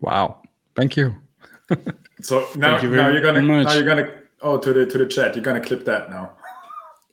Wow. 0.00 0.42
Thank 0.74 0.96
you. 0.96 1.14
So 2.22 2.40
now, 2.56 2.72
Thank 2.78 2.82
you 2.84 2.90
now 2.96 3.08
you're 3.08 3.20
gonna 3.20 3.42
much. 3.42 3.66
now 3.66 3.74
you're 3.74 3.84
gonna 3.84 4.10
oh 4.42 4.58
to 4.58 4.72
the 4.72 4.86
to 4.86 4.98
the 4.98 5.06
chat. 5.06 5.36
You're 5.36 5.44
gonna 5.44 5.60
clip 5.60 5.84
that 5.84 6.10
now. 6.10 6.32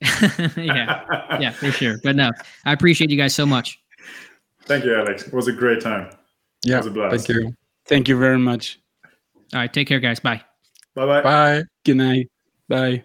yeah, 0.56 1.38
yeah, 1.40 1.50
for 1.50 1.70
sure. 1.70 1.98
But 2.02 2.16
no, 2.16 2.30
I 2.64 2.72
appreciate 2.72 3.10
you 3.10 3.16
guys 3.16 3.34
so 3.34 3.46
much. 3.46 3.78
Thank 4.66 4.84
you, 4.84 4.94
Alex. 4.94 5.26
It 5.26 5.34
was 5.34 5.48
a 5.48 5.52
great 5.52 5.80
time. 5.80 6.10
Yeah. 6.64 6.78
was 6.78 6.86
a 6.86 6.90
blast. 6.90 7.26
Thank 7.26 7.28
you. 7.28 7.54
thank 7.86 8.08
you 8.08 8.18
very 8.18 8.38
much 8.38 8.80
All 9.52 9.60
right, 9.60 9.72
take 9.72 9.88
care, 9.88 10.00
guys. 10.00 10.20
Bye. 10.20 10.42
Bye 10.94 11.06
bye. 11.06 11.22
Bye. 11.22 11.62
good 11.84 11.96
night 11.96 12.30
bye 12.68 13.02